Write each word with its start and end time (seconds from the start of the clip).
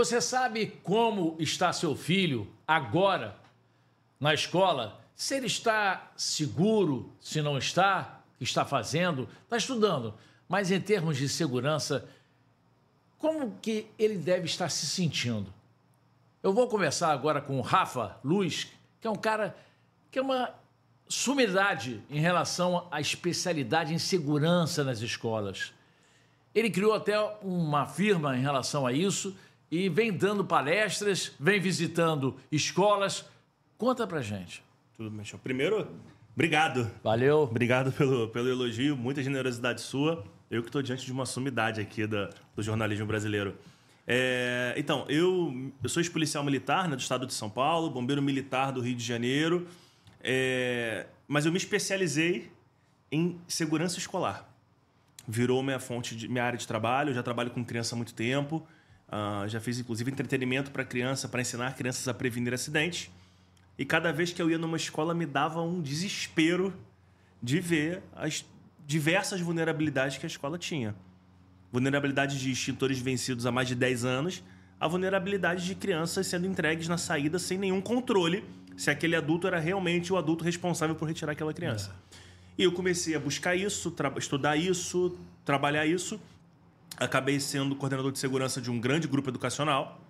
Você 0.00 0.18
sabe 0.18 0.80
como 0.82 1.36
está 1.38 1.74
seu 1.74 1.94
filho 1.94 2.48
agora 2.66 3.36
na 4.18 4.32
escola? 4.32 4.98
Se 5.14 5.34
ele 5.34 5.46
está 5.46 6.10
seguro, 6.16 7.12
se 7.20 7.42
não 7.42 7.58
está, 7.58 8.22
está 8.40 8.64
fazendo, 8.64 9.28
está 9.44 9.58
estudando. 9.58 10.14
Mas 10.48 10.70
em 10.70 10.80
termos 10.80 11.18
de 11.18 11.28
segurança, 11.28 12.08
como 13.18 13.58
que 13.60 13.88
ele 13.98 14.16
deve 14.16 14.46
estar 14.46 14.70
se 14.70 14.86
sentindo? 14.86 15.52
Eu 16.42 16.54
vou 16.54 16.66
começar 16.66 17.12
agora 17.12 17.42
com 17.42 17.58
o 17.58 17.62
Rafa 17.62 18.16
Luz, 18.24 18.68
que 19.02 19.06
é 19.06 19.10
um 19.10 19.16
cara 19.16 19.54
que 20.10 20.18
é 20.18 20.22
uma 20.22 20.48
sumidade 21.10 22.02
em 22.08 22.20
relação 22.20 22.88
à 22.90 23.02
especialidade 23.02 23.92
em 23.92 23.98
segurança 23.98 24.82
nas 24.82 25.00
escolas. 25.02 25.74
Ele 26.54 26.70
criou 26.70 26.94
até 26.94 27.20
uma 27.42 27.84
firma 27.84 28.34
em 28.34 28.40
relação 28.40 28.86
a 28.86 28.94
isso 28.94 29.36
e 29.70 29.88
vem 29.88 30.12
dando 30.12 30.44
palestras, 30.44 31.32
vem 31.38 31.60
visitando 31.60 32.36
escolas. 32.50 33.24
Conta 33.78 34.06
pra 34.06 34.20
gente. 34.20 34.62
Tudo 34.96 35.10
bem, 35.10 35.24
Primeiro, 35.42 35.88
obrigado. 36.34 36.90
Valeu. 37.02 37.42
Obrigado 37.42 37.92
pelo, 37.92 38.28
pelo 38.28 38.48
elogio, 38.48 38.96
muita 38.96 39.22
generosidade 39.22 39.80
sua. 39.80 40.24
Eu 40.50 40.62
que 40.62 40.68
estou 40.68 40.82
diante 40.82 41.06
de 41.06 41.12
uma 41.12 41.24
sumidade 41.24 41.80
aqui 41.80 42.06
da, 42.06 42.30
do 42.56 42.62
jornalismo 42.62 43.06
brasileiro. 43.06 43.56
É, 44.06 44.74
então, 44.76 45.06
eu, 45.08 45.72
eu 45.80 45.88
sou 45.88 46.00
ex-policial 46.00 46.42
militar 46.42 46.88
né, 46.88 46.96
do 46.96 47.00
estado 47.00 47.24
de 47.24 47.32
São 47.32 47.48
Paulo, 47.48 47.88
bombeiro 47.88 48.20
militar 48.20 48.72
do 48.72 48.80
Rio 48.80 48.96
de 48.96 49.04
Janeiro, 49.04 49.68
é, 50.20 51.06
mas 51.28 51.46
eu 51.46 51.52
me 51.52 51.58
especializei 51.58 52.50
em 53.12 53.40
segurança 53.46 53.98
escolar. 53.98 54.52
Virou 55.28 55.62
minha 55.62 55.78
fonte, 55.78 56.16
de, 56.16 56.28
minha 56.28 56.42
área 56.42 56.58
de 56.58 56.66
trabalho. 56.66 57.10
Eu 57.10 57.14
já 57.14 57.22
trabalho 57.22 57.50
com 57.50 57.64
criança 57.64 57.94
há 57.94 57.96
muito 57.96 58.12
tempo. 58.12 58.66
Uh, 59.10 59.48
já 59.48 59.58
fiz, 59.58 59.78
inclusive, 59.78 60.10
entretenimento 60.10 60.70
para 60.70 60.84
criança, 60.84 61.28
para 61.28 61.40
ensinar 61.40 61.74
crianças 61.74 62.06
a 62.06 62.14
prevenir 62.14 62.54
acidentes. 62.54 63.10
E 63.76 63.84
cada 63.84 64.12
vez 64.12 64.32
que 64.32 64.40
eu 64.40 64.48
ia 64.48 64.56
numa 64.56 64.76
escola, 64.76 65.12
me 65.12 65.26
dava 65.26 65.60
um 65.60 65.80
desespero 65.80 66.72
de 67.42 67.58
ver 67.58 68.02
as 68.14 68.44
diversas 68.86 69.40
vulnerabilidades 69.40 70.16
que 70.18 70.26
a 70.26 70.28
escola 70.28 70.56
tinha. 70.56 70.94
Vulnerabilidade 71.72 72.38
de 72.38 72.50
extintores 72.52 72.98
vencidos 73.00 73.46
há 73.46 73.52
mais 73.52 73.66
de 73.66 73.74
10 73.74 74.04
anos, 74.04 74.44
a 74.78 74.86
vulnerabilidade 74.86 75.66
de 75.66 75.74
crianças 75.74 76.26
sendo 76.26 76.46
entregues 76.46 76.86
na 76.86 76.98
saída 76.98 77.38
sem 77.38 77.58
nenhum 77.58 77.80
controle 77.80 78.44
se 78.76 78.90
aquele 78.90 79.14
adulto 79.14 79.46
era 79.46 79.58
realmente 79.58 80.12
o 80.12 80.16
adulto 80.16 80.42
responsável 80.42 80.94
por 80.94 81.06
retirar 81.06 81.32
aquela 81.32 81.52
criança. 81.52 81.94
É. 82.12 82.16
E 82.58 82.64
eu 82.64 82.72
comecei 82.72 83.14
a 83.14 83.20
buscar 83.20 83.54
isso, 83.54 83.94
estudar 84.18 84.56
isso, 84.56 85.18
trabalhar 85.44 85.86
isso 85.86 86.20
acabei 87.00 87.40
sendo 87.40 87.74
coordenador 87.74 88.12
de 88.12 88.18
segurança 88.18 88.60
de 88.60 88.70
um 88.70 88.78
grande 88.78 89.08
grupo 89.08 89.30
educacional. 89.30 90.00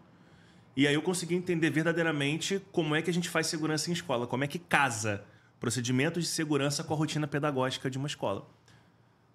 E 0.77 0.86
aí 0.86 0.94
eu 0.94 1.02
consegui 1.02 1.34
entender 1.34 1.70
verdadeiramente 1.70 2.60
como 2.72 2.94
é 2.94 3.02
que 3.02 3.08
a 3.08 3.12
gente 3.12 3.28
faz 3.28 3.47
segurança 3.47 3.91
em 3.91 3.92
escola, 3.92 4.27
como 4.27 4.44
é 4.44 4.47
que 4.47 4.58
casa 4.58 5.24
procedimentos 5.60 6.24
de 6.24 6.30
segurança 6.30 6.82
com 6.82 6.94
a 6.94 6.97
rotina 6.97 7.27
pedagógica 7.27 7.91
de 7.91 7.98
uma 7.98 8.06
escola. 8.06 8.47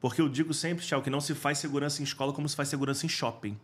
Porque 0.02 0.22
eu 0.22 0.28
digo 0.28 0.53
sempre, 0.53 0.86
Tchau, 0.86 1.02
que 1.02 1.09
não 1.09 1.22
se 1.22 1.34
faz 1.34 1.58
segurança 1.59 2.02
em 2.02 2.03
escola 2.03 2.34
como 2.34 2.50
se 2.50 2.56
faz 2.56 2.67
segurança 2.67 3.06
em 3.06 3.09
shopping. 3.09 3.58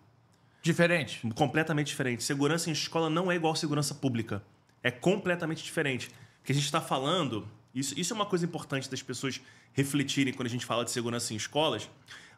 Diferente. 0.61 1.27
Completamente 1.33 1.87
diferente. 1.87 2.23
Segurança 2.23 2.69
em 2.69 2.73
escola 2.73 3.09
não 3.09 3.31
é 3.31 3.35
igual 3.35 3.55
segurança 3.55 3.95
pública. 3.95 4.43
É 4.83 4.91
completamente 4.91 5.63
diferente. 5.63 6.11
Porque 6.37 6.51
a 6.51 6.55
gente 6.55 6.65
está 6.65 6.79
falando. 6.79 7.47
Isso, 7.73 7.97
isso 7.97 8.13
é 8.13 8.15
uma 8.15 8.25
coisa 8.25 8.45
importante 8.45 8.89
das 8.89 9.01
pessoas 9.01 9.41
refletirem 9.73 10.33
quando 10.33 10.47
a 10.47 10.49
gente 10.49 10.65
fala 10.65 10.83
de 10.83 10.91
segurança 10.91 11.33
em 11.33 11.37
escolas. 11.37 11.89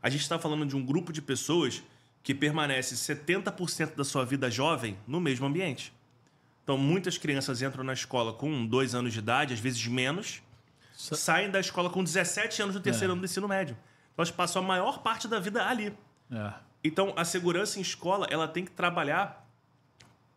A 0.01 0.09
gente 0.09 0.21
está 0.21 0.37
falando 0.37 0.65
de 0.65 0.75
um 0.75 0.85
grupo 0.85 1.11
de 1.11 1.21
pessoas 1.21 1.81
que 2.21 2.33
permanece 2.33 2.95
70% 2.95 3.95
da 3.95 4.03
sua 4.03 4.25
vida 4.25 4.49
jovem 4.49 4.97
no 5.07 5.19
mesmo 5.19 5.45
ambiente. 5.45 5.93
Então, 6.63 6.77
muitas 6.77 7.17
crianças 7.17 7.61
entram 7.61 7.83
na 7.83 7.93
escola 7.93 8.31
com 8.31 8.65
dois 8.65 8.95
anos 8.95 9.11
de 9.11 9.19
idade, 9.19 9.53
às 9.53 9.59
vezes 9.59 9.85
menos, 9.87 10.41
so... 10.93 11.15
saem 11.15 11.51
da 11.51 11.59
escola 11.59 11.89
com 11.89 12.01
17 12.01 12.61
anos 12.61 12.75
do 12.75 12.81
terceiro 12.81 13.11
é. 13.11 13.13
ano 13.13 13.21
do 13.21 13.25
ensino 13.25 13.47
médio. 13.47 13.75
Então, 14.13 14.23
elas 14.23 14.31
passam 14.31 14.63
a 14.63 14.65
maior 14.65 14.99
parte 14.99 15.27
da 15.27 15.39
vida 15.39 15.67
ali. 15.67 15.93
É. 16.31 16.53
Então, 16.81 17.13
a 17.17 17.25
segurança 17.25 17.79
em 17.79 17.81
escola 17.81 18.27
ela 18.29 18.47
tem 18.47 18.63
que 18.63 18.71
trabalhar 18.71 19.45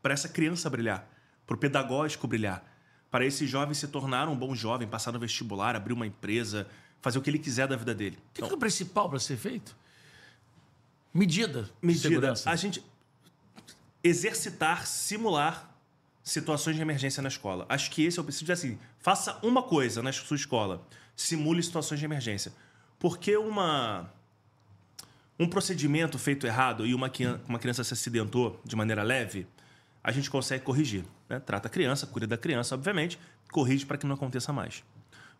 para 0.02 0.14
essa 0.14 0.28
criança 0.28 0.68
brilhar, 0.68 1.08
para 1.46 1.54
o 1.54 1.58
pedagógico 1.58 2.26
brilhar, 2.26 2.64
para 3.10 3.24
esse 3.24 3.46
jovem 3.46 3.74
se 3.74 3.86
tornar 3.88 4.28
um 4.28 4.36
bom 4.36 4.54
jovem, 4.54 4.86
passar 4.86 5.12
no 5.12 5.18
vestibular, 5.18 5.76
abrir 5.76 5.92
uma 5.92 6.06
empresa, 6.06 6.66
fazer 7.00 7.18
o 7.18 7.22
que 7.22 7.30
ele 7.30 7.38
quiser 7.38 7.68
da 7.68 7.76
vida 7.76 7.94
dele. 7.94 8.16
O 8.16 8.18
que, 8.18 8.40
então, 8.40 8.48
que 8.48 8.54
é 8.54 8.56
o 8.56 8.60
principal 8.60 9.08
para 9.08 9.18
ser 9.18 9.36
feito? 9.36 9.76
Medida. 11.12 11.70
Medida. 11.80 12.08
Segurança. 12.08 12.50
A 12.50 12.56
gente 12.56 12.84
exercitar, 14.02 14.86
simular 14.86 15.74
situações 16.22 16.76
de 16.76 16.82
emergência 16.82 17.22
na 17.22 17.28
escola. 17.28 17.64
Acho 17.68 17.90
que 17.90 18.04
esse 18.04 18.18
é 18.18 18.20
o 18.20 18.24
princípio 18.24 18.46
de 18.46 18.52
assim, 18.52 18.78
faça 18.98 19.38
uma 19.42 19.62
coisa 19.62 20.02
na 20.02 20.12
sua 20.12 20.36
escola, 20.36 20.86
simule 21.14 21.62
situações 21.62 22.00
de 22.00 22.04
emergência. 22.04 22.52
Porque 22.98 23.36
uma 23.36 24.12
um 25.38 25.46
procedimento 25.46 26.18
feito 26.18 26.46
errado 26.46 26.86
e 26.86 26.94
uma, 26.94 27.10
uma 27.46 27.58
criança 27.58 27.84
se 27.84 27.92
acidentou 27.92 28.60
de 28.64 28.74
maneira 28.74 29.02
leve, 29.02 29.46
a 30.06 30.12
gente 30.12 30.30
consegue 30.30 30.62
corrigir. 30.62 31.04
Né? 31.28 31.40
Trata 31.40 31.66
a 31.66 31.70
criança, 31.70 32.06
cuida 32.06 32.28
da 32.28 32.38
criança, 32.38 32.76
obviamente, 32.76 33.18
corrige 33.50 33.84
para 33.84 33.98
que 33.98 34.06
não 34.06 34.14
aconteça 34.14 34.52
mais. 34.52 34.84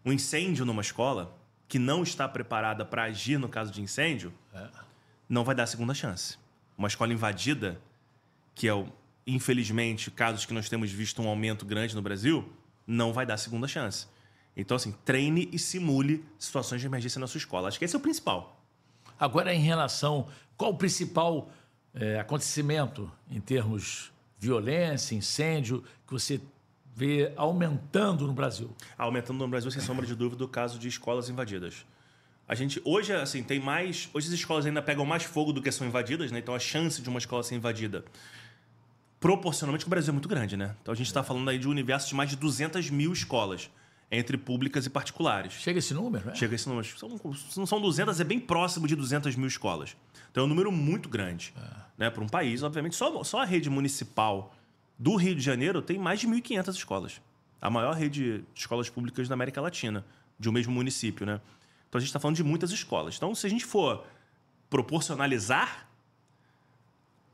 Um 0.04 0.12
incêndio 0.12 0.65
numa 0.66 0.82
escola, 0.82 1.38
que 1.69 1.78
não 1.78 2.03
está 2.03 2.28
preparada 2.28 2.84
para 2.84 3.04
agir 3.04 3.38
no 3.38 3.49
caso 3.49 3.71
de 3.71 3.81
incêndio, 3.81 4.34
é. 4.53 4.69
não 5.28 5.44
vai 5.44 5.54
dar 5.54 5.69
segunda 5.69 5.94
chance. 5.94 6.37
Uma 6.77 6.88
escola 6.88 7.12
invadida, 7.12 7.81
que 8.56 8.66
é, 8.66 8.75
o, 8.75 8.88
infelizmente, 9.25 10.10
casos 10.10 10.44
que 10.44 10.53
nós 10.53 10.69
temos 10.69 10.91
visto 10.91 11.22
um 11.22 11.28
aumento 11.28 11.65
grande 11.65 11.94
no 11.94 12.03
Brasil, 12.03 12.53
não 12.84 13.12
vai 13.12 13.25
dar 13.25 13.37
segunda 13.37 13.69
chance. 13.69 14.09
Então, 14.56 14.77
assim, 14.77 14.91
treine 15.04 15.48
e 15.53 15.60
simule 15.60 16.25
situações 16.41 16.81
de 16.81 16.88
emergência 16.88 17.21
na 17.21 17.28
sua 17.28 17.38
escola. 17.38 17.69
Acho 17.69 17.78
que 17.78 17.84
esse 17.84 17.94
é 17.94 17.98
o 17.98 18.03
principal. 18.03 18.60
Agora, 19.16 19.54
em 19.54 19.60
relação. 19.60 20.27
Qual 20.56 20.72
o 20.72 20.77
principal 20.77 21.50
é, 21.94 22.19
acontecimento 22.19 23.12
em 23.31 23.41
termos 23.41 24.10
violência, 24.39 25.15
incêndio, 25.15 25.83
que 26.07 26.13
você 26.13 26.41
vê 26.95 27.33
aumentando 27.37 28.27
no 28.27 28.33
Brasil? 28.33 28.71
Aumentando 28.97 29.39
no 29.39 29.49
Brasil, 29.49 29.71
sem 29.71 29.83
sombra 29.83 30.07
de 30.07 30.15
dúvida, 30.15 30.45
o 30.45 30.49
caso 30.49 30.79
de 30.79 30.89
escolas 30.89 31.29
invadidas. 31.29 31.87
A 32.49 32.55
gente 32.55 32.81
hoje 32.85 33.13
assim 33.13 33.43
tem 33.43 33.59
mais, 33.59 34.09
hoje 34.15 34.29
as 34.29 34.35
escolas 34.35 34.67
ainda 34.67 34.81
pegam 34.81 35.05
mais 35.05 35.25
fogo 35.25 35.53
do 35.53 35.61
que 35.61 35.73
são 35.73 35.87
invadidas, 35.87 36.31
né? 36.31 36.39
Então 36.39 36.55
a 36.55 36.59
chance 36.59 37.03
de 37.03 37.09
uma 37.09 37.19
escola 37.19 37.43
ser 37.43 37.57
invadida 37.57 38.05
proporcionalmente 39.21 39.87
o 39.87 39.89
Brasil 39.89 40.11
é 40.11 40.13
muito 40.13 40.29
grande, 40.29 40.57
né? 40.57 40.77
Então 40.81 40.93
a 40.93 40.97
gente 40.97 41.07
está 41.07 41.23
falando 41.23 41.49
aí 41.49 41.59
de 41.59 41.67
um 41.67 41.71
universo 41.71 42.09
de 42.09 42.15
mais 42.15 42.31
de 42.31 42.37
200 42.37 42.91
mil 42.91 43.13
escolas 43.13 43.71
entre 44.11 44.37
públicas 44.37 44.87
e 44.87 44.91
particulares. 44.91 45.55
Chega 45.55 45.78
esse 45.78 45.93
número, 45.93 46.27
né? 46.27 46.34
Chega 46.34 46.55
esse 46.55 46.69
número. 46.69 46.87
São, 46.87 47.09
não 47.56 47.67
são 47.67 47.81
200, 47.81 48.21
é 48.21 48.25
bem 48.25 48.39
próximo 48.39 48.87
de 48.87 48.94
200 48.94 49.34
mil 49.37 49.49
escolas. 49.49 49.97
Então 50.31 50.43
é 50.43 50.47
um 50.47 50.49
número 50.49 50.71
muito 50.71 51.09
grande. 51.09 51.53
É. 51.56 51.87
Né? 51.99 52.11
Para 52.11 52.22
um 52.22 52.28
país, 52.28 52.62
obviamente, 52.62 52.95
só, 52.95 53.25
só 53.25 53.43
a 53.43 53.45
rede 53.45 53.69
municipal 53.69 54.55
do 54.99 55.16
Rio 55.16 55.34
de 55.34 55.41
Janeiro 55.41 55.83
tem 55.83 55.99
mais 55.99 56.21
de 56.21 56.28
1.500 56.28 56.69
escolas. 56.75 57.21
A 57.61 57.69
maior 57.69 57.95
rede 57.95 58.43
de 58.43 58.45
escolas 58.55 58.89
públicas 58.89 59.28
da 59.28 59.34
América 59.34 59.61
Latina, 59.61 60.05
de 60.39 60.49
um 60.49 60.53
mesmo 60.53 60.72
município, 60.72 61.27
né? 61.27 61.41
Então 61.89 61.99
a 61.99 62.00
gente 62.00 62.09
está 62.09 62.21
falando 62.21 62.37
de 62.37 62.45
muitas 62.45 62.71
escolas. 62.71 63.16
Então, 63.16 63.34
se 63.34 63.47
a 63.47 63.50
gente 63.50 63.65
for 63.65 64.05
proporcionalizar 64.69 65.89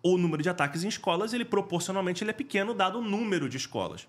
o 0.02 0.16
número 0.18 0.42
de 0.42 0.48
ataques 0.48 0.84
em 0.84 0.88
escolas, 0.88 1.32
ele 1.32 1.44
proporcionalmente 1.44 2.22
ele 2.22 2.30
é 2.30 2.34
pequeno 2.34 2.74
dado 2.74 2.98
o 2.98 3.02
número 3.02 3.48
de 3.48 3.56
escolas. 3.56 4.08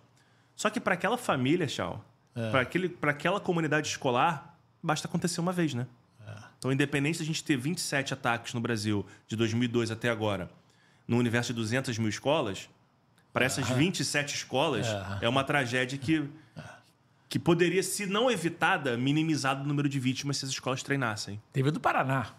Só 0.56 0.69
que 0.69 0.79
para 0.79 0.94
aquela 0.94 1.18
família, 1.18 1.68
Chau, 1.68 2.03
é. 2.35 2.88
para 3.00 3.12
aquela 3.12 3.40
comunidade 3.40 3.88
escolar, 3.88 4.58
basta 4.82 5.08
acontecer 5.08 5.40
uma 5.40 5.52
vez, 5.52 5.74
né? 5.74 5.88
É. 6.28 6.34
Então, 6.58 6.72
independente 6.72 7.18
de 7.18 7.24
a 7.24 7.26
gente 7.26 7.44
ter 7.44 7.58
27 7.58 8.14
ataques 8.14 8.53
no 8.53 8.59
Brasil 8.59 9.06
de 9.28 9.35
2002 9.35 9.91
até 9.91 10.09
agora, 10.09 10.50
no 11.08 11.18
universo 11.18 11.53
de 11.53 11.58
200 11.58 11.97
mil 11.97 12.09
escolas, 12.09 12.70
para 13.32 13.46
essas 13.46 13.68
27 13.68 14.35
escolas, 14.35 14.88
é. 14.88 15.26
é 15.26 15.30
uma 15.30 15.44
tragédia 15.44 15.97
que, 15.97 16.30
que 17.28 17.40
poderia, 17.40 17.82
se 17.82 18.06
não 18.06 18.30
evitada, 18.30 18.96
minimizar 18.96 19.59
o 19.59 19.66
número 19.66 19.90
de 19.90 20.00
vítimas 20.00 20.38
se 20.38 20.46
as 20.46 20.52
escolas 20.52 20.84
treinassem. 20.84 21.41
Teve 21.52 21.72
do 21.72 21.79
Paraná. 21.79 22.34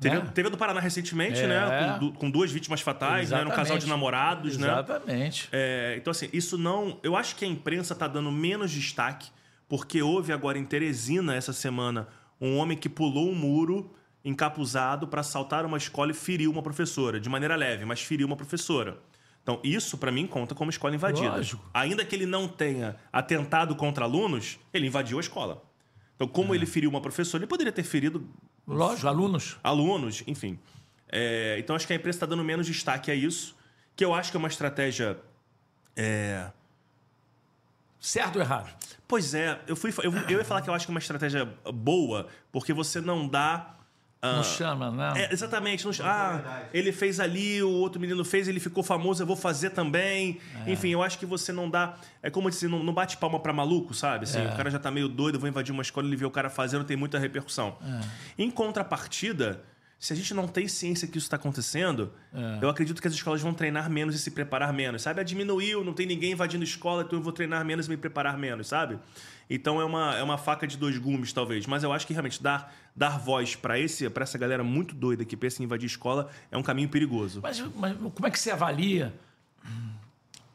Teve, 0.00 0.16
né? 0.16 0.30
teve 0.34 0.48
a 0.48 0.50
do 0.50 0.56
Paraná 0.56 0.80
recentemente, 0.80 1.40
é. 1.40 1.46
né? 1.46 1.96
Com, 1.98 2.12
com, 2.12 2.30
duas 2.30 2.50
vítimas 2.50 2.80
fatais, 2.80 3.30
né? 3.30 3.44
Um 3.44 3.50
casal 3.50 3.78
de 3.78 3.86
namorados, 3.86 4.54
Exatamente. 4.54 4.60
né? 4.60 4.72
Exatamente. 4.72 5.48
É, 5.52 5.94
então, 5.96 6.10
assim, 6.10 6.28
isso 6.32 6.58
não. 6.58 6.98
Eu 7.02 7.16
acho 7.16 7.36
que 7.36 7.44
a 7.44 7.48
imprensa 7.48 7.92
está 7.92 8.08
dando 8.08 8.30
menos 8.32 8.70
destaque, 8.70 9.28
porque 9.68 10.02
houve 10.02 10.32
agora 10.32 10.58
em 10.58 10.64
Teresina, 10.64 11.34
essa 11.34 11.52
semana, 11.52 12.08
um 12.40 12.56
homem 12.56 12.76
que 12.76 12.88
pulou 12.88 13.30
um 13.30 13.34
muro 13.34 13.94
encapuzado 14.24 15.06
para 15.06 15.20
assaltar 15.20 15.64
uma 15.66 15.76
escola 15.76 16.10
e 16.10 16.14
feriu 16.14 16.50
uma 16.50 16.62
professora, 16.62 17.20
de 17.20 17.28
maneira 17.28 17.54
leve, 17.54 17.84
mas 17.84 18.00
feriu 18.00 18.26
uma 18.26 18.36
professora. 18.36 18.98
Então, 19.42 19.60
isso 19.62 19.98
para 19.98 20.10
mim 20.10 20.26
conta 20.26 20.54
como 20.54 20.70
escola 20.70 20.94
invadida. 20.94 21.36
Lógico. 21.36 21.62
Ainda 21.74 22.02
que 22.04 22.14
ele 22.16 22.24
não 22.24 22.48
tenha 22.48 22.96
atentado 23.12 23.76
contra 23.76 24.04
alunos, 24.04 24.58
ele 24.72 24.86
invadiu 24.86 25.18
a 25.18 25.20
escola. 25.20 25.62
Então, 26.16 26.26
como 26.26 26.54
é. 26.54 26.56
ele 26.56 26.64
feriu 26.64 26.88
uma 26.88 27.00
professora, 27.00 27.42
ele 27.42 27.48
poderia 27.48 27.72
ter 27.72 27.82
ferido. 27.82 28.26
Lógico, 28.66 29.08
alunos. 29.08 29.58
Alunos, 29.62 30.22
enfim. 30.26 30.58
É, 31.08 31.56
então, 31.58 31.76
acho 31.76 31.86
que 31.86 31.92
a 31.92 31.96
imprensa 31.96 32.16
está 32.16 32.26
dando 32.26 32.42
menos 32.42 32.66
destaque 32.66 33.10
a 33.10 33.14
isso. 33.14 33.56
que 33.94 34.04
eu 34.04 34.12
acho 34.12 34.30
que 34.30 34.36
é 34.36 34.38
uma 34.38 34.48
estratégia. 34.48 35.18
É... 35.96 36.50
Certo 38.00 38.36
ou 38.36 38.42
errado? 38.42 38.74
Pois 39.06 39.34
é, 39.34 39.60
eu, 39.66 39.76
fui, 39.76 39.92
eu, 40.02 40.12
eu 40.28 40.38
ia 40.38 40.44
falar 40.44 40.60
que 40.62 40.68
eu 40.68 40.74
acho 40.74 40.86
que 40.86 40.90
é 40.90 40.94
uma 40.94 40.98
estratégia 40.98 41.46
boa, 41.72 42.26
porque 42.50 42.72
você 42.72 43.00
não 43.00 43.28
dá. 43.28 43.74
Não 44.32 44.42
chama, 44.42 44.90
né? 44.90 45.12
É, 45.16 45.32
exatamente. 45.32 45.84
Não, 45.84 45.92
ah, 46.02 46.62
ele 46.72 46.92
fez 46.92 47.20
ali, 47.20 47.62
o 47.62 47.70
outro 47.70 48.00
menino 48.00 48.24
fez, 48.24 48.48
ele 48.48 48.60
ficou 48.60 48.82
famoso, 48.82 49.22
eu 49.22 49.26
vou 49.26 49.36
fazer 49.36 49.70
também. 49.70 50.40
Enfim, 50.66 50.88
eu 50.88 51.02
acho 51.02 51.18
que 51.18 51.26
você 51.26 51.52
não 51.52 51.68
dá. 51.68 51.94
É 52.22 52.30
como 52.30 52.48
eu 52.48 52.50
disse, 52.50 52.66
não, 52.68 52.82
não 52.82 52.92
bate 52.94 53.16
palma 53.16 53.38
pra 53.38 53.52
maluco, 53.52 53.92
sabe? 53.94 54.24
Assim, 54.24 54.40
O 54.46 54.56
cara 54.56 54.70
já 54.70 54.78
tá 54.78 54.90
meio 54.90 55.08
doido, 55.08 55.36
eu 55.36 55.40
vou 55.40 55.48
invadir 55.48 55.72
uma 55.72 55.82
escola, 55.82 56.06
ele 56.06 56.16
vê 56.16 56.24
o 56.24 56.30
cara 56.30 56.48
fazendo, 56.48 56.84
tem 56.84 56.96
muita 56.96 57.18
repercussão. 57.18 57.76
Em 58.38 58.50
contrapartida, 58.50 59.62
se 60.04 60.12
a 60.12 60.16
gente 60.16 60.34
não 60.34 60.46
tem 60.46 60.68
ciência 60.68 61.08
que 61.08 61.16
isso 61.16 61.24
está 61.26 61.36
acontecendo, 61.36 62.12
eu 62.60 62.68
acredito 62.68 63.00
que 63.00 63.08
as 63.08 63.14
escolas 63.14 63.40
vão 63.40 63.54
treinar 63.54 63.88
menos 63.88 64.14
e 64.14 64.18
se 64.18 64.30
preparar 64.30 64.70
menos, 64.72 65.00
sabe? 65.00 65.20
Ah, 65.20 65.24
diminuiu, 65.24 65.82
não 65.82 65.94
tem 65.94 66.04
ninguém 66.06 66.32
invadindo 66.32 66.62
escola, 66.62 67.04
então 67.04 67.18
eu 67.18 67.22
vou 67.22 67.32
treinar 67.32 67.64
menos 67.64 67.86
e 67.86 67.88
me 67.88 67.96
preparar 67.96 68.36
menos, 68.36 68.66
sabe? 68.68 68.98
Então 69.48 69.80
é 69.80 69.84
uma, 69.84 70.14
é 70.14 70.22
uma 70.22 70.36
faca 70.36 70.66
de 70.66 70.76
dois 70.76 70.98
gumes, 70.98 71.32
talvez. 71.32 71.66
Mas 71.66 71.82
eu 71.82 71.90
acho 71.92 72.06
que 72.06 72.12
realmente 72.12 72.42
dar, 72.42 72.74
dar 72.94 73.18
voz 73.18 73.56
para 73.56 73.78
essa 73.78 74.36
galera 74.38 74.62
muito 74.62 74.94
doida 74.94 75.24
que 75.24 75.36
pensa 75.38 75.62
em 75.62 75.64
invadir 75.64 75.86
escola 75.86 76.30
é 76.50 76.58
um 76.58 76.62
caminho 76.62 76.88
perigoso. 76.90 77.40
Mas, 77.42 77.58
mas 77.74 77.96
como 77.96 78.26
é 78.26 78.30
que 78.30 78.38
você 78.38 78.50
avalia 78.50 79.10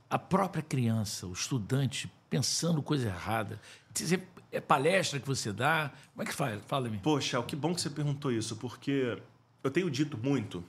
a 0.09 0.17
própria 0.19 0.61
criança, 0.63 1.27
o 1.27 1.33
estudante, 1.33 2.11
pensando 2.29 2.81
coisa 2.83 3.07
errada? 3.07 3.59
Você- 3.93 4.21
É 4.51 4.59
palestra 4.59 5.19
que 5.19 5.27
você 5.27 5.53
dá? 5.53 5.91
Como 6.13 6.23
é 6.23 6.25
que 6.25 6.33
faz? 6.33 6.59
Fala-me. 6.67 6.97
Poxa, 6.97 7.39
que 7.43 7.55
bom 7.55 7.75
que 7.75 7.81
você 7.81 7.89
perguntou 7.89 8.31
isso, 8.31 8.55
porque 8.55 9.15
eu 9.63 9.71
tenho 9.71 9.89
dito 9.89 10.17
muito 10.17 10.63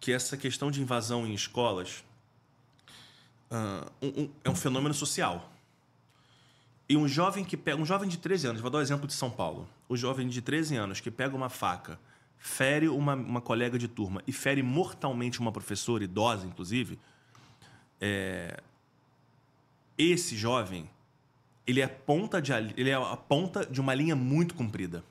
que 0.00 0.12
essa 0.12 0.36
questão 0.36 0.70
de 0.70 0.80
invasão 0.80 1.26
em 1.26 1.34
escolas 1.34 2.04
ah, 3.50 3.90
um- 4.02 4.22
um- 4.22 4.30
é 4.44 4.50
um 4.50 4.54
fenômeno 4.56 4.94
social. 4.94 5.52
E 6.88 6.96
um 6.96 7.08
jovem 7.08 7.44
que 7.44 7.56
pega, 7.56 7.80
um 7.80 7.86
jovem 7.86 8.08
de 8.08 8.16
13 8.18 8.46
anos, 8.48 8.60
vou 8.60 8.70
dar 8.70 8.78
o 8.78 8.80
exemplo 8.80 9.06
de 9.06 9.12
São 9.14 9.30
Paulo. 9.30 9.68
O 9.88 9.96
jovem 9.96 10.28
de 10.28 10.40
13 10.40 10.76
anos 10.76 11.00
que 11.00 11.10
pega 11.10 11.34
uma 11.34 11.48
faca, 11.48 11.98
fere 12.38 12.88
uma, 12.88 13.14
uma 13.14 13.40
colega 13.40 13.78
de 13.78 13.88
turma 13.88 14.22
e 14.26 14.32
fere 14.32 14.62
mortalmente 14.62 15.40
uma 15.40 15.50
professora 15.50 16.04
idosa, 16.04 16.46
inclusive, 16.46 16.98
é, 18.00 18.60
esse 19.98 20.36
jovem 20.36 20.88
ele 21.66 21.80
é 21.80 21.88
ponta 21.88 22.40
de 22.40 22.52
ele 22.52 22.90
é 22.90 22.94
a 22.94 23.16
ponta 23.16 23.66
de 23.66 23.80
uma 23.80 23.92
linha 23.94 24.14
muito 24.14 24.54
comprida. 24.54 25.02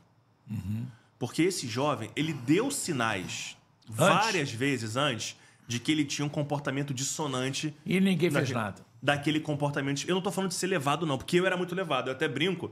Porque 1.18 1.44
esse 1.44 1.68
jovem, 1.68 2.10
ele 2.16 2.34
deu 2.34 2.70
sinais 2.70 3.56
várias 3.88 4.52
vezes 4.52 4.96
antes 4.96 5.36
de 5.68 5.80
que 5.80 5.92
ele 5.92 6.06
tinha 6.06 6.26
um 6.26 6.30
comportamento 6.30 6.94
dissonante 6.94 7.74
E 7.86 8.00
ninguém 8.00 8.30
fez 8.30 8.34
daquele, 8.34 8.54
nada. 8.54 8.82
daquele 9.02 9.40
comportamento. 9.40 10.04
Eu 10.08 10.16
não 10.16 10.22
tô 10.22 10.32
falando 10.32 10.50
de 10.50 10.56
ser 10.56 10.68
levado, 10.68 11.06
não, 11.06 11.18
porque 11.18 11.40
eu 11.40 11.46
era 11.46 11.58
muito 11.58 11.74
levado. 11.74 12.08
Eu 12.10 12.14
até 12.14 12.28
brinco 12.28 12.72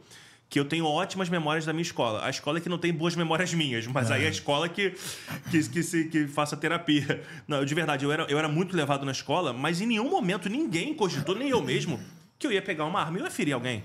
que 0.50 0.60
eu 0.60 0.66
tenho 0.66 0.86
ótimas 0.86 1.30
memórias 1.30 1.66
da 1.66 1.74
minha 1.74 1.82
escola. 1.82 2.24
A 2.24 2.30
escola 2.30 2.60
é 2.60 2.62
que 2.62 2.70
não 2.70 2.78
tem 2.78 2.94
boas 2.94 3.16
memórias 3.16 3.52
minhas, 3.56 3.88
mas 3.88 4.12
aí 4.12 4.26
a 4.28 4.30
escola 4.30 4.70
que, 4.70 4.94
que, 5.50 5.68
que, 5.70 5.82
se, 5.82 6.06
que 6.10 6.28
faça 6.28 6.56
terapia. 6.56 7.24
Não, 7.48 7.58
eu, 7.58 7.66
de 7.66 7.74
verdade, 7.74 8.06
eu 8.06 8.12
era, 8.12 8.24
eu 8.30 8.38
era 8.38 8.48
muito 8.48 8.76
levado 8.76 9.04
na 9.04 9.12
escola, 9.12 9.52
mas 9.52 9.82
em 9.82 9.88
nenhum 9.88 10.10
momento 10.10 10.48
ninguém 10.50 10.94
cogitou, 10.94 11.34
nem 11.34 11.50
eu 11.50 11.60
mesmo, 11.62 12.00
que 12.38 12.46
eu 12.46 12.52
ia 12.52 12.62
pegar 12.62 12.86
uma 12.86 13.00
arma 13.00 13.18
e 13.18 13.22
eu 13.22 13.26
ia 13.26 13.32
ferir 13.32 13.54
alguém. 13.54 13.84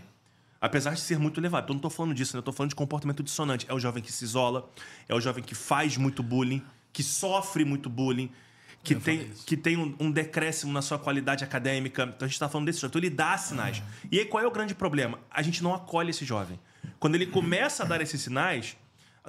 Apesar 0.60 0.94
de 0.94 1.00
ser 1.00 1.18
muito 1.18 1.40
levado. 1.40 1.64
Então, 1.64 1.74
eu 1.74 1.76
não 1.76 1.80
tô 1.82 1.90
falando 1.90 2.14
disso, 2.14 2.36
né? 2.36 2.38
Eu 2.38 2.42
tô 2.42 2.52
falando 2.52 2.70
de 2.70 2.74
comportamento 2.74 3.22
dissonante. 3.22 3.64
É 3.68 3.74
o 3.74 3.78
jovem 3.78 4.02
que 4.02 4.12
se 4.12 4.24
isola, 4.24 4.68
é 5.08 5.14
o 5.14 5.20
jovem 5.20 5.42
que 5.42 5.54
faz 5.54 5.96
muito 5.96 6.22
bullying, 6.22 6.62
que 6.92 7.02
sofre 7.02 7.64
muito 7.64 7.88
bullying, 7.88 8.30
que 8.82 8.94
Eu 8.94 9.00
tem, 9.00 9.30
que 9.46 9.56
tem 9.56 9.76
um, 9.76 9.94
um 10.00 10.10
decréscimo 10.10 10.72
na 10.72 10.82
sua 10.82 10.98
qualidade 10.98 11.44
acadêmica. 11.44 12.04
Então, 12.04 12.26
a 12.26 12.28
gente 12.28 12.38
tá 12.38 12.48
falando 12.48 12.66
desse 12.66 12.80
jovem. 12.80 12.90
Então, 12.90 13.00
ele 13.00 13.10
dá 13.10 13.38
sinais. 13.38 13.82
E 14.10 14.18
aí, 14.18 14.24
qual 14.24 14.42
é 14.42 14.46
o 14.46 14.50
grande 14.50 14.74
problema? 14.74 15.20
A 15.30 15.42
gente 15.42 15.62
não 15.62 15.74
acolhe 15.74 16.10
esse 16.10 16.24
jovem. 16.24 16.58
Quando 16.98 17.14
ele 17.14 17.26
começa 17.26 17.84
a 17.84 17.86
dar 17.86 18.00
esses 18.00 18.20
sinais, 18.20 18.76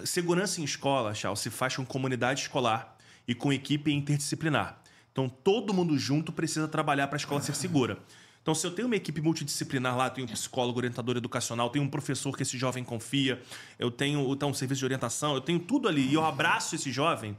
segurança 0.04 0.62
em 0.62 0.64
escola, 0.64 1.14
Charles, 1.14 1.40
se 1.40 1.50
faz 1.50 1.76
com 1.76 1.86
comunidade 1.86 2.42
escolar 2.42 2.98
e 3.28 3.36
com 3.36 3.54
equipe 3.54 3.92
interdisciplinar. 3.92 4.82
Então, 5.12 5.30
todo 5.30 5.74
mundo 5.74 5.98
junto 5.98 6.32
precisa 6.32 6.68
trabalhar 6.68 7.08
para 7.08 7.18
a 7.18 7.20
escola 7.20 7.42
ser 7.42 7.56
segura. 7.56 8.00
Então, 8.42 8.56
se 8.56 8.66
eu 8.66 8.72
tenho 8.72 8.88
uma 8.88 8.96
equipe 8.96 9.22
multidisciplinar 9.22 9.96
lá, 9.98 10.10
tenho 10.10 10.26
um 10.26 10.30
psicólogo, 10.30 10.80
orientador 10.80 11.18
educacional, 11.18 11.70
tenho 11.70 11.86
um 11.86 11.90
professor 11.90 12.36
que 12.36 12.44
esse 12.44 12.58
jovem 12.58 12.84
confia, 12.84 13.42
eu 13.78 13.92
tenho 13.92 14.32
então, 14.34 14.50
um 14.50 14.54
serviço 14.54 14.80
de 14.80 14.86
orientação, 14.86 15.36
eu 15.36 15.42
tenho 15.42 15.60
tudo 15.60 15.88
ali 15.88 16.08
e 16.08 16.14
eu 16.14 16.26
abraço 16.26 16.76
esse 16.76 16.92
jovem, 16.92 17.38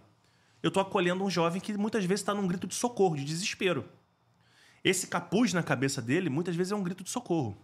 eu 0.62 0.68
estou 0.68 0.80
acolhendo 0.80 1.24
um 1.24 1.30
jovem 1.30 1.60
que 1.60 1.76
muitas 1.76 2.04
vezes 2.04 2.20
está 2.20 2.34
num 2.34 2.46
grito 2.46 2.66
de 2.66 2.74
socorro, 2.74 3.16
de 3.16 3.24
desespero. 3.24 3.84
Esse 4.84 5.06
capuz 5.06 5.52
na 5.52 5.62
cabeça 5.62 6.00
dele, 6.02 6.28
muitas 6.28 6.54
vezes 6.54 6.72
é 6.72 6.76
um 6.76 6.82
grito 6.82 7.02
de 7.02 7.10
socorro. 7.10 7.56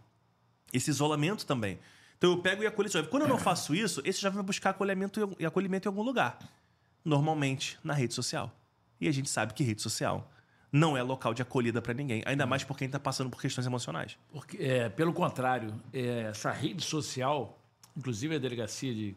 Esse 0.72 0.90
isolamento 0.90 1.46
também. 1.46 1.78
Então 2.18 2.30
eu 2.30 2.38
pego 2.38 2.62
e 2.62 2.66
acolho 2.66 2.86
esse 2.86 2.94
jovem. 2.94 3.10
Quando 3.10 3.22
eu 3.22 3.28
não 3.28 3.38
faço 3.38 3.74
isso, 3.74 4.00
esse 4.04 4.20
jovem 4.20 4.36
vai 4.36 4.44
buscar 4.44 4.70
acolhimento 4.70 5.36
e 5.38 5.44
acolhimento 5.44 5.86
em 5.86 5.90
algum 5.90 6.02
lugar. 6.02 6.38
Normalmente 7.04 7.78
na 7.84 7.92
rede 7.92 8.14
social. 8.14 8.54
E 9.00 9.08
a 9.08 9.12
gente 9.12 9.28
sabe 9.28 9.52
que 9.52 9.62
rede 9.62 9.82
social 9.82 10.30
não 10.76 10.96
é 10.96 11.02
local 11.02 11.32
de 11.32 11.42
acolhida 11.42 11.80
para 11.80 11.94
ninguém. 11.94 12.22
Ainda 12.26 12.46
mais 12.46 12.62
por 12.62 12.76
quem 12.76 12.86
está 12.86 13.00
passando 13.00 13.30
por 13.30 13.40
questões 13.40 13.66
emocionais. 13.66 14.18
Porque, 14.30 14.58
é, 14.58 14.88
pelo 14.88 15.12
contrário, 15.12 15.74
é, 15.92 16.28
essa 16.30 16.50
rede 16.52 16.84
social, 16.84 17.58
inclusive 17.96 18.36
a 18.36 18.38
delegacia 18.38 18.94
de, 18.94 19.16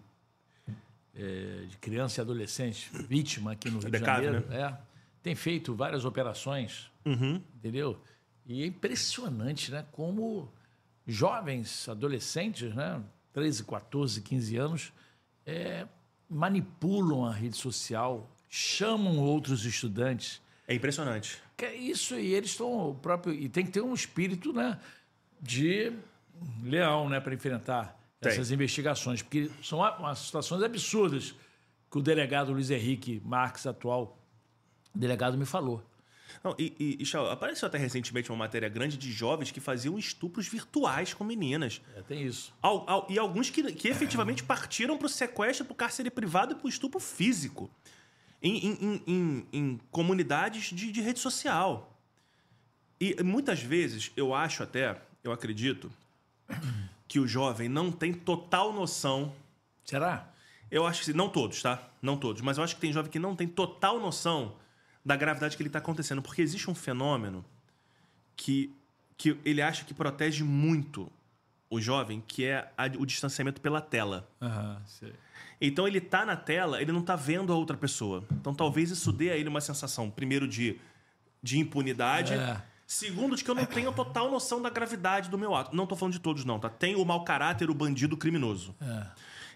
é, 1.16 1.66
de 1.68 1.78
criança 1.78 2.20
e 2.20 2.22
adolescente 2.22 2.90
vítima 3.08 3.52
aqui 3.52 3.70
no 3.70 3.80
Rio 3.80 3.92
DECAV, 3.92 4.20
de 4.20 4.26
Janeiro, 4.26 4.54
é, 4.54 4.78
tem 5.22 5.36
feito 5.36 5.76
várias 5.76 6.06
operações, 6.06 6.90
entendeu? 7.56 8.00
E 8.46 8.64
é 8.64 8.66
impressionante, 8.66 9.70
né? 9.72 9.86
Como 9.92 10.52
jovens, 11.06 11.90
adolescentes, 11.90 12.74
né? 12.74 13.02
13, 13.34 13.64
14, 13.64 14.22
15 14.22 14.58
anos, 14.58 14.94
é, 15.46 15.86
manipulam 16.30 17.26
a 17.26 17.34
rede 17.34 17.58
social, 17.58 18.30
chamam 18.50 19.20
outros 19.20 19.66
estudantes. 19.66 20.42
É 20.70 20.76
impressionante. 20.76 21.42
Que 21.58 21.66
é 21.66 21.76
isso, 21.76 22.16
e 22.16 22.34
eles 22.34 22.52
estão 22.52 22.92
o 22.92 22.96
próprio. 22.96 23.34
E 23.34 23.50
tem 23.50 23.66
que 23.66 23.72
ter 23.72 23.82
um 23.82 23.94
espírito 23.94 24.54
né, 24.54 24.80
de 25.42 25.92
leão 26.64 27.10
né, 27.10 27.20
para 27.20 27.34
enfrentar 27.34 28.00
Tem. 28.22 28.32
essas 28.32 28.52
investigações, 28.52 29.22
porque 29.24 29.50
são 29.64 29.80
umas 29.80 30.20
situações 30.20 30.62
absurdas 30.62 31.34
que 31.92 31.98
o 31.98 32.02
delegado 32.02 32.52
Luiz 32.52 32.70
Henrique 32.70 33.20
Marques, 33.26 33.66
atual 33.66 34.16
delegado, 34.94 35.38
me 35.38 35.46
falou. 35.46 35.84
Não, 36.44 36.56
e, 36.60 36.76
e, 36.80 37.02
e, 37.02 37.06
Chau, 37.06 37.28
apareceu 37.32 37.68
até 37.68 37.80
recentemente 37.80 38.30
uma 38.30 38.38
matéria 38.38 38.70
grande 38.70 38.96
de 38.96 39.12
jovens 39.12 39.50
que 39.50 39.60
faziam 39.60 39.98
estupros 39.98 40.48
virtuais 40.48 41.14
com 41.16 41.24
meninas. 41.24 41.82
É, 41.96 42.02
tem 42.04 42.24
isso. 42.24 42.54
Al- 42.62 42.86
al- 42.88 43.08
e 43.10 43.18
alguns 43.18 43.50
que, 43.50 43.64
que 43.74 43.88
efetivamente 43.88 44.44
partiram 44.44 44.96
para 45.00 45.08
o 45.08 45.10
sequestro, 45.10 45.66
para 45.66 45.74
o 45.74 45.76
cárcere 45.76 46.12
privado 46.12 46.54
e 46.54 46.56
para 46.56 46.68
o 46.68 46.70
estupro 46.70 47.00
físico. 47.00 47.70
Em, 48.42 48.68
em- 48.68 49.04
em- 49.06 49.48
em- 49.52 49.80
comunidades 49.92 50.66
de, 50.76 50.92
de 50.92 51.02
rede 51.02 51.20
social. 51.20 51.94
E 53.00 53.22
muitas 53.24 53.62
vezes 53.62 54.12
eu 54.16 54.34
acho 54.34 54.64
até, 54.64 55.02
eu 55.24 55.32
acredito, 55.32 55.92
que 57.08 57.20
o 57.20 57.28
jovem 57.28 57.68
não 57.70 57.92
tem 57.92 58.14
total 58.14 58.72
noção. 58.74 59.34
Será? 59.84 60.30
Eu 60.72 60.86
acho 60.86 61.04
que 61.06 61.14
não 61.14 61.28
todos, 61.30 61.62
tá? 61.62 61.88
Não 62.02 62.16
todos, 62.18 62.42
mas 62.42 62.58
eu 62.58 62.64
acho 62.64 62.76
que 62.76 62.82
tem 62.82 62.94
jovem 62.94 63.12
que 63.12 63.20
não 63.20 63.36
tem 63.36 63.48
total 63.48 64.00
noção 64.00 64.56
da 65.04 65.16
gravidade 65.16 65.58
que 65.58 65.62
ele 65.64 65.70
está 65.70 65.80
acontecendo, 65.80 66.22
porque 66.22 66.42
existe 66.42 66.70
um 66.70 66.76
fenômeno 66.76 67.44
que, 68.36 68.72
que 69.18 69.38
ele 69.44 69.62
acha 69.62 69.84
que 69.84 69.94
protege 69.94 70.44
muito 70.44 71.12
o 71.70 71.80
jovem, 71.80 72.24
que 72.28 72.46
é 72.46 72.72
a- 72.78 72.86
o 72.98 73.06
distanciamento 73.06 73.62
pela 73.62 73.80
tela. 73.82 74.28
Sei. 74.86 75.14
Então 75.62 75.88
ele 75.88 76.00
tá 76.02 76.26
na 76.26 76.36
tela, 76.36 76.82
ele 76.82 76.92
não 76.92 77.02
tá 77.02 77.16
vendo 77.16 77.52
a 77.52 77.56
outra 77.56 77.76
pessoa. 77.78 78.24
Então 78.32 78.54
talvez 78.54 78.90
isso 78.92 79.12
dê 79.12 79.30
a 79.32 79.36
ele 79.38 79.50
uma 79.50 79.62
sensação, 79.62 80.10
primeiro, 80.10 80.48
de, 80.48 80.80
de 81.44 81.60
impunidade. 81.60 82.34
É. 82.34 82.62
Segundo, 82.88 83.36
de 83.36 83.44
que 83.44 83.52
eu 83.52 83.56
não 83.56 83.66
tenho 83.66 83.92
total 83.92 84.32
noção 84.32 84.60
da 84.62 84.70
gravidade 84.70 85.30
do 85.30 85.38
meu 85.38 85.54
ato. 85.54 85.76
Não 85.76 85.86
tô 85.86 85.96
falando 85.96 86.14
de 86.14 86.20
todos, 86.20 86.44
não, 86.44 86.60
tá? 86.60 86.70
Tem 86.70 86.96
o 86.96 87.06
mau 87.06 87.24
caráter, 87.24 87.70
o 87.70 87.74
bandido 87.74 88.16
o 88.16 88.18
criminoso. 88.18 88.74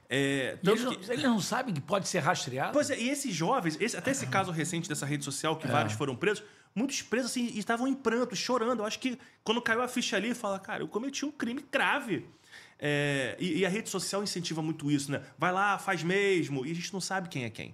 É, 0.09 0.57
tanto 0.63 0.69
eles, 0.71 0.83
não, 0.83 0.95
que- 0.95 1.11
eles 1.11 1.23
não 1.23 1.39
sabem 1.39 1.73
que 1.73 1.81
pode 1.81 2.07
ser 2.07 2.19
rastreado? 2.19 2.73
Pois 2.73 2.89
é, 2.91 2.99
e 2.99 3.09
esses 3.09 3.33
jovens, 3.33 3.75
esse- 3.81 3.97
até 3.97 4.11
esse 4.11 4.27
caso 4.27 4.51
recente 4.51 4.87
dessa 4.87 5.05
rede 5.07 5.23
social, 5.23 5.55
que 5.55 5.65
vários 5.67 5.93
foram 5.93 6.15
presos, 6.15 6.43
muitos 6.75 7.01
presos 7.01 7.31
assim, 7.31 7.45
e 7.53 7.59
estavam 7.59 7.87
em 7.87 7.93
pranto, 7.93 8.35
chorando. 8.35 8.79
Eu 8.79 8.85
acho 8.85 8.99
que 8.99 9.17
quando 9.43 9.61
caiu 9.61 9.81
a 9.81 9.87
ficha 9.87 10.15
ali, 10.15 10.33
fala, 10.33 10.59
cara, 10.59 10.83
eu 10.83 10.87
cometi 10.87 11.25
um 11.25 11.31
crime 11.31 11.65
grave. 11.71 12.27
É, 12.79 13.35
e, 13.39 13.59
e 13.59 13.65
a 13.65 13.69
rede 13.69 13.89
social 13.89 14.21
incentiva 14.23 14.61
muito 14.61 14.91
isso, 14.91 15.11
né? 15.11 15.21
Vai 15.37 15.51
lá, 15.51 15.77
faz 15.77 16.03
mesmo, 16.03 16.65
e 16.65 16.71
a 16.71 16.75
gente 16.75 16.91
não 16.93 16.99
sabe 17.01 17.29
quem 17.29 17.45
é 17.45 17.49
quem. 17.49 17.73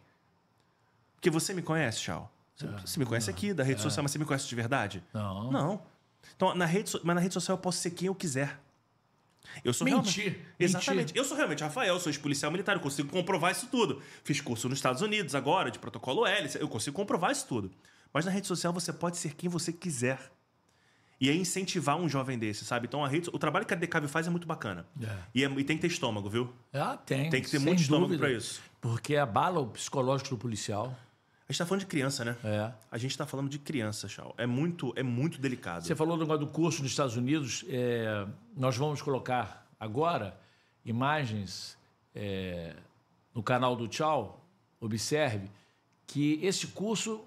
Porque 1.15 1.29
você 1.29 1.53
me 1.53 1.61
conhece, 1.61 1.99
Chau. 1.99 2.31
Você, 2.55 2.67
você 2.85 2.99
me 2.99 3.05
conhece 3.05 3.29
aqui 3.29 3.53
da 3.53 3.63
rede 3.63 3.81
social, 3.81 4.03
mas 4.03 4.11
você 4.11 4.19
me 4.19 4.25
conhece 4.25 4.47
de 4.47 4.55
verdade? 4.55 5.03
Não. 5.13 5.51
Não. 5.51 5.81
Então, 6.35 6.53
na 6.53 6.65
rede, 6.65 6.91
mas 7.03 7.15
na 7.15 7.21
rede 7.21 7.33
social 7.33 7.57
eu 7.57 7.61
posso 7.61 7.79
ser 7.79 7.91
quem 7.91 8.07
eu 8.07 8.15
quiser. 8.15 8.59
Eu 9.63 9.73
sou 9.73 9.85
Mentir. 9.85 10.01
realmente- 10.03 10.27
Mentir. 10.29 10.55
Exatamente. 10.59 11.17
Eu 11.17 11.23
sou 11.25 11.35
realmente 11.35 11.63
Rafael, 11.63 11.99
sou 11.99 12.09
ex-policial 12.09 12.51
militar, 12.51 12.75
eu 12.75 12.81
consigo 12.81 13.09
comprovar 13.09 13.51
isso 13.51 13.67
tudo. 13.67 14.01
Fiz 14.23 14.39
curso 14.41 14.69
nos 14.69 14.77
Estados 14.77 15.01
Unidos 15.01 15.33
agora, 15.33 15.71
de 15.71 15.79
protocolo 15.79 16.25
L, 16.27 16.49
eu 16.59 16.67
consigo 16.67 16.95
comprovar 16.95 17.31
isso 17.31 17.47
tudo. 17.47 17.71
Mas 18.13 18.25
na 18.25 18.31
rede 18.31 18.47
social 18.47 18.73
você 18.73 18.91
pode 18.93 19.17
ser 19.17 19.33
quem 19.35 19.49
você 19.49 19.71
quiser. 19.71 20.19
E 21.21 21.29
é 21.29 21.35
incentivar 21.35 21.97
um 21.97 22.07
jovem 22.07 22.39
desse, 22.39 22.63
sabe? 22.63 22.87
Então 22.87 23.03
a 23.03 23.07
rede, 23.07 23.29
o 23.33 23.37
trabalho 23.37 23.65
que 23.65 23.73
a 23.73 23.77
Decave 23.77 24.07
faz 24.07 24.25
é 24.25 24.29
muito 24.29 24.47
bacana. 24.47 24.85
É. 25.01 25.17
E, 25.35 25.43
é- 25.43 25.49
e 25.49 25.63
tem 25.65 25.75
que 25.75 25.81
ter 25.81 25.87
estômago, 25.87 26.29
viu? 26.29 26.53
Ah, 26.73 26.95
tem. 26.97 27.29
Tem 27.29 27.41
que 27.41 27.49
ter 27.51 27.59
muito 27.59 27.81
estômago 27.81 28.17
pra 28.17 28.31
isso. 28.31 28.61
Porque 28.79 29.17
abala 29.17 29.59
o 29.59 29.67
psicológico 29.67 30.29
do 30.29 30.37
policial. 30.37 30.95
A 31.47 31.51
gente 31.51 31.57
tá 31.59 31.65
falando 31.65 31.81
de 31.81 31.87
criança, 31.87 32.23
né? 32.23 32.37
É. 32.43 32.71
A 32.91 32.97
gente 32.97 33.17
tá 33.17 33.25
falando 33.25 33.49
de 33.49 33.59
criança, 33.59 34.07
Chau. 34.07 34.33
É 34.37 34.45
muito, 34.45 34.93
é 34.95 35.03
muito 35.03 35.41
delicado. 35.41 35.83
Você 35.83 35.95
falou 35.95 36.15
do 36.15 36.21
negócio 36.23 36.45
do 36.45 36.51
curso 36.51 36.81
nos 36.83 36.91
Estados 36.91 37.17
Unidos. 37.17 37.65
é, 37.67 38.25
nós 38.55 38.77
vamos 38.77 39.01
colocar 39.01 39.67
agora 39.79 40.39
imagens 40.85 41.77
é, 42.15 42.75
no 43.33 43.43
canal 43.43 43.75
do 43.75 43.87
Tchau. 43.87 44.45
Observe 44.79 45.49
que 46.07 46.39
esse 46.41 46.67
curso, 46.67 47.25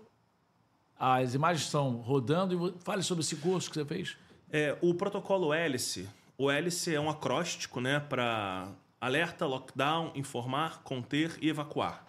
as 1.03 1.35
imagens 1.35 1.65
estão 1.65 1.97
rodando. 1.97 2.77
Fale 2.79 3.03
sobre 3.03 3.25
esse 3.25 3.35
curso 3.35 3.69
que 3.69 3.75
você 3.75 3.85
fez. 3.85 4.17
É, 4.49 4.79
o 4.81 4.95
protocolo 4.95 5.53
hélice, 5.53 6.09
o 6.39 6.49
hélice 6.49 6.95
é 6.95 7.01
um 7.01 7.11
acróstico, 7.11 7.81
né, 7.81 7.99
para 7.99 8.69
alerta, 9.01 9.45
lockdown, 9.45 10.13
informar, 10.15 10.83
conter 10.85 11.37
e 11.43 11.49
evacuar. 11.49 12.07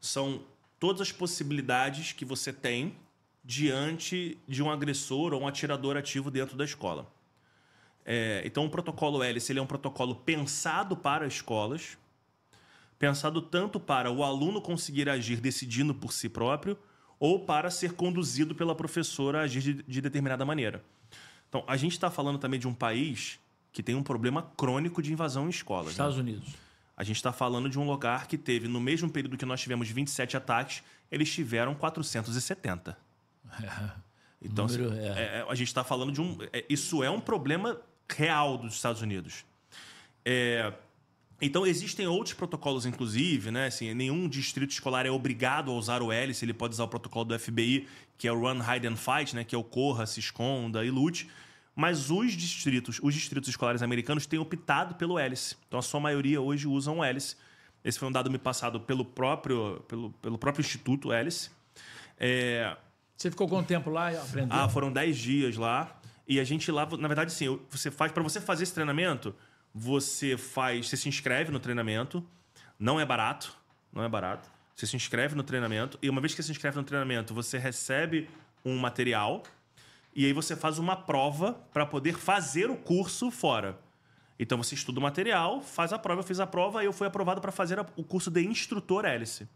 São 0.00 0.42
todas 0.78 1.00
as 1.00 1.10
possibilidades 1.10 2.12
que 2.12 2.24
você 2.24 2.52
tem 2.52 2.94
diante 3.44 4.38
de 4.46 4.62
um 4.62 4.70
agressor 4.70 5.32
ou 5.32 5.40
um 5.40 5.48
atirador 5.48 5.96
ativo 5.96 6.30
dentro 6.30 6.56
da 6.56 6.64
escola. 6.64 7.10
É, 8.04 8.42
então, 8.44 8.66
o 8.66 8.70
protocolo 8.70 9.20
hélice 9.20 9.50
ele 9.50 9.58
é 9.58 9.62
um 9.62 9.66
protocolo 9.66 10.14
pensado 10.14 10.96
para 10.96 11.26
escolas, 11.26 11.98
pensado 13.00 13.42
tanto 13.42 13.80
para 13.80 14.12
o 14.12 14.22
aluno 14.22 14.60
conseguir 14.60 15.08
agir 15.08 15.40
decidindo 15.40 15.92
por 15.92 16.12
si 16.12 16.28
próprio 16.28 16.78
ou 17.22 17.38
para 17.38 17.70
ser 17.70 17.92
conduzido 17.92 18.52
pela 18.52 18.74
professora 18.74 19.38
a 19.38 19.42
agir 19.42 19.60
de, 19.60 19.74
de 19.84 20.00
determinada 20.00 20.44
maneira. 20.44 20.82
Então, 21.48 21.62
a 21.68 21.76
gente 21.76 21.92
está 21.92 22.10
falando 22.10 22.36
também 22.36 22.58
de 22.58 22.66
um 22.66 22.74
país 22.74 23.38
que 23.72 23.80
tem 23.80 23.94
um 23.94 24.02
problema 24.02 24.42
crônico 24.56 25.00
de 25.00 25.12
invasão 25.12 25.46
em 25.46 25.50
escolas. 25.50 25.86
né? 25.86 25.90
Estados 25.92 26.18
Unidos. 26.18 26.48
A 26.96 27.04
gente 27.04 27.14
está 27.14 27.32
falando 27.32 27.68
de 27.68 27.78
um 27.78 27.86
lugar 27.86 28.26
que 28.26 28.36
teve, 28.36 28.66
no 28.66 28.80
mesmo 28.80 29.08
período 29.08 29.36
que 29.36 29.46
nós 29.46 29.60
tivemos 29.60 29.88
27 29.88 30.36
ataques, 30.36 30.82
eles 31.12 31.32
tiveram 31.32 31.76
470. 31.76 32.98
Então, 34.44 34.66
Número, 34.66 34.88
assim, 34.90 34.98
é. 34.98 35.06
é, 35.06 35.38
é, 35.38 35.46
a 35.48 35.54
gente 35.54 35.68
está 35.68 35.84
falando 35.84 36.10
de 36.10 36.20
um. 36.20 36.36
é, 36.52 36.64
isso 36.68 37.04
é 37.04 37.08
um 37.08 37.20
problema 37.20 37.80
real 38.08 38.58
dos 38.58 38.74
Estados 38.74 39.00
Unidos. 39.00 39.44
É, 40.24 40.72
então, 41.42 41.66
existem 41.66 42.06
outros 42.06 42.34
protocolos, 42.34 42.86
inclusive, 42.86 43.50
né? 43.50 43.66
Assim, 43.66 43.92
nenhum 43.92 44.28
distrito 44.28 44.70
escolar 44.70 45.04
é 45.04 45.10
obrigado 45.10 45.70
a 45.70 45.74
usar 45.74 46.00
o 46.00 46.12
hélice, 46.12 46.44
ele 46.44 46.54
pode 46.54 46.74
usar 46.74 46.84
o 46.84 46.88
protocolo 46.88 47.24
do 47.26 47.38
FBI, 47.38 47.88
que 48.16 48.28
é 48.28 48.32
o 48.32 48.40
Run, 48.40 48.60
Hide 48.62 48.86
and 48.86 48.96
Fight, 48.96 49.34
né? 49.34 49.44
Que 49.44 49.54
é 49.54 49.58
o 49.58 49.64
corra, 49.64 50.06
se 50.06 50.20
esconda 50.20 50.84
e 50.84 50.90
lute. 50.90 51.28
Mas 51.74 52.10
os 52.10 52.32
distritos, 52.32 53.00
os 53.02 53.14
distritos 53.14 53.48
escolares 53.48 53.82
americanos 53.82 54.26
têm 54.26 54.38
optado 54.38 54.94
pelo 54.94 55.18
hélice. 55.18 55.56
Então, 55.66 55.78
a 55.78 55.82
sua 55.82 55.98
maioria 55.98 56.40
hoje 56.40 56.68
usam 56.68 56.98
o 56.98 57.04
hélice. 57.04 57.36
Esse 57.84 57.98
foi 57.98 58.08
um 58.08 58.12
dado 58.12 58.30
me 58.30 58.38
passado 58.38 58.78
pelo 58.80 59.04
próprio, 59.04 59.82
pelo, 59.88 60.10
pelo 60.22 60.38
próprio 60.38 60.62
Instituto 60.62 61.12
Hélice. 61.12 61.50
É, 62.18 62.76
Você 63.16 63.30
ficou 63.30 63.48
quanto 63.48 63.66
tempo 63.66 63.90
lá 63.90 64.10
aprendeu? 64.10 64.56
ah, 64.56 64.68
foram 64.68 64.92
10 64.92 65.18
dias 65.18 65.56
lá. 65.56 65.98
E 66.28 66.38
a 66.38 66.44
gente 66.44 66.70
lá, 66.70 66.86
na 66.98 67.08
verdade, 67.08 67.32
sim, 67.32 67.58
você 67.68 67.90
faz 67.90 68.12
para 68.12 68.22
você 68.22 68.40
fazer 68.40 68.62
esse 68.62 68.72
treinamento, 68.72 69.34
você 69.74 70.36
faz, 70.36 70.88
você 70.88 70.96
se 70.96 71.08
inscreve 71.08 71.50
no 71.50 71.60
treinamento. 71.60 72.24
Não 72.78 73.00
é 73.00 73.06
barato, 73.06 73.56
não 73.92 74.02
é 74.02 74.08
barato. 74.08 74.48
Você 74.74 74.86
se 74.86 74.96
inscreve 74.96 75.34
no 75.34 75.42
treinamento 75.42 75.98
e 76.02 76.08
uma 76.10 76.20
vez 76.20 76.32
que 76.32 76.42
você 76.42 76.46
se 76.46 76.52
inscreve 76.52 76.76
no 76.76 76.84
treinamento, 76.84 77.34
você 77.34 77.58
recebe 77.58 78.28
um 78.64 78.76
material 78.78 79.42
e 80.14 80.26
aí 80.26 80.32
você 80.32 80.56
faz 80.56 80.78
uma 80.78 80.96
prova 80.96 81.52
para 81.72 81.86
poder 81.86 82.16
fazer 82.16 82.70
o 82.70 82.76
curso 82.76 83.30
fora. 83.30 83.78
Então 84.38 84.58
você 84.58 84.74
estuda 84.74 84.98
o 84.98 85.02
material, 85.02 85.60
faz 85.60 85.92
a 85.92 85.98
prova, 85.98 86.20
eu 86.20 86.24
fiz 86.24 86.40
a 86.40 86.46
prova 86.46 86.82
e 86.82 86.86
eu 86.86 86.92
fui 86.92 87.06
aprovado 87.06 87.40
para 87.40 87.52
fazer 87.52 87.78
o 87.96 88.02
curso 88.02 88.30
de 88.30 88.44
instrutor 88.44 89.04
hélice. 89.04 89.48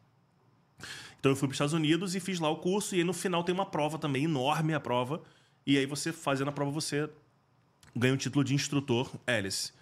Então 1.19 1.33
eu 1.33 1.37
fui 1.37 1.49
para 1.49 1.53
os 1.53 1.57
Estados 1.57 1.73
Unidos 1.73 2.15
e 2.15 2.21
fiz 2.21 2.39
lá 2.39 2.49
o 2.49 2.57
curso, 2.57 2.95
e 2.95 2.99
aí 2.99 3.05
no 3.05 3.13
final 3.13 3.43
tem 3.43 3.55
uma 3.55 3.67
prova 3.67 3.99
também, 3.99 4.25
enorme 4.25 4.75
a 4.75 4.81
prova. 4.81 5.23
E 5.67 5.77
aí 5.77 5.87
você, 5.87 6.13
fazendo 6.13 6.49
a 6.49 6.53
prova, 6.53 6.71
você 6.71 7.11
ganha 7.95 8.15
o 8.15 8.17
título 8.17 8.45
de 8.45 8.55
instrutor 8.55 9.11
hélice. 9.27 9.73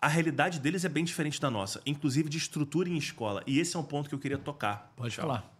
A 0.00 0.08
realidade 0.08 0.58
deles 0.60 0.84
é 0.84 0.88
bem 0.88 1.04
diferente 1.04 1.38
da 1.40 1.50
nossa, 1.50 1.82
inclusive 1.84 2.28
de 2.28 2.38
estrutura 2.38 2.88
em 2.88 2.96
escola. 2.96 3.42
E 3.46 3.58
esse 3.60 3.76
é 3.76 3.78
um 3.78 3.82
ponto 3.84 4.08
que 4.08 4.14
eu 4.14 4.18
queria 4.18 4.38
tocar. 4.38 4.92
Pode 4.96 5.14
Tchau. 5.14 5.26
falar. 5.26 5.52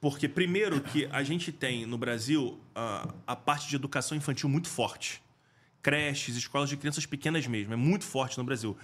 Porque, 0.00 0.28
primeiro, 0.28 0.80
que 0.80 1.06
a 1.12 1.22
gente 1.22 1.52
tem 1.52 1.86
no 1.86 1.96
Brasil 1.96 2.60
a, 2.74 3.08
a 3.26 3.36
parte 3.36 3.68
de 3.68 3.76
educação 3.76 4.16
infantil 4.16 4.48
muito 4.48 4.68
forte. 4.68 5.22
Creches, 5.80 6.36
escolas 6.36 6.68
de 6.68 6.76
crianças 6.76 7.06
pequenas 7.06 7.46
mesmo. 7.46 7.72
É 7.72 7.76
muito 7.76 8.04
forte 8.04 8.36
no 8.36 8.44
Brasil. 8.44 8.76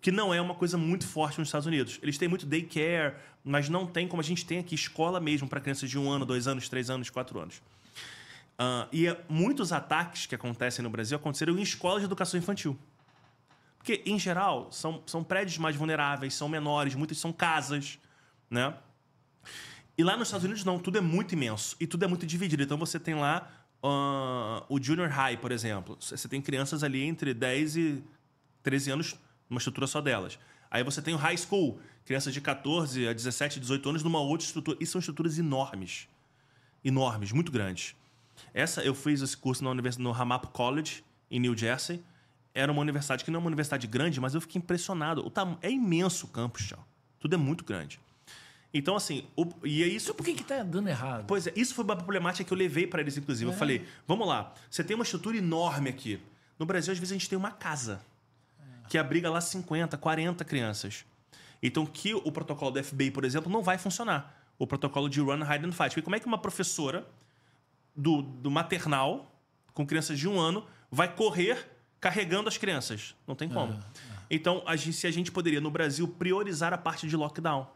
Que 0.00 0.10
não 0.10 0.34
é 0.34 0.40
uma 0.40 0.54
coisa 0.54 0.76
muito 0.76 1.06
forte 1.06 1.38
nos 1.38 1.48
Estados 1.48 1.66
Unidos. 1.66 1.98
Eles 2.02 2.18
têm 2.18 2.28
muito 2.28 2.44
daycare, 2.44 3.14
mas 3.44 3.68
não 3.68 3.86
tem 3.86 4.06
como 4.06 4.20
a 4.20 4.24
gente 4.24 4.44
tem 4.44 4.58
aqui 4.58 4.74
escola 4.74 5.20
mesmo 5.20 5.48
para 5.48 5.60
crianças 5.60 5.88
de 5.88 5.98
um 5.98 6.10
ano, 6.10 6.24
dois 6.26 6.46
anos, 6.46 6.68
três 6.68 6.90
anos, 6.90 7.08
quatro 7.08 7.40
anos. 7.40 7.62
Ah, 8.58 8.88
e 8.92 9.06
é- 9.06 9.20
muitos 9.28 9.72
ataques 9.72 10.26
que 10.26 10.34
acontecem 10.34 10.82
no 10.82 10.90
Brasil 10.90 11.16
aconteceram 11.16 11.56
em 11.58 11.62
escolas 11.62 12.00
de 12.00 12.06
educação 12.06 12.38
infantil. 12.38 12.76
Porque, 13.88 14.02
em 14.04 14.18
geral, 14.18 14.70
são, 14.70 15.02
são 15.06 15.24
prédios 15.24 15.56
mais 15.56 15.74
vulneráveis, 15.74 16.34
são 16.34 16.46
menores, 16.46 16.94
muitas 16.94 17.16
são 17.16 17.32
casas, 17.32 17.98
né? 18.50 18.74
E 19.96 20.04
lá 20.04 20.14
nos 20.14 20.28
Estados 20.28 20.44
Unidos, 20.44 20.62
não, 20.62 20.78
tudo 20.78 20.98
é 20.98 21.00
muito 21.00 21.32
imenso 21.32 21.74
e 21.80 21.86
tudo 21.86 22.04
é 22.04 22.06
muito 22.06 22.26
dividido. 22.26 22.62
Então 22.62 22.76
você 22.76 23.00
tem 23.00 23.14
lá 23.14 23.50
ah, 23.82 24.62
o 24.68 24.78
Junior 24.78 25.08
High, 25.08 25.38
por 25.38 25.50
exemplo. 25.50 25.96
Você 25.98 26.28
tem 26.28 26.42
crianças 26.42 26.84
ali 26.84 27.02
entre 27.02 27.32
10 27.32 27.76
e 27.78 28.04
13 28.62 28.90
anos 28.90 29.16
numa 29.48 29.56
estrutura 29.56 29.86
só 29.86 30.02
delas. 30.02 30.38
Aí 30.70 30.84
você 30.84 31.00
tem 31.00 31.14
o 31.14 31.16
High 31.16 31.38
School, 31.38 31.80
crianças 32.04 32.34
de 32.34 32.42
14 32.42 33.08
a 33.08 33.14
17, 33.14 33.58
18 33.58 33.88
anos 33.88 34.02
numa 34.02 34.20
outra 34.20 34.46
estrutura. 34.46 34.76
E 34.82 34.84
são 34.84 34.98
estruturas 34.98 35.38
enormes. 35.38 36.08
Enormes, 36.84 37.32
muito 37.32 37.50
grandes. 37.50 37.96
Essa, 38.52 38.82
eu 38.82 38.94
fiz 38.94 39.22
esse 39.22 39.36
curso 39.36 39.64
na 39.64 39.70
universidade, 39.70 40.04
no 40.04 40.12
Hamap 40.12 40.44
College, 40.48 41.02
em 41.30 41.40
New 41.40 41.56
Jersey. 41.56 42.04
Era 42.58 42.72
uma 42.72 42.80
universidade 42.80 43.24
que 43.24 43.30
não 43.30 43.38
é 43.38 43.40
uma 43.40 43.46
universidade 43.46 43.86
grande, 43.86 44.20
mas 44.20 44.34
eu 44.34 44.40
fiquei 44.40 44.58
impressionado. 44.58 45.24
O 45.24 45.30
tam... 45.30 45.58
É 45.62 45.70
imenso 45.70 46.26
o 46.26 46.28
campus, 46.28 46.66
tchau. 46.66 46.84
Tudo 47.20 47.34
é 47.34 47.36
muito 47.36 47.64
grande. 47.64 48.00
Então, 48.72 48.96
assim, 48.96 49.24
o- 49.36 49.46
e 49.64 49.82
é 49.82 49.86
isso 49.86 50.06
Isso 50.06 50.14
por 50.14 50.24
que 50.24 50.32
está 50.32 50.62
dando 50.62 50.88
errado? 50.88 51.24
Pois 51.26 51.46
é, 51.46 51.52
isso 51.56 51.74
foi 51.74 51.84
uma 51.84 51.96
problemática 51.96 52.44
que 52.44 52.52
eu 52.52 52.56
levei 52.58 52.86
para 52.86 53.00
eles, 53.00 53.16
inclusive. 53.16 53.50
Eu 53.50 53.56
falei, 53.56 53.86
vamos 54.06 54.26
lá, 54.26 54.52
você 54.70 54.84
tem 54.84 54.94
uma 54.94 55.04
estrutura 55.04 55.36
enorme 55.36 55.88
aqui. 55.88 56.20
No 56.58 56.66
Brasil, 56.66 56.92
às 56.92 56.98
vezes, 56.98 57.12
a 57.12 57.14
gente 57.18 57.28
tem 57.28 57.38
uma 57.38 57.50
casa 57.50 58.00
que 58.88 58.98
abriga 58.98 59.30
lá 59.30 59.40
50, 59.40 59.96
40 59.96 60.44
crianças. 60.44 61.04
Então, 61.62 61.86
que 61.86 62.14
o 62.14 62.30
protocolo 62.32 62.70
do 62.72 62.82
FBI, 62.82 63.10
por 63.10 63.24
exemplo, 63.24 63.50
não 63.50 63.62
vai 63.62 63.78
funcionar. 63.78 64.36
O 64.58 64.66
protocolo 64.66 65.08
de 65.08 65.20
Run, 65.20 65.40
Hide 65.42 65.66
and 65.66 65.72
Fight. 65.72 65.90
Porque 65.90 66.02
como 66.02 66.16
é 66.16 66.20
que 66.20 66.26
uma 66.26 66.38
professora 66.38 67.06
do, 67.94 68.22
do 68.22 68.50
maternal, 68.50 69.32
com 69.72 69.86
crianças 69.86 70.18
de 70.18 70.28
um 70.28 70.38
ano, 70.38 70.66
vai 70.90 71.12
correr 71.14 71.77
carregando 72.00 72.48
as 72.48 72.56
crianças? 72.56 73.14
Não 73.26 73.34
tem 73.34 73.48
como. 73.48 73.78
Então, 74.30 74.62
a 74.66 74.76
gente, 74.76 74.92
se 74.94 75.06
a 75.06 75.10
gente 75.10 75.32
poderia, 75.32 75.60
no 75.60 75.70
Brasil, 75.70 76.06
priorizar 76.06 76.72
a 76.72 76.78
parte 76.78 77.06
de 77.08 77.16
lockdown 77.16 77.66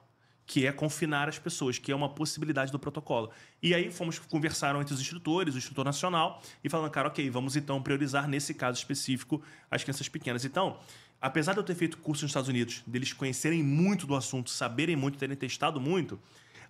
que 0.45 0.67
é 0.67 0.73
confinar 0.73 1.29
as 1.29 1.38
pessoas, 1.38 1.79
que 1.79 1.93
é 1.93 1.95
uma 1.95 2.09
possibilidade 2.09 2.73
do 2.73 2.79
protocolo. 2.79 3.31
E 3.62 3.75
aí 3.75 3.91
fomos 3.91 4.19
conversaram 4.19 4.81
entre 4.81 4.93
os 4.93 5.00
instrutores, 5.00 5.55
o 5.55 5.59
instrutor 5.59 5.85
nacional, 5.85 6.43
e 6.62 6.69
falando, 6.69 6.91
cara, 6.91 7.09
ok, 7.09 7.31
vamos 7.31 7.57
então 7.57 7.81
priorizar 7.83 8.29
nesse 8.29 8.52
caso 8.52 8.79
específico 8.79 9.43
as 9.71 9.83
crianças 9.83 10.09
pequenas. 10.09 10.45
Então, 10.45 10.79
apesar 11.21 11.52
de 11.52 11.59
eu 11.61 11.64
ter 11.64 11.75
feito 11.75 11.99
curso 11.99 12.25
nos 12.25 12.31
Estados 12.31 12.49
Unidos, 12.49 12.83
deles 12.87 13.12
conhecerem 13.12 13.62
muito 13.62 14.07
do 14.07 14.14
assunto, 14.14 14.50
saberem 14.50 14.97
muito, 14.97 15.19
terem 15.19 15.37
testado 15.37 15.81
muito, 15.81 16.19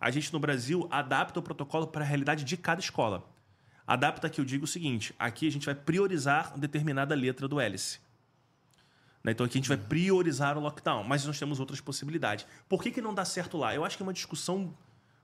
a 0.01 0.11
gente 0.11 0.33
no 0.33 0.39
Brasil 0.39 0.87
adapta 0.91 1.41
o 1.41 1.43
protocolo 1.43 1.87
para 1.87 2.05
a 2.05 2.07
realidade 2.07 2.45
de 2.45 2.57
cada 2.57 2.81
escola. 2.81 3.25
Adapta 3.87 4.29
que 4.31 4.41
eu 4.41 4.45
digo 4.45 4.65
o 4.65 4.69
seguinte: 4.69 5.15
aqui 5.19 5.47
a 5.47 5.51
gente 5.51 5.67
vai 5.67 5.75
priorizar 5.75 6.59
determinada 6.59 7.15
letra 7.15 7.49
do 7.49 7.61
hélice. 7.61 7.99
Né? 9.25 9.33
Então 9.33 9.47
aqui 9.47 9.59
a 9.59 9.61
gente 9.61 9.69
vai 9.69 9.77
priorizar 9.77 10.57
o 10.57 10.61
lockdown, 10.61 11.05
mas 11.05 11.25
nós 11.25 11.39
temos 11.39 11.61
outras 11.61 11.81
possibilidades. 11.81 12.47
Por 12.69 12.83
que, 12.83 12.91
que 12.91 13.01
não 13.01 13.15
dá 13.15 13.25
certo 13.25 13.57
lá? 13.57 13.75
Eu 13.75 13.85
acho 13.85 13.97
que 13.97 14.03
é 14.03 14.07
uma 14.07 14.13
discussão 14.13 14.75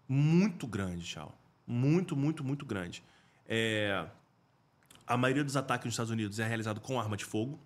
muito 0.09 0.67
grande, 0.67 1.05
tchau. 1.05 1.37
Muito, 1.67 2.17
muito, 2.17 2.43
muito 2.43 2.65
grande. 2.65 3.03
É, 3.47 4.07
A 5.07 5.17
maioria 5.17 5.45
dos 5.45 5.57
ataques 5.57 5.85
nos 5.87 5.95
Estados 5.95 6.11
Unidos 6.11 6.39
é 6.39 6.47
realizado 6.47 6.81
com 6.81 6.99
arma 7.01 7.17
de 7.17 7.25
fogo. 7.25 7.59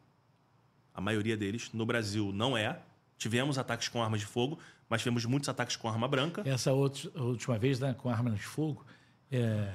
A 0.94 1.00
maioria 1.00 1.36
deles. 1.36 1.70
No 1.72 1.86
Brasil 1.86 2.32
não 2.32 2.56
é. 2.56 2.80
Tivemos 3.18 3.58
ataques 3.58 3.88
com 3.88 4.02
armas 4.02 4.20
de 4.20 4.26
fogo, 4.26 4.58
mas 4.88 5.00
tivemos 5.00 5.24
muitos 5.24 5.48
ataques 5.48 5.76
com 5.76 5.88
arma 5.88 6.08
branca. 6.08 6.42
Essa 6.44 6.72
outra, 6.72 7.10
última 7.20 7.58
vez, 7.58 7.78
né, 7.78 7.94
com 7.94 8.08
arma 8.08 8.30
de 8.30 8.42
fogo, 8.42 8.84
é, 9.30 9.72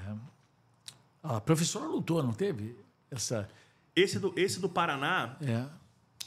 a 1.35 1.41
professora 1.41 1.85
lutou, 1.85 2.21
não 2.23 2.33
teve? 2.33 2.75
Essa. 3.11 3.47
Esse 3.95 4.19
do, 4.19 4.33
esse 4.35 4.59
do 4.59 4.69
Paraná, 4.69 5.35
É, 5.41 5.65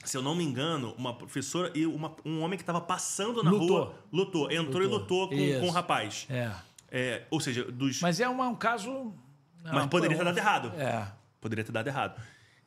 se 0.05 0.17
eu 0.17 0.23
não 0.23 0.35
me 0.35 0.43
engano, 0.45 0.95
uma 0.99 1.15
professora 1.15 1.71
e 1.75 1.87
uma- 1.87 2.15
um 2.25 2.41
homem 2.43 2.57
que 2.57 2.63
estava 2.63 2.81
passando 2.81 3.43
na 3.43 3.51
Lutou. 3.51 3.69
rua 3.85 3.95
lutou. 4.13 4.51
Entrou 4.51 4.83
e 4.83 4.87
Lutou. 4.87 5.27
lutou 5.27 5.29
com, 5.29 5.61
com 5.61 5.67
o 5.69 5.71
rapaz. 5.71 6.27
é. 6.31 6.53
É, 6.93 7.23
ou 7.31 7.39
seja, 7.39 7.65
dos. 7.71 8.01
Mas 8.01 8.19
é 8.19 8.29
uma- 8.29 8.49
um 8.49 8.55
caso. 8.57 9.13
Mas 9.63 9.87
poderia 9.87 10.17
ter 10.17 10.25
dado 10.25 10.39
errado. 10.39 10.73
É. 10.77 11.07
Poderia 11.41 11.65
ter 11.65 11.71
dado 11.71 11.87
errado. 11.87 12.21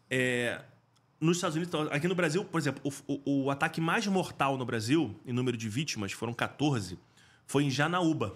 É, 0.09 0.61
nos 1.19 1.37
Estados 1.37 1.55
Unidos, 1.57 1.73
então, 1.73 1.93
aqui 1.93 2.07
no 2.07 2.15
Brasil, 2.15 2.45
por 2.45 2.57
exemplo, 2.59 2.81
o, 3.07 3.13
o- 3.25 3.43
o 3.45 3.51
ataque 3.51 3.81
mais 3.81 4.07
mortal 4.07 4.57
no 4.57 4.65
Brasil, 4.65 5.19
em 5.25 5.33
número 5.33 5.57
de 5.57 5.67
vítimas, 5.67 6.11
foram 6.13 6.33
14, 6.33 6.97
foi 7.45 7.63
em 7.65 7.69
Janaúba. 7.69 8.35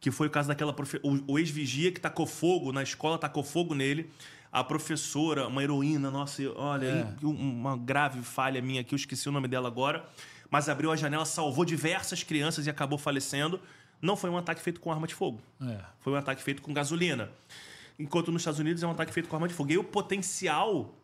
Que 0.00 0.10
foi 0.10 0.26
o 0.28 0.30
caso 0.30 0.48
daquela. 0.48 0.72
profe- 0.72 1.00
O, 1.02 1.32
o 1.34 1.38
ex-vigia 1.38 1.90
que 1.92 2.00
tacou 2.00 2.26
fogo 2.26 2.72
na 2.72 2.82
escola, 2.82 3.18
tacou 3.18 3.42
fogo 3.42 3.74
nele. 3.74 4.08
A 4.50 4.62
professora, 4.64 5.46
uma 5.48 5.62
heroína, 5.62 6.10
nossa, 6.10 6.42
olha, 6.56 6.86
É. 7.22 7.26
um- 7.26 7.30
uma 7.60 7.76
grave 7.76 8.22
falha 8.22 8.62
minha 8.62 8.80
aqui, 8.80 8.94
eu 8.94 8.96
esqueci 8.96 9.28
o 9.28 9.32
nome 9.32 9.46
dela 9.48 9.68
agora. 9.68 10.08
Mas 10.50 10.68
abriu 10.68 10.90
a 10.90 10.96
janela, 10.96 11.24
salvou 11.26 11.64
diversas 11.64 12.22
crianças 12.22 12.66
e 12.66 12.70
acabou 12.70 12.96
falecendo. 12.98 13.60
Não 14.00 14.16
foi 14.16 14.30
um 14.30 14.38
ataque 14.38 14.62
feito 14.62 14.80
com 14.80 14.90
arma 14.90 15.06
de 15.06 15.14
fogo. 15.14 15.40
É. 15.60 15.80
Foi 16.00 16.12
um 16.12 16.16
ataque 16.16 16.42
feito 16.42 16.62
com 16.62 16.72
gasolina. 16.72 17.30
Enquanto 17.98 18.30
nos 18.32 18.40
Estados 18.42 18.60
Unidos 18.60 18.82
é 18.82 18.86
um 18.86 18.92
ataque 18.92 19.12
feito 19.12 19.28
com 19.28 19.36
arma 19.36 19.48
de 19.48 19.52
fogo. 19.54 19.70
E 19.72 19.76
o 19.76 19.82
potencial 19.84 20.94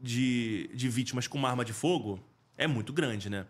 de, 0.00 0.70
de 0.72 0.88
vítimas 0.88 1.26
com 1.26 1.36
uma 1.36 1.50
arma 1.50 1.64
de 1.64 1.72
fogo 1.72 2.20
é 2.56 2.66
muito 2.66 2.92
grande, 2.92 3.28
né? 3.28 3.46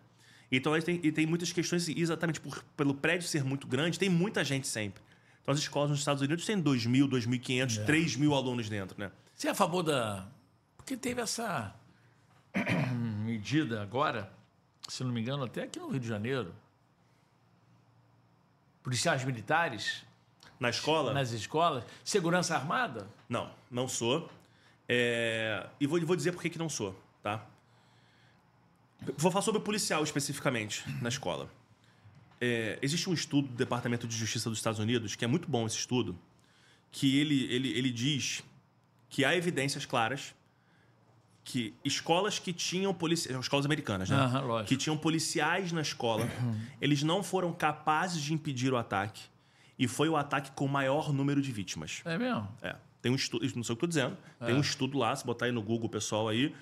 Então 0.52 0.78
tem, 0.80 1.00
e 1.02 1.12
tem 1.12 1.26
muitas 1.26 1.52
questões, 1.52 1.88
exatamente 1.88 2.40
por, 2.40 2.62
pelo 2.76 2.94
prédio 2.94 3.28
ser 3.28 3.44
muito 3.44 3.66
grande, 3.66 3.98
tem 3.98 4.08
muita 4.08 4.42
gente 4.44 4.66
sempre. 4.66 5.02
Então 5.42 5.54
as 5.54 5.60
escolas 5.60 5.90
nos 5.90 6.00
Estados 6.00 6.22
Unidos 6.22 6.44
têm 6.44 6.60
2 6.60 6.86
mil, 6.86 7.08
2.500, 7.08 7.84
3 7.84 8.16
mil 8.16 8.34
alunos 8.34 8.68
dentro, 8.68 8.98
né? 8.98 9.10
Você 9.34 9.48
é 9.48 9.50
a 9.52 9.54
favor 9.54 9.82
da. 9.82 10.26
Porque 10.76 10.96
teve 10.96 11.20
essa 11.20 11.74
medida 13.24 13.80
agora, 13.82 14.30
se 14.88 15.04
não 15.04 15.12
me 15.12 15.20
engano, 15.20 15.44
até 15.44 15.62
aqui 15.62 15.78
no 15.78 15.88
Rio 15.88 16.00
de 16.00 16.08
Janeiro. 16.08 16.54
Policiais 18.82 19.24
militares 19.24 20.04
Na 20.58 20.70
escola? 20.70 21.12
nas 21.12 21.30
escolas, 21.32 21.84
segurança 22.04 22.54
armada. 22.56 23.06
Não, 23.28 23.50
não 23.70 23.86
sou. 23.86 24.28
É, 24.88 25.66
E 25.78 25.86
vou, 25.86 26.00
vou 26.00 26.16
dizer 26.16 26.32
por 26.32 26.42
que 26.42 26.50
que 26.50 26.58
não 26.58 26.68
sou, 26.68 26.98
tá? 27.22 27.44
Vou 29.16 29.30
falar 29.30 29.42
sobre 29.42 29.60
policial 29.60 30.02
especificamente 30.02 30.84
na 31.00 31.08
escola. 31.08 31.50
É, 32.40 32.78
existe 32.80 33.08
um 33.08 33.12
estudo 33.12 33.48
do 33.48 33.54
Departamento 33.54 34.06
de 34.06 34.16
Justiça 34.16 34.48
dos 34.48 34.58
Estados 34.58 34.78
Unidos, 34.78 35.14
que 35.14 35.24
é 35.24 35.28
muito 35.28 35.48
bom 35.48 35.66
esse 35.66 35.76
estudo, 35.76 36.18
que 36.90 37.18
ele, 37.18 37.44
ele, 37.52 37.68
ele 37.76 37.90
diz 37.90 38.42
que 39.08 39.24
há 39.24 39.36
evidências 39.36 39.84
claras 39.84 40.34
que 41.42 41.74
escolas 41.84 42.38
que 42.38 42.52
tinham 42.52 42.92
policiais, 42.94 43.38
escolas 43.40 43.66
americanas, 43.66 44.08
né? 44.08 44.16
Lógico. 44.40 44.68
que 44.68 44.76
tinham 44.76 44.96
policiais 44.96 45.72
na 45.72 45.80
escola, 45.80 46.28
eles 46.80 47.02
não 47.02 47.22
foram 47.22 47.52
capazes 47.52 48.22
de 48.22 48.32
impedir 48.32 48.72
o 48.72 48.76
ataque 48.76 49.22
e 49.78 49.88
foi 49.88 50.08
o 50.08 50.16
ataque 50.16 50.50
com 50.52 50.66
o 50.66 50.68
maior 50.68 51.12
número 51.12 51.40
de 51.40 51.50
vítimas. 51.50 52.02
É 52.04 52.18
mesmo? 52.18 52.46
É. 52.62 52.76
Tem 53.00 53.10
um 53.10 53.14
estudo, 53.14 53.42
não 53.56 53.64
sei 53.64 53.72
o 53.72 53.76
que 53.76 53.84
eu 53.84 53.86
tô 53.86 53.86
dizendo. 53.86 54.16
Tem 54.44 54.54
um 54.54 54.60
estudo 54.60 54.98
lá, 54.98 55.16
se 55.16 55.24
botar 55.24 55.46
aí 55.46 55.52
no 55.52 55.62
Google, 55.62 55.88
pessoal 55.88 56.28
aí. 56.28 56.54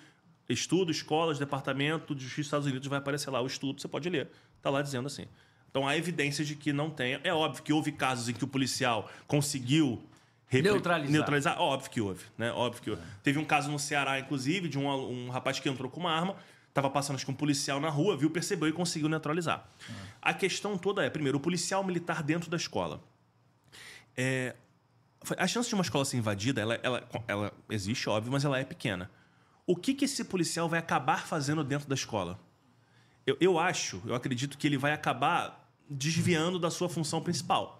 Estudo, 0.48 0.90
escolas, 0.90 1.38
departamento 1.38 2.14
de 2.14 2.22
justiça 2.22 2.40
dos 2.40 2.46
Estados 2.46 2.66
Unidos, 2.66 2.88
vai 2.88 2.98
aparecer 2.98 3.30
lá 3.30 3.40
o 3.40 3.46
estudo, 3.46 3.80
você 3.80 3.88
pode 3.88 4.08
ler. 4.08 4.28
Tá 4.62 4.70
lá 4.70 4.80
dizendo 4.80 5.06
assim. 5.06 5.26
Então 5.70 5.86
há 5.86 5.96
evidências 5.96 6.48
de 6.48 6.54
que 6.54 6.72
não 6.72 6.88
tem. 6.88 7.20
É 7.22 7.32
óbvio 7.34 7.62
que 7.62 7.72
houve 7.72 7.92
casos 7.92 8.28
em 8.28 8.32
que 8.32 8.42
o 8.44 8.48
policial 8.48 9.10
conseguiu 9.26 10.02
repre- 10.46 10.70
Neutralizar. 10.72 11.12
neutralizar. 11.12 11.60
Óbvio 11.60 11.90
que 11.90 12.00
houve, 12.00 12.24
né? 12.38 12.50
Óbvio 12.52 12.82
que 12.82 12.90
houve. 12.90 13.02
Teve 13.22 13.38
um 13.38 13.44
caso 13.44 13.70
no 13.70 13.78
Ceará, 13.78 14.18
inclusive, 14.18 14.68
de 14.68 14.78
um, 14.78 14.88
um 14.88 15.28
rapaz 15.28 15.60
que 15.60 15.68
entrou 15.68 15.90
com 15.90 16.00
uma 16.00 16.10
arma, 16.10 16.34
estava 16.70 16.88
passando 16.88 17.16
acho 17.16 17.26
que 17.26 17.30
um 17.30 17.34
policial 17.34 17.78
na 17.78 17.90
rua, 17.90 18.16
viu, 18.16 18.30
percebeu 18.30 18.68
e 18.68 18.72
conseguiu 18.72 19.10
neutralizar. 19.10 19.68
A 20.22 20.32
questão 20.32 20.78
toda 20.78 21.04
é, 21.04 21.10
primeiro, 21.10 21.36
o 21.36 21.40
policial 21.40 21.84
militar 21.84 22.22
dentro 22.22 22.48
da 22.50 22.56
escola. 22.56 23.02
É, 24.16 24.54
a 25.36 25.46
chance 25.46 25.68
de 25.68 25.74
uma 25.74 25.82
escola 25.82 26.04
ser 26.06 26.16
invadida, 26.16 26.60
ela, 26.62 26.80
ela, 26.82 27.08
ela 27.28 27.52
existe, 27.68 28.08
óbvio, 28.08 28.32
mas 28.32 28.44
ela 28.44 28.58
é 28.58 28.64
pequena. 28.64 29.10
O 29.68 29.76
que, 29.76 29.92
que 29.92 30.06
esse 30.06 30.24
policial 30.24 30.66
vai 30.66 30.78
acabar 30.78 31.26
fazendo 31.26 31.62
dentro 31.62 31.86
da 31.86 31.94
escola? 31.94 32.40
Eu, 33.26 33.36
eu 33.38 33.58
acho, 33.58 34.00
eu 34.06 34.14
acredito 34.14 34.56
que 34.56 34.66
ele 34.66 34.78
vai 34.78 34.92
acabar 34.94 35.70
desviando 35.90 36.58
da 36.58 36.70
sua 36.70 36.88
função 36.88 37.20
principal. 37.20 37.78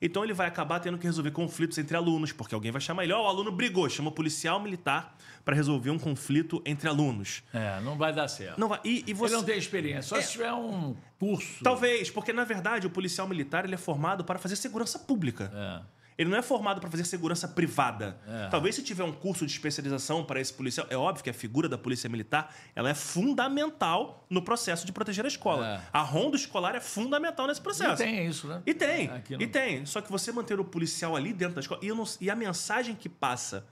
Então 0.00 0.22
ele 0.22 0.32
vai 0.32 0.46
acabar 0.46 0.78
tendo 0.78 0.96
que 0.98 1.04
resolver 1.04 1.32
conflitos 1.32 1.78
entre 1.78 1.96
alunos, 1.96 2.30
porque 2.30 2.54
alguém 2.54 2.70
vai 2.70 2.80
chamar 2.80 3.02
ele, 3.02 3.12
ó, 3.12 3.24
o 3.24 3.26
aluno 3.26 3.50
brigou, 3.50 3.88
chama 3.90 4.10
o 4.10 4.12
policial 4.12 4.60
militar 4.60 5.16
para 5.44 5.56
resolver 5.56 5.90
um 5.90 5.98
conflito 5.98 6.62
entre 6.64 6.88
alunos. 6.88 7.42
É, 7.52 7.80
não 7.80 7.98
vai 7.98 8.14
dar 8.14 8.28
certo. 8.28 8.60
Não 8.60 8.68
vai, 8.68 8.78
e, 8.84 9.02
e 9.04 9.12
você... 9.12 9.34
Ele 9.34 9.40
não 9.40 9.44
tem 9.44 9.58
experiência, 9.58 10.02
só 10.02 10.16
É. 10.18 10.22
se 10.22 10.30
tiver 10.30 10.52
um 10.52 10.94
curso. 11.18 11.64
Talvez, 11.64 12.08
porque 12.08 12.32
na 12.32 12.44
verdade 12.44 12.86
o 12.86 12.90
policial 12.90 13.26
militar 13.26 13.64
ele 13.64 13.74
é 13.74 13.78
formado 13.78 14.22
para 14.22 14.38
fazer 14.38 14.54
segurança 14.54 14.96
pública. 14.98 15.50
É. 15.52 15.95
Ele 16.18 16.30
não 16.30 16.38
é 16.38 16.42
formado 16.42 16.80
para 16.80 16.90
fazer 16.90 17.04
segurança 17.04 17.46
privada. 17.46 18.18
É. 18.26 18.48
Talvez 18.48 18.74
se 18.74 18.82
tiver 18.82 19.04
um 19.04 19.12
curso 19.12 19.44
de 19.44 19.52
especialização 19.52 20.24
para 20.24 20.40
esse 20.40 20.50
policial, 20.52 20.86
é 20.88 20.96
óbvio 20.96 21.22
que 21.22 21.28
a 21.28 21.34
figura 21.34 21.68
da 21.68 21.76
polícia 21.76 22.08
militar 22.08 22.54
ela 22.74 22.88
é 22.88 22.94
fundamental 22.94 24.24
no 24.30 24.40
processo 24.40 24.86
de 24.86 24.92
proteger 24.92 25.24
a 25.26 25.28
escola. 25.28 25.66
É. 25.74 25.80
A 25.92 26.00
ronda 26.00 26.34
escolar 26.36 26.74
é 26.74 26.80
fundamental 26.80 27.46
nesse 27.46 27.60
E 27.60 27.62
processo. 27.62 27.96
tem 28.02 28.26
isso, 28.26 28.48
né? 28.48 28.62
E 28.64 28.72
tem, 28.72 29.10
Aqui 29.10 29.34
e 29.34 29.38
não. 29.38 29.48
tem. 29.48 29.84
Só 29.84 30.00
que 30.00 30.10
você 30.10 30.32
manter 30.32 30.58
o 30.58 30.64
policial 30.64 31.14
ali 31.14 31.34
dentro 31.34 31.56
da 31.56 31.60
escola. 31.60 31.80
E, 31.84 31.88
não- 31.88 32.04
e 32.18 32.30
a 32.30 32.34
mensagem 32.34 32.94
que 32.94 33.08
passa 33.10 33.66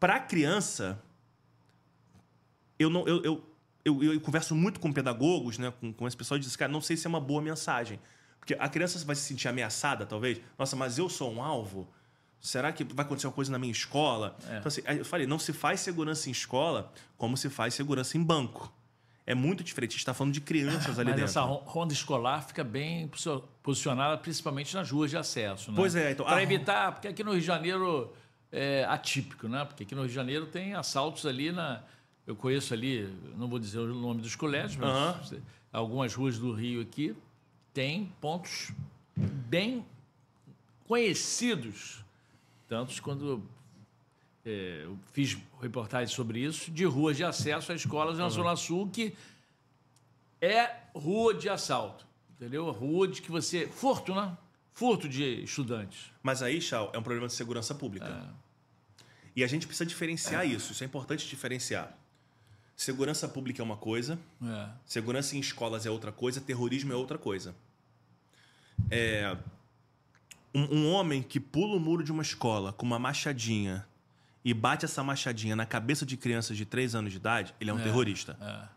para 0.00 0.14
a 0.16 0.20
criança. 0.20 0.98
Eu, 2.78 2.90
não, 2.90 3.06
eu, 3.06 3.22
eu, 3.22 3.44
eu, 3.84 4.02
eu 4.14 4.20
converso 4.20 4.54
muito 4.54 4.80
com 4.80 4.92
pedagogos, 4.92 5.58
né, 5.58 5.72
com, 5.80 5.92
com 5.92 6.06
esse 6.06 6.16
pessoal, 6.16 6.36
e 6.38 6.40
diz, 6.40 6.54
cara, 6.56 6.70
não 6.70 6.80
sei 6.80 6.96
se 6.96 7.06
é 7.06 7.08
uma 7.08 7.20
boa 7.20 7.40
mensagem. 7.42 7.98
Porque 8.46 8.54
a 8.62 8.68
criança 8.68 9.04
vai 9.04 9.16
se 9.16 9.22
sentir 9.22 9.48
ameaçada, 9.48 10.06
talvez. 10.06 10.40
Nossa, 10.56 10.76
mas 10.76 10.98
eu 10.98 11.08
sou 11.08 11.32
um 11.32 11.42
alvo? 11.42 11.88
Será 12.40 12.70
que 12.72 12.84
vai 12.84 13.04
acontecer 13.04 13.26
uma 13.26 13.32
coisa 13.32 13.50
na 13.50 13.58
minha 13.58 13.72
escola? 13.72 14.36
É. 14.48 14.58
Então, 14.58 14.68
assim, 14.68 14.82
eu 14.86 15.04
falei, 15.04 15.26
não 15.26 15.36
se 15.36 15.52
faz 15.52 15.80
segurança 15.80 16.28
em 16.28 16.32
escola 16.32 16.92
como 17.16 17.36
se 17.36 17.50
faz 17.50 17.74
segurança 17.74 18.16
em 18.16 18.22
banco. 18.22 18.72
É 19.26 19.34
muito 19.34 19.64
diferente. 19.64 19.90
A 19.90 19.92
gente 19.94 19.98
está 20.02 20.14
falando 20.14 20.32
de 20.32 20.40
crianças 20.40 20.96
ali 21.00 21.06
Mas 21.10 21.16
dentro. 21.16 21.24
essa 21.24 21.40
ron- 21.40 21.64
ronda 21.66 21.92
escolar 21.92 22.40
fica 22.46 22.62
bem 22.62 23.08
posi- 23.08 23.42
posicionada, 23.64 24.16
principalmente 24.16 24.72
nas 24.76 24.88
ruas 24.88 25.10
de 25.10 25.16
acesso. 25.16 25.72
Né? 25.72 25.76
Pois 25.76 25.96
é, 25.96 26.12
então, 26.12 26.24
Para 26.24 26.36
a- 26.36 26.42
evitar, 26.44 26.92
porque 26.92 27.08
aqui 27.08 27.24
no 27.24 27.32
Rio 27.32 27.40
de 27.40 27.46
Janeiro 27.46 28.12
é 28.52 28.84
atípico, 28.88 29.48
né? 29.48 29.64
Porque 29.64 29.82
aqui 29.82 29.92
no 29.96 30.02
Rio 30.02 30.08
de 30.10 30.14
Janeiro 30.14 30.46
tem 30.46 30.72
assaltos 30.74 31.26
ali 31.26 31.50
na. 31.50 31.82
Eu 32.24 32.36
conheço 32.36 32.72
ali, 32.72 33.12
não 33.36 33.48
vou 33.48 33.58
dizer 33.58 33.80
o 33.80 33.92
nome 33.92 34.20
dos 34.22 34.36
colégios, 34.36 34.76
mas 34.76 35.34
algumas 35.72 36.14
ruas 36.14 36.38
do 36.38 36.52
Rio 36.52 36.80
aqui 36.80 37.12
tem 37.76 38.10
pontos 38.22 38.72
bem 39.14 39.84
conhecidos. 40.86 42.02
Tantos 42.66 43.00
quando 43.00 43.42
é, 44.46 44.84
eu 44.84 44.98
fiz 45.12 45.36
reportagem 45.60 46.14
sobre 46.14 46.40
isso, 46.40 46.70
de 46.70 46.86
ruas 46.86 47.18
de 47.18 47.22
acesso 47.22 47.70
a 47.70 47.74
escolas 47.74 48.16
na 48.16 48.30
Zona 48.30 48.56
Sul, 48.56 48.88
que 48.88 49.14
é 50.40 50.74
rua 50.94 51.34
de 51.34 51.50
assalto. 51.50 52.06
Entendeu? 52.30 52.70
Rua 52.70 53.08
de 53.08 53.20
que 53.20 53.30
você. 53.30 53.66
Furto, 53.66 54.14
né? 54.14 54.34
Furto 54.72 55.06
de 55.06 55.42
estudantes. 55.44 56.10
Mas 56.22 56.40
aí, 56.40 56.62
Chau, 56.62 56.90
é 56.94 56.98
um 56.98 57.02
problema 57.02 57.26
de 57.26 57.34
segurança 57.34 57.74
pública. 57.74 58.06
É. 58.08 59.02
E 59.36 59.44
a 59.44 59.46
gente 59.46 59.66
precisa 59.66 59.84
diferenciar 59.84 60.46
isso. 60.46 60.72
Isso 60.72 60.82
é 60.82 60.86
importante 60.86 61.28
diferenciar. 61.28 61.94
Segurança 62.74 63.28
pública 63.28 63.60
é 63.60 63.64
uma 63.64 63.76
coisa, 63.76 64.18
É. 64.42 64.68
segurança 64.86 65.36
em 65.36 65.40
escolas 65.40 65.84
é 65.84 65.90
outra 65.90 66.10
coisa, 66.10 66.40
terrorismo 66.40 66.90
é 66.90 66.96
outra 66.96 67.18
coisa. 67.18 67.54
É, 68.90 69.36
um, 70.54 70.76
um 70.76 70.90
homem 70.92 71.22
que 71.22 71.38
pula 71.40 71.76
o 71.76 71.80
muro 71.80 72.02
de 72.04 72.12
uma 72.12 72.22
escola 72.22 72.72
com 72.72 72.86
uma 72.86 72.98
machadinha 72.98 73.86
e 74.44 74.54
bate 74.54 74.84
essa 74.84 75.02
machadinha 75.02 75.56
na 75.56 75.66
cabeça 75.66 76.06
de 76.06 76.16
crianças 76.16 76.56
de 76.56 76.64
3 76.64 76.94
anos 76.94 77.10
de 77.10 77.16
idade, 77.18 77.54
ele 77.60 77.70
é 77.70 77.74
um 77.74 77.78
terrorista. 77.82 78.36
É. 78.40 78.68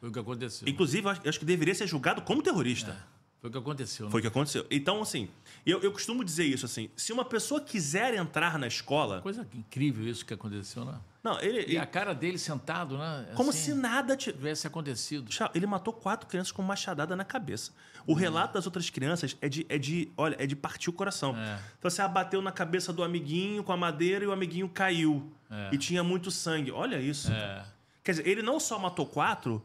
Foi 0.00 0.08
o 0.10 0.12
que 0.12 0.18
aconteceu. 0.18 0.68
Inclusive, 0.68 1.06
eu 1.06 1.10
acho- 1.10 1.38
que 1.40 1.44
deveria 1.44 1.74
ser 1.74 1.86
julgado 1.88 2.22
como 2.22 2.40
terrorista. 2.40 2.96
Foi 3.40 3.50
o 3.50 3.52
que 3.52 3.58
aconteceu. 3.58 4.06
né? 4.06 4.10
Foi 4.12 4.20
o 4.20 4.22
que 4.22 4.28
aconteceu. 4.28 4.66
Então, 4.70 5.00
assim, 5.02 5.28
eu, 5.66 5.80
eu 5.80 5.92
costumo 5.92 6.24
dizer 6.24 6.44
isso 6.44 6.64
assim: 6.66 6.88
se 6.96 7.12
uma 7.12 7.24
pessoa 7.24 7.60
quiser 7.60 8.14
entrar 8.14 8.58
na 8.58 8.66
escola. 8.68 9.20
Coisa 9.20 9.46
incrível 9.54 10.06
isso 10.08 10.24
que 10.24 10.34
aconteceu, 10.34 10.84
né? 10.84 10.94
Não, 11.28 11.40
ele. 11.40 11.58
E 11.60 11.62
ele- 11.62 11.78
a 11.78 11.86
cara 11.86 12.14
dele 12.14 12.38
sentado, 12.38 12.96
né? 12.98 13.26
como 13.34 13.50
assim, 13.50 13.72
se 13.72 13.74
nada 13.74 14.16
tivesse. 14.16 14.66
acontecido. 14.66 15.28
Ele 15.54 15.66
matou 15.66 15.92
quatro 15.92 16.26
crianças 16.28 16.52
com 16.52 16.62
machadada 16.62 17.14
na 17.16 17.24
cabeça. 17.24 17.72
O 18.06 18.14
relato 18.14 18.54
das 18.54 18.64
outras 18.64 18.88
crianças 18.88 19.36
é 19.42 19.48
de, 19.48 19.66
é 19.68 19.76
de, 19.78 20.10
olha, 20.16 20.36
é 20.38 20.46
de 20.46 20.56
partir 20.56 20.88
o 20.88 20.92
coração. 20.92 21.36
É. 21.36 21.58
Então 21.78 21.90
você 21.90 22.00
abateu 22.00 22.40
na 22.40 22.50
cabeça 22.50 22.92
do 22.92 23.02
amiguinho 23.04 23.62
com 23.62 23.72
a 23.72 23.76
madeira 23.76 24.24
e 24.24 24.28
o 24.28 24.32
amiguinho 24.32 24.68
caiu. 24.68 25.30
É. 25.50 25.70
E 25.74 25.78
tinha 25.78 26.02
muito 26.02 26.30
sangue. 26.30 26.70
Olha 26.70 26.98
isso. 26.98 27.30
É. 27.30 27.64
Quer 28.02 28.12
dizer, 28.12 28.26
ele 28.26 28.40
não 28.42 28.58
só 28.58 28.78
matou 28.78 29.04
quatro, 29.04 29.62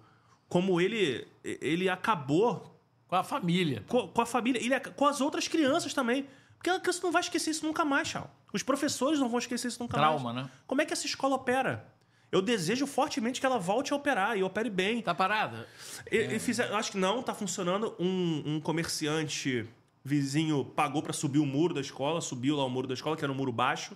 como 0.50 0.82
ele, 0.82 1.26
ele 1.44 1.88
acabou 1.90 2.78
Com 3.08 3.16
a 3.16 3.24
família. 3.24 3.84
com, 3.88 4.08
com 4.10 4.22
a 4.22 4.26
família, 4.26 4.60
ele, 4.62 4.78
com 4.80 5.06
as 5.06 5.22
outras 5.22 5.48
crianças 5.48 5.94
também. 5.94 6.28
Porque 6.64 6.70
a 6.70 6.80
criança 6.80 7.02
não 7.04 7.12
vai 7.12 7.22
esquecer 7.22 7.50
isso 7.50 7.66
nunca 7.66 7.84
mais, 7.84 8.08
Chau. 8.08 8.34
Os 8.54 8.64
professores 8.64 9.20
não 9.20 9.28
vão 9.28 9.38
esquecer 9.38 9.68
isso 9.68 9.82
nunca 9.82 9.98
Trauma, 9.98 10.32
mais. 10.32 10.46
né? 10.46 10.52
Como 10.66 10.82
é 10.82 10.86
que 10.86 10.94
essa 10.94 11.06
escola 11.06 11.36
opera? 11.36 11.86
Eu 12.32 12.42
desejo 12.42 12.88
fortemente 12.88 13.42
que 13.42 13.46
ela 13.46 13.60
volte 13.60 13.92
a 13.92 13.98
operar 13.98 14.38
e 14.38 14.44
opere 14.44 14.70
bem. 14.70 15.02
Tá 15.02 15.14
parada? 15.14 15.68
E, 16.10 16.18
e 16.18 16.40
fizer- 16.40 16.74
acho 16.74 16.92
que 16.94 16.98
não 16.98 17.20
está 17.20 17.34
funcionando 17.34 17.94
um, 18.00 18.44
um 18.56 18.62
comerciante 18.62 19.68
vizinho 20.06 20.64
pagou 20.64 21.04
para 21.04 21.12
subir 21.12 21.40
o 21.40 21.46
muro 21.46 21.74
da 21.74 21.82
escola, 21.82 22.22
subiu 22.22 22.56
lá 22.56 22.64
o 22.66 22.70
muro 22.70 22.88
da 22.88 22.94
escola, 22.94 23.18
que 23.18 23.26
era 23.26 23.32
um 23.32 23.36
muro 23.36 23.52
baixo. 23.52 23.96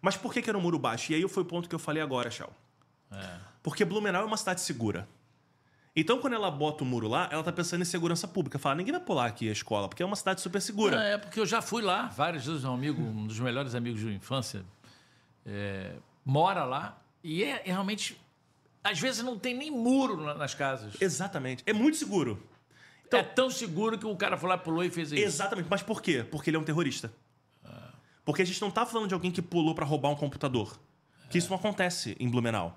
Mas 0.00 0.16
por 0.16 0.32
que, 0.32 0.40
que 0.40 0.48
era 0.48 0.56
um 0.58 0.60
muro 0.62 0.78
baixo? 0.78 1.12
E 1.12 1.14
aí 1.14 1.28
foi 1.28 1.42
o 1.42 1.46
ponto 1.46 1.68
que 1.68 1.74
eu 1.74 1.78
falei 1.78 2.02
agora, 2.02 2.30
Chal. 2.30 2.50
É. 3.12 3.28
Porque 3.62 3.84
Blumenau 3.84 4.22
é 4.22 4.26
uma 4.26 4.36
cidade 4.38 4.62
segura. 4.62 5.06
Então, 5.98 6.18
quando 6.20 6.34
ela 6.34 6.50
bota 6.50 6.84
o 6.84 6.86
muro 6.86 7.08
lá, 7.08 7.26
ela 7.32 7.42
tá 7.42 7.50
pensando 7.50 7.80
em 7.80 7.86
segurança 7.86 8.28
pública. 8.28 8.58
Fala, 8.58 8.74
ninguém 8.74 8.92
vai 8.92 9.00
pular 9.00 9.24
aqui 9.24 9.48
a 9.48 9.52
escola, 9.52 9.88
porque 9.88 10.02
é 10.02 10.06
uma 10.06 10.14
cidade 10.14 10.42
super 10.42 10.60
segura. 10.60 11.02
É, 11.02 11.16
porque 11.16 11.40
eu 11.40 11.46
já 11.46 11.62
fui 11.62 11.82
lá, 11.82 12.08
vários 12.08 12.44
vezes, 12.44 12.64
um 12.64 12.74
amigo, 12.74 13.00
um 13.00 13.26
dos 13.26 13.40
melhores 13.40 13.74
amigos 13.74 14.00
de 14.00 14.12
infância, 14.12 14.62
é, 15.46 15.94
mora 16.22 16.64
lá 16.64 17.00
e 17.24 17.42
é, 17.42 17.62
é, 17.64 17.72
realmente. 17.72 18.20
Às 18.84 19.00
vezes 19.00 19.24
não 19.24 19.38
tem 19.38 19.56
nem 19.56 19.70
muro 19.70 20.16
nas 20.36 20.54
casas. 20.54 20.94
Exatamente. 21.00 21.64
É 21.66 21.72
muito 21.72 21.96
seguro. 21.96 22.40
Então, 23.06 23.18
é 23.18 23.22
tão 23.22 23.50
seguro 23.50 23.98
que 23.98 24.06
o 24.06 24.14
cara 24.14 24.36
foi 24.36 24.48
lá, 24.48 24.58
pulou 24.58 24.84
e 24.84 24.90
fez 24.90 25.10
isso. 25.10 25.24
Exatamente. 25.24 25.68
Mas 25.68 25.82
por 25.82 26.02
quê? 26.02 26.24
Porque 26.30 26.50
ele 26.50 26.56
é 26.56 26.60
um 26.60 26.64
terrorista. 26.64 27.10
Porque 28.24 28.42
a 28.42 28.44
gente 28.44 28.60
não 28.60 28.72
tá 28.72 28.84
falando 28.84 29.06
de 29.06 29.14
alguém 29.14 29.30
que 29.30 29.40
pulou 29.40 29.72
para 29.72 29.86
roubar 29.86 30.10
um 30.10 30.16
computador. 30.16 30.78
Que 31.30 31.38
isso 31.38 31.48
não 31.48 31.56
acontece 31.56 32.16
em 32.18 32.28
Blumenau. 32.28 32.76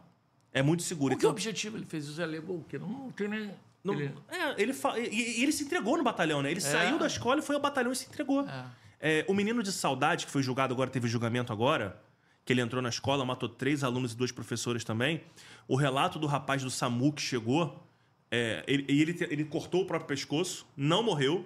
É 0.53 0.61
muito 0.61 0.83
seguro. 0.83 1.13
Por 1.13 1.19
que 1.19 1.25
então... 1.25 1.31
objetivo 1.31 1.77
ele 1.77 1.85
fez 1.85 2.05
isso? 2.05 2.21
Ele 2.21 2.37
alegou 2.37 2.63
que 2.67 2.77
não 2.77 3.11
tem 3.11 3.27
nem... 3.27 3.51
Não, 3.83 3.93
ele... 3.93 4.13
É, 4.29 4.61
ele 4.61 4.73
fa... 4.73 4.99
e, 4.99 5.41
ele 5.41 5.51
se 5.51 5.63
entregou 5.63 5.97
no 5.97 6.03
batalhão, 6.03 6.41
né? 6.41 6.51
Ele 6.51 6.59
é. 6.59 6.61
saiu 6.61 6.97
da 6.97 7.07
escola 7.07 7.39
e 7.39 7.41
foi 7.41 7.55
ao 7.55 7.61
batalhão 7.61 7.91
e 7.91 7.95
se 7.95 8.07
entregou. 8.07 8.47
É. 8.47 8.65
É, 8.99 9.25
o 9.27 9.33
menino 9.33 9.63
de 9.63 9.71
saudade, 9.71 10.25
que 10.25 10.31
foi 10.31 10.43
julgado 10.43 10.73
agora, 10.73 10.89
teve 10.89 11.07
julgamento 11.07 11.53
agora, 11.53 12.01
que 12.43 12.51
ele 12.51 12.61
entrou 12.61 12.81
na 12.81 12.89
escola, 12.89 13.23
matou 13.23 13.47
três 13.47 13.83
alunos 13.83 14.13
e 14.13 14.17
duas 14.17 14.31
professoras 14.31 14.83
também. 14.83 15.23
O 15.67 15.75
relato 15.75 16.19
do 16.19 16.27
rapaz 16.27 16.63
do 16.63 16.69
SAMU 16.69 17.13
que 17.13 17.21
chegou, 17.21 17.81
é, 18.29 18.63
ele, 18.67 18.85
ele, 18.89 19.27
ele 19.29 19.45
cortou 19.45 19.83
o 19.83 19.85
próprio 19.85 20.07
pescoço, 20.07 20.67
não 20.75 21.01
morreu, 21.01 21.45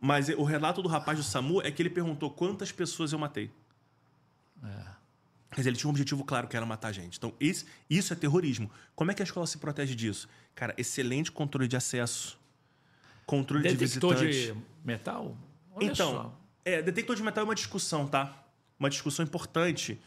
mas 0.00 0.28
o 0.28 0.44
relato 0.44 0.80
do 0.80 0.88
rapaz 0.88 1.18
do 1.18 1.24
SAMU 1.24 1.60
é 1.62 1.70
que 1.70 1.82
ele 1.82 1.90
perguntou 1.90 2.30
quantas 2.30 2.70
pessoas 2.70 3.12
eu 3.12 3.18
matei. 3.18 3.50
É. 4.62 4.99
Dizer, 5.56 5.70
ele 5.70 5.76
tinha 5.76 5.88
um 5.88 5.90
objetivo 5.90 6.24
claro 6.24 6.46
que 6.46 6.56
era 6.56 6.64
matar 6.64 6.88
a 6.88 6.92
gente. 6.92 7.18
Então, 7.18 7.32
isso, 7.40 7.66
isso 7.88 8.12
é 8.12 8.16
terrorismo. 8.16 8.70
Como 8.94 9.10
é 9.10 9.14
que 9.14 9.22
a 9.22 9.24
escola 9.24 9.46
se 9.46 9.58
protege 9.58 9.94
disso? 9.94 10.28
Cara, 10.54 10.74
excelente 10.78 11.32
controle 11.32 11.66
de 11.66 11.76
acesso, 11.76 12.38
controle 13.26 13.64
detector 13.64 14.14
de 14.14 14.26
visitante. 14.26 14.58
de 14.60 14.86
metal? 14.86 15.36
Olha 15.74 15.86
então, 15.86 16.12
só. 16.12 16.40
é, 16.64 16.80
detector 16.80 17.16
de 17.16 17.22
metal 17.22 17.42
é 17.42 17.44
uma 17.44 17.54
discussão, 17.54 18.06
tá? 18.06 18.44
Uma 18.78 18.88
discussão 18.88 19.24
importante 19.24 20.00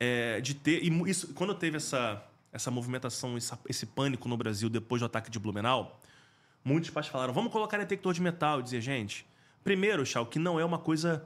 é, 0.00 0.40
de 0.40 0.54
ter. 0.54 0.82
E 0.82 1.10
isso, 1.10 1.32
quando 1.34 1.54
teve 1.54 1.76
essa, 1.76 2.22
essa 2.52 2.70
movimentação, 2.70 3.36
essa, 3.36 3.58
esse 3.68 3.86
pânico 3.86 4.28
no 4.28 4.36
Brasil 4.36 4.68
depois 4.68 5.00
do 5.00 5.06
ataque 5.06 5.30
de 5.30 5.38
Blumenau, 5.38 6.00
muitos 6.64 6.90
pais 6.90 7.06
falaram: 7.06 7.32
vamos 7.32 7.52
colocar 7.52 7.78
detector 7.78 8.12
de 8.12 8.20
metal. 8.20 8.58
Eu 8.58 8.62
dizia, 8.62 8.80
gente, 8.80 9.24
Primeiro, 9.68 10.06
Chau, 10.06 10.24
que 10.24 10.38
não 10.38 10.58
é 10.58 10.64
uma 10.64 10.78
coisa. 10.78 11.24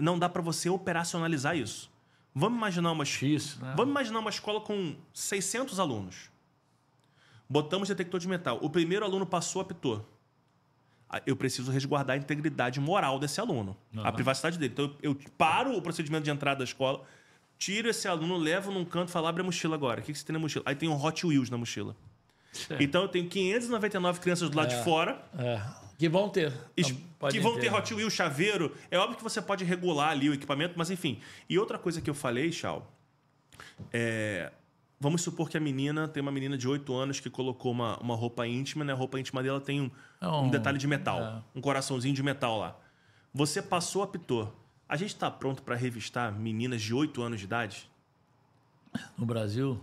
Não 0.00 0.18
dá 0.18 0.30
para 0.30 0.40
você 0.40 0.68
operacionalizar 0.70 1.56
isso. 1.56 1.90
Vamos 2.38 2.58
imaginar 2.58 2.92
uma 2.92 3.02
isso, 3.02 3.58
né? 3.64 3.72
Vamos 3.74 3.90
imaginar 3.90 4.18
uma 4.18 4.28
escola 4.28 4.60
com 4.60 4.94
600 5.14 5.80
alunos. 5.80 6.30
Botamos 7.48 7.88
detector 7.88 8.20
de 8.20 8.28
metal. 8.28 8.58
O 8.60 8.68
primeiro 8.68 9.06
aluno 9.06 9.24
passou, 9.24 9.62
apitou. 9.62 10.06
Ah, 11.08 11.22
eu 11.26 11.34
preciso 11.34 11.72
resguardar 11.72 12.14
a 12.14 12.18
integridade 12.18 12.78
moral 12.78 13.18
desse 13.18 13.40
aluno, 13.40 13.74
uhum. 13.94 14.04
a 14.04 14.12
privacidade 14.12 14.58
dele. 14.58 14.70
Então 14.70 14.94
eu, 15.00 15.16
paro 15.38 15.74
o 15.74 15.80
procedimento 15.80 16.24
de 16.24 16.30
entrada 16.30 16.58
da 16.58 16.64
escola, 16.64 17.02
tiro 17.56 17.88
esse 17.88 18.06
aluno, 18.06 18.36
levo 18.36 18.70
num 18.70 18.84
canto 18.84 19.08
e 19.08 19.12
falo: 19.12 19.28
abre 19.28 19.40
a 19.40 19.44
mochila 19.44 19.74
agora. 19.74 20.02
O 20.02 20.04
que, 20.04 20.12
que 20.12 20.18
você 20.18 20.26
tem 20.26 20.34
na 20.34 20.38
mochila? 20.38 20.64
Aí 20.66 20.74
tem 20.74 20.90
um 20.90 21.02
Hot 21.02 21.26
Wheels 21.26 21.48
na 21.48 21.56
mochila. 21.56 21.96
É. 22.68 22.82
Então 22.82 23.00
eu 23.00 23.08
tenho 23.08 23.26
599 23.30 24.20
crianças 24.20 24.50
do 24.50 24.56
lado 24.58 24.74
é. 24.74 24.76
de 24.76 24.84
fora. 24.84 25.24
É 25.38 25.85
que 25.98 26.08
vão 26.08 26.28
ter. 26.28 26.52
que 27.30 27.40
vão 27.40 27.54
ter. 27.54 27.62
ter 27.62 27.74
Hot 27.74 27.94
Wheels, 27.94 28.12
chaveiro. 28.12 28.74
É 28.90 28.98
óbvio 28.98 29.16
que 29.16 29.22
você 29.22 29.40
pode 29.40 29.64
regular 29.64 30.10
ali 30.10 30.28
o 30.28 30.34
equipamento, 30.34 30.74
mas 30.76 30.90
enfim. 30.90 31.20
E 31.48 31.58
outra 31.58 31.78
coisa 31.78 32.00
que 32.00 32.10
eu 32.10 32.14
falei, 32.14 32.52
Chau, 32.52 32.92
é. 33.92 34.52
Vamos 34.98 35.20
supor 35.20 35.50
que 35.50 35.58
a 35.58 35.60
menina 35.60 36.08
tem 36.08 36.22
uma 36.22 36.32
menina 36.32 36.56
de 36.56 36.66
8 36.66 36.94
anos 36.94 37.20
que 37.20 37.28
colocou 37.28 37.70
uma, 37.70 37.98
uma 37.98 38.16
roupa 38.16 38.46
íntima, 38.46 38.82
né? 38.82 38.94
A 38.94 38.96
roupa 38.96 39.20
íntima 39.20 39.42
dela 39.42 39.60
tem 39.60 39.82
um, 39.82 39.90
é 40.22 40.26
um, 40.26 40.44
um 40.44 40.48
detalhe 40.48 40.78
de 40.78 40.86
metal, 40.86 41.20
é. 41.20 41.42
um 41.54 41.60
coraçãozinho 41.60 42.14
de 42.14 42.22
metal 42.22 42.58
lá. 42.58 42.78
Você 43.34 43.60
passou, 43.60 44.02
apitou. 44.02 44.56
A 44.88 44.96
gente 44.96 45.10
está 45.10 45.30
pronto 45.30 45.62
para 45.62 45.74
revistar 45.74 46.32
meninas 46.32 46.80
de 46.80 46.94
8 46.94 47.20
anos 47.20 47.40
de 47.40 47.44
idade? 47.44 47.90
No 49.18 49.26
Brasil? 49.26 49.78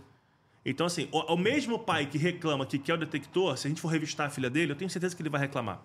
Então, 0.64 0.86
assim, 0.86 1.08
o, 1.12 1.34
o, 1.34 1.36
mesmo 1.36 1.78
pai 1.78 2.06
que 2.06 2.18
reclama 2.18 2.66
que 2.66 2.78
quer 2.78 2.94
o 2.94 2.96
detector, 2.96 3.56
se 3.56 3.68
a 3.68 3.70
gente 3.70 3.80
for 3.80 3.88
revistar 3.88 4.26
a 4.26 4.30
filha 4.30 4.50
dele, 4.50 4.72
eu 4.72 4.76
tenho 4.76 4.90
certeza 4.90 5.14
que 5.14 5.22
ele 5.22 5.28
vai 5.28 5.40
reclamar. 5.40 5.80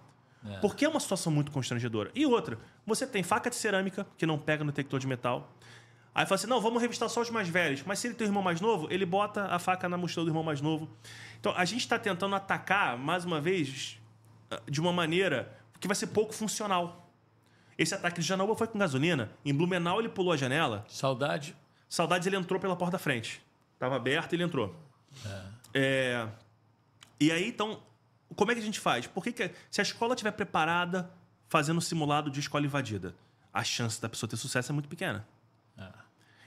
É. 0.46 0.60
Porque 0.60 0.86
é 0.86 0.90
uma 0.90 1.00
situação 1.00 1.32
muito 1.32 1.52
constrangedora. 1.52 2.12
E 2.16 2.26
outra, 2.26 2.58
você 2.86 3.06
tem 3.06 3.24
faca 3.24 3.50
de 3.50 3.56
cerâmica, 3.56 4.08
que 4.18 4.26
não 4.26 4.38
pega 4.38 4.64
no 4.64 4.72
detector 4.72 5.00
de 5.00 5.08
metal. 5.08 5.54
Aí 6.14 6.26
fala 6.26 6.36
assim: 6.36 6.48
não, 6.48 6.62
vamos 6.62 6.82
revistar 6.82 7.10
só 7.10 7.22
os 7.22 7.30
mais 7.30 7.48
velhos. 7.48 7.84
Mas 7.86 8.00
se 8.00 8.08
ele 8.08 8.14
tem 8.14 8.28
um 8.28 8.30
irmão 8.30 8.44
mais 8.44 8.62
novo, 8.62 8.88
ele 8.90 9.06
bota 9.06 9.46
a 9.46 9.60
faca 9.60 9.88
na 9.90 9.98
mochila 9.98 10.26
do 10.26 10.30
irmão 10.30 10.44
mais 10.44 10.62
novo. 10.62 10.90
Então 11.40 11.54
a 11.56 11.66
gente 11.66 11.82
está 11.82 12.00
tentando 12.00 12.36
atacar, 12.36 12.98
mais 12.98 13.26
uma 13.26 13.40
vez, 13.40 14.00
de 14.70 14.82
uma 14.82 14.92
maneira 14.92 15.56
que 15.80 15.88
vai 15.88 15.96
ser 15.96 16.08
pouco 16.08 16.34
funcional. 16.34 17.10
Esse 17.78 17.96
ataque 17.96 18.20
de 18.20 18.28
Janaúba 18.28 18.56
foi 18.56 18.68
com 18.68 18.78
gasolina. 18.78 19.32
Em 19.46 19.54
Blumenau 19.54 20.00
ele 20.00 20.10
pulou 20.10 20.34
a 20.34 20.38
janela. 20.38 20.86
Saudade. 20.90 21.56
Saudades 21.88 22.28
ele 22.28 22.36
entrou 22.36 22.60
pela 22.60 22.76
porta 22.76 22.94
da 22.94 23.00
frente. 23.00 23.42
Estava 23.74 23.96
aberto 23.96 24.34
e 24.34 24.36
ele 24.36 24.44
entrou. 24.44 24.76
É. 25.26 25.42
É... 25.74 26.28
E 27.20 27.32
aí, 27.32 27.48
então, 27.48 27.82
como 28.36 28.52
é 28.52 28.56
que 28.56 28.62
a 28.62 28.64
gente 28.64 28.80
faz? 28.80 29.08
Por 29.08 29.24
que, 29.24 29.32
que 29.32 29.52
se 29.70 29.82
a 29.82 29.84
escola 29.84 30.14
estiver 30.14 30.32
preparada 30.32 31.12
fazendo 31.50 31.82
simulado 31.82 32.30
de 32.30 32.40
escola 32.40 32.66
invadida, 32.66 33.14
a 33.52 33.64
chance 33.64 34.00
da 34.00 34.08
pessoa 34.08 34.30
ter 34.30 34.38
sucesso 34.38 34.72
é 34.72 34.74
muito 34.74 34.88
pequena. 34.88 35.28
É. 35.78 35.90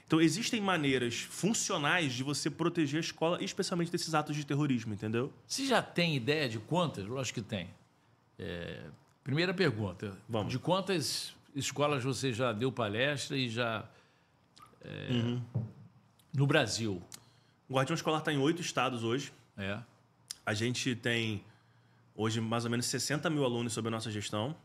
Então, 0.07 0.21
existem 0.21 0.61
maneiras 0.61 1.19
funcionais 1.19 2.13
de 2.13 2.23
você 2.23 2.49
proteger 2.49 2.97
a 2.97 3.01
escola, 3.01 3.43
especialmente 3.43 3.91
desses 3.91 4.13
atos 4.13 4.35
de 4.35 4.45
terrorismo, 4.45 4.93
entendeu? 4.93 5.31
Você 5.45 5.65
já 5.65 5.81
tem 5.81 6.15
ideia 6.15 6.47
de 6.47 6.59
quantas? 6.59 7.05
Lógico 7.05 7.41
que 7.41 7.45
tem. 7.45 7.69
É... 8.39 8.85
Primeira 9.23 9.53
pergunta. 9.53 10.17
Vamos. 10.27 10.51
De 10.51 10.59
quantas 10.59 11.35
escolas 11.55 12.03
você 12.03 12.31
já 12.33 12.51
deu 12.51 12.71
palestra 12.71 13.37
e 13.37 13.49
já. 13.49 13.85
É... 14.81 15.11
Uhum. 15.11 15.41
No 16.33 16.47
Brasil? 16.47 17.01
O 17.67 17.75
Guardião 17.75 17.95
Escolar 17.95 18.19
está 18.19 18.31
em 18.31 18.37
oito 18.37 18.61
estados 18.61 19.03
hoje. 19.03 19.31
É. 19.57 19.79
A 20.45 20.53
gente 20.53 20.95
tem 20.95 21.43
Hoje, 22.15 22.39
mais 22.39 22.65
ou 22.65 22.71
menos 22.71 22.85
60 22.85 23.29
mil 23.29 23.43
alunos 23.43 23.73
sob 23.73 23.87
a 23.87 23.91
nossa 23.91 24.11
gestão. 24.11 24.55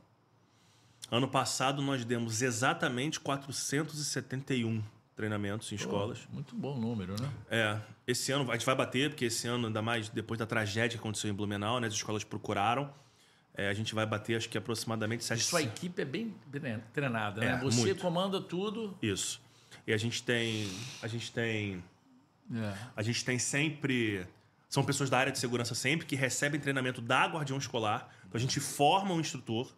Ano 1.11 1.27
passado, 1.27 1.81
nós 1.81 2.05
demos 2.05 2.43
exatamente 2.43 3.19
471 3.19 4.83
treinamentos 5.17 5.73
em 5.73 5.77
Pô, 5.77 5.83
escolas. 5.83 6.29
Muito 6.31 6.55
bom 6.55 6.79
número, 6.79 7.21
né? 7.21 7.31
É. 7.51 7.81
Esse 8.07 8.31
ano 8.31 8.49
a 8.51 8.55
gente 8.55 8.67
vai 8.67 8.75
bater, 8.75 9.11
porque 9.11 9.25
esse 9.25 9.49
ano, 9.49 9.67
ainda 9.67 9.83
mais 9.83 10.09
depois 10.09 10.39
da 10.39 10.47
tragédia 10.47 10.91
que 10.91 10.97
aconteceu 10.97 11.31
em 11.31 11.35
Blumenau, 11.35 11.81
né, 11.81 11.87
as 11.87 11.95
escolas 11.95 12.23
procuraram. 12.23 12.93
É, 13.55 13.69
a 13.69 13.75
gente 13.75 13.95
vai 13.95 14.07
bater, 14.07 14.37
acho 14.37 14.49
que 14.49 14.57
aproximadamente... 14.57 15.25
E 15.33 15.39
sua 15.39 15.63
equipe 15.63 16.01
é 16.01 16.05
bem 16.05 16.33
treinada, 16.93 17.41
né? 17.41 17.53
É, 17.53 17.57
Você 17.59 17.81
muito. 17.81 18.01
comanda 18.01 18.41
tudo. 18.41 18.97
Isso. 19.03 19.41
E 19.85 19.93
a 19.93 19.97
gente 19.97 20.23
tem... 20.23 20.71
A 21.03 21.09
gente 21.09 21.33
tem... 21.33 21.83
É. 22.55 22.75
A 22.95 23.03
gente 23.03 23.25
tem 23.25 23.37
sempre 23.39 24.25
são 24.69 24.85
pessoas 24.85 25.09
da 25.09 25.19
área 25.19 25.33
de 25.33 25.39
segurança 25.39 25.75
sempre 25.75 26.07
que 26.07 26.15
recebem 26.15 26.61
treinamento 26.61 27.01
da 27.01 27.27
Guardião 27.27 27.57
Escolar. 27.59 28.09
Então 28.27 28.39
a 28.39 28.41
gente 28.41 28.61
forma 28.61 29.15
um 29.15 29.21
instrutor. 29.21 29.73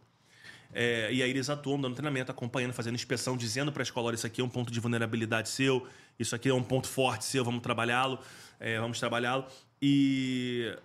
É, 0.72 1.12
e 1.12 1.22
aí 1.22 1.30
eles 1.30 1.50
atuam 1.50 1.80
dando 1.80 1.94
treinamento, 1.94 2.30
acompanhando, 2.30 2.72
fazendo 2.72 2.94
inspeção, 2.94 3.36
dizendo 3.36 3.72
para 3.72 3.82
a 3.82 3.84
escola: 3.84 4.08
olha, 4.08 4.14
isso 4.14 4.26
aqui 4.26 4.40
é 4.40 4.44
um 4.44 4.48
ponto 4.48 4.72
de 4.72 4.78
vulnerabilidade 4.80 5.48
seu, 5.48 5.86
isso 6.18 6.34
aqui 6.34 6.48
é 6.48 6.54
um 6.54 6.62
ponto 6.62 6.88
forte 6.88 7.24
seu, 7.24 7.44
vamos 7.44 7.62
trabalhá-lo, 7.62 8.18
é, 8.58 8.78
vamos 8.78 8.98
trabalhá-lo. 8.98 9.46
E 9.80 10.76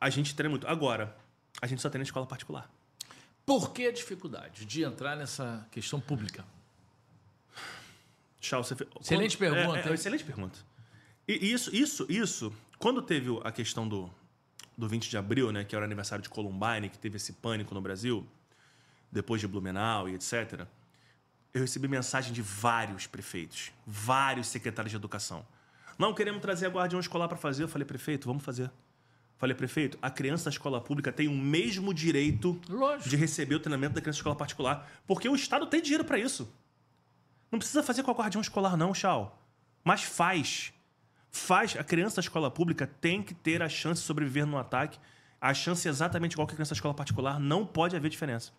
a 0.00 0.10
gente 0.10 0.34
treina 0.34 0.50
muito. 0.50 0.66
Agora, 0.66 1.16
a 1.60 1.66
gente 1.66 1.82
só 1.82 1.88
treina 1.88 2.04
escola 2.04 2.26
particular. 2.26 2.70
Por 3.46 3.72
que 3.72 3.86
a 3.86 3.92
dificuldade 3.92 4.64
de 4.64 4.82
entrar 4.82 5.16
nessa 5.16 5.66
questão 5.70 6.00
pública? 6.00 6.44
Tchau, 8.40 8.64
você... 8.64 8.74
Excelente 9.00 9.36
Quando... 9.36 9.54
pergunta. 9.54 9.78
É, 9.78 9.90
é, 9.90 9.94
excelente 9.94 10.24
pergunta. 10.24 10.58
E 11.26 11.52
isso, 11.52 11.74
isso, 11.74 12.06
isso 12.08 12.52
quando 12.78 13.02
teve 13.02 13.38
a 13.44 13.52
questão 13.52 13.88
do, 13.88 14.10
do 14.76 14.88
20 14.88 15.08
de 15.08 15.16
abril, 15.16 15.52
né, 15.52 15.64
que 15.64 15.74
era 15.74 15.82
o 15.82 15.86
aniversário 15.86 16.22
de 16.22 16.28
Columbine, 16.28 16.88
que 16.88 16.98
teve 16.98 17.16
esse 17.16 17.32
pânico 17.32 17.74
no 17.74 17.80
Brasil, 17.80 18.26
depois 19.10 19.40
de 19.40 19.46
Blumenau 19.46 20.08
e 20.08 20.14
etc., 20.14 20.66
eu 21.52 21.60
recebi 21.60 21.86
mensagem 21.86 22.32
de 22.32 22.42
vários 22.42 23.06
prefeitos, 23.06 23.70
vários 23.86 24.48
secretários 24.48 24.90
de 24.90 24.96
educação. 24.96 25.46
Não 25.96 26.12
queremos 26.12 26.42
trazer 26.42 26.66
a 26.66 26.68
guardião 26.68 26.98
escolar 26.98 27.28
para 27.28 27.36
fazer. 27.36 27.62
Eu 27.62 27.68
falei, 27.68 27.86
prefeito, 27.86 28.26
vamos 28.26 28.42
fazer. 28.42 28.68
Falei, 29.36 29.54
prefeito, 29.54 29.96
a 30.02 30.10
criança 30.10 30.44
da 30.46 30.50
escola 30.50 30.80
pública 30.80 31.12
tem 31.12 31.28
o 31.28 31.32
mesmo 31.32 31.94
direito 31.94 32.60
Lógico. 32.68 33.08
de 33.08 33.14
receber 33.14 33.54
o 33.54 33.60
treinamento 33.60 33.94
da 33.94 34.00
criança 34.00 34.16
da 34.16 34.20
escola 34.20 34.34
particular, 34.34 34.90
porque 35.06 35.28
o 35.28 35.34
Estado 35.36 35.66
tem 35.68 35.80
dinheiro 35.80 36.04
para 36.04 36.18
isso. 36.18 36.52
Não 37.52 37.60
precisa 37.60 37.84
fazer 37.84 38.02
com 38.02 38.10
a 38.10 38.14
guardião 38.14 38.42
escolar, 38.42 38.76
não, 38.76 38.92
Chau. 38.92 39.40
Mas 39.84 40.02
faz 40.02 40.73
faz 41.36 41.76
a 41.76 41.82
criança 41.82 42.16
da 42.16 42.20
escola 42.20 42.48
pública 42.48 42.86
tem 43.00 43.20
que 43.20 43.34
ter 43.34 43.60
a 43.60 43.68
chance 43.68 44.00
de 44.00 44.06
sobreviver 44.06 44.46
no 44.46 44.56
ataque. 44.56 44.98
A 45.40 45.52
chance 45.52 45.86
é 45.86 45.90
exatamente 45.90 46.34
igual 46.34 46.46
que 46.46 46.52
a 46.54 46.56
criança 46.56 46.70
da 46.74 46.76
escola 46.78 46.94
particular, 46.94 47.40
não 47.40 47.66
pode 47.66 47.96
haver 47.96 48.08
diferença. 48.08 48.52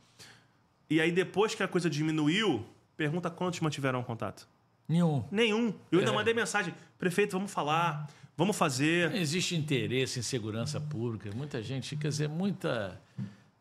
E 0.89 0.99
aí, 0.99 1.09
depois 1.11 1.55
que 1.55 1.63
a 1.63 1.67
coisa 1.67 1.89
diminuiu, 1.89 2.65
pergunta 2.97 3.29
quantos 3.29 3.61
mantiveram 3.61 4.03
contato. 4.03 4.47
Nenhum. 4.87 5.23
Nenhum. 5.31 5.73
Eu 5.91 5.99
ainda 5.99 6.11
É. 6.11 6.13
mandei 6.13 6.33
mensagem. 6.33 6.75
Prefeito, 6.99 7.31
vamos 7.31 7.51
falar, 7.51 8.07
vamos 8.37 8.55
fazer. 8.57 9.09
Não 9.09 9.17
existe 9.17 9.55
interesse 9.55 10.19
em 10.19 10.21
segurança 10.21 10.79
pública. 10.79 11.31
Muita 11.33 11.63
gente, 11.63 11.95
quer 11.95 12.09
dizer, 12.09 12.27
muita. 12.29 13.01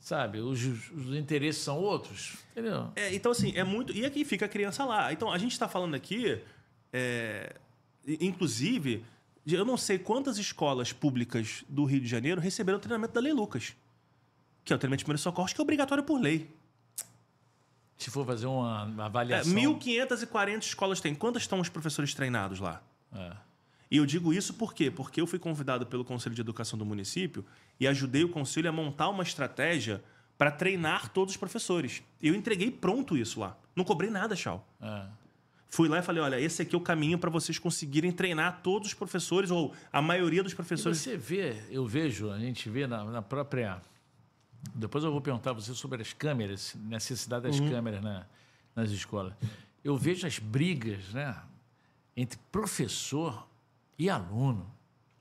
Sabe, 0.00 0.40
os, 0.40 0.62
os 0.90 1.14
interesses 1.16 1.62
são 1.62 1.78
outros. 1.78 2.36
Entendeu? 2.52 2.90
É, 2.96 3.14
então, 3.14 3.32
assim, 3.32 3.52
é 3.56 3.64
muito. 3.64 3.90
E 3.92 4.04
aqui 4.04 4.22
fica 4.24 4.44
a 4.44 4.48
criança 4.48 4.84
lá. 4.84 5.10
Então, 5.12 5.32
a 5.32 5.38
gente 5.38 5.52
está 5.52 5.66
falando 5.66 5.94
aqui, 5.94 6.42
é, 6.92 7.54
inclusive, 8.06 9.04
eu 9.46 9.64
não 9.64 9.76
sei 9.76 9.98
quantas 9.98 10.38
escolas 10.38 10.92
públicas 10.92 11.64
do 11.68 11.84
Rio 11.84 12.00
de 12.00 12.06
Janeiro 12.06 12.40
receberam 12.40 12.78
o 12.78 12.80
treinamento 12.80 13.12
da 13.14 13.20
Lei 13.20 13.32
Lucas, 13.32 13.74
que 14.64 14.72
é 14.72 14.76
o 14.76 14.78
treinamento 14.78 15.00
de 15.00 15.04
primeiros 15.04 15.22
socorros, 15.22 15.52
que 15.52 15.60
é 15.60 15.62
obrigatório 15.62 16.02
por 16.04 16.20
lei. 16.20 16.50
Se 17.96 18.10
for 18.10 18.26
fazer 18.26 18.46
uma 18.46 18.84
uma 18.84 19.02
É, 19.04 19.06
avaliação. 19.06 19.52
1.540 19.54 20.62
escolas 20.64 21.00
tem. 21.00 21.14
Quantas 21.14 21.42
estão 21.42 21.60
os 21.60 21.68
professores 21.68 22.12
treinados 22.14 22.58
lá? 22.60 22.82
É. 23.14 23.32
E 23.90 23.96
eu 23.98 24.04
digo 24.06 24.32
isso 24.32 24.54
por 24.54 24.74
quê? 24.74 24.90
Porque 24.90 25.20
eu 25.20 25.26
fui 25.26 25.38
convidado 25.38 25.86
pelo 25.86 26.04
Conselho 26.04 26.34
de 26.34 26.40
Educação 26.40 26.78
do 26.78 26.84
município 26.84 27.44
e 27.78 27.86
ajudei 27.86 28.24
o 28.24 28.28
conselho 28.28 28.68
a 28.68 28.72
montar 28.72 29.08
uma 29.08 29.22
estratégia 29.22 30.02
para 30.36 30.50
treinar 30.50 31.10
todos 31.10 31.34
os 31.34 31.36
professores. 31.36 32.02
Eu 32.20 32.34
entreguei 32.34 32.70
pronto 32.70 33.16
isso 33.16 33.38
lá. 33.38 33.56
Não 33.76 33.84
cobrei 33.84 34.10
nada, 34.10 34.34
Chau. 34.34 34.66
É. 34.80 35.06
Fui 35.74 35.88
lá 35.88 35.98
e 35.98 36.02
falei: 36.02 36.22
olha, 36.22 36.40
esse 36.40 36.62
aqui 36.62 36.72
é 36.72 36.78
o 36.78 36.80
caminho 36.80 37.18
para 37.18 37.28
vocês 37.28 37.58
conseguirem 37.58 38.12
treinar 38.12 38.60
todos 38.62 38.86
os 38.86 38.94
professores, 38.94 39.50
ou 39.50 39.74
a 39.92 40.00
maioria 40.00 40.40
dos 40.40 40.52
E 40.52 40.54
professores. 40.54 40.98
você 40.98 41.16
vê, 41.16 41.64
eu 41.68 41.84
vejo, 41.84 42.30
a 42.30 42.38
gente 42.38 42.70
vê 42.70 42.86
na, 42.86 43.02
na 43.04 43.20
própria. 43.20 43.82
Depois 44.72 45.02
eu 45.02 45.10
vou 45.10 45.20
perguntar 45.20 45.50
a 45.50 45.52
você 45.54 45.74
sobre 45.74 46.00
as 46.00 46.12
câmeras, 46.12 46.76
necessidade 46.76 47.48
das 47.48 47.58
câmeras 47.58 48.00
na, 48.00 48.24
nas 48.76 48.92
escolas. 48.92 49.34
Eu 49.82 49.96
vejo 49.96 50.24
as 50.24 50.38
brigas 50.38 51.12
né, 51.12 51.36
entre 52.16 52.38
professor 52.52 53.44
e 53.98 54.08
aluno. 54.08 54.72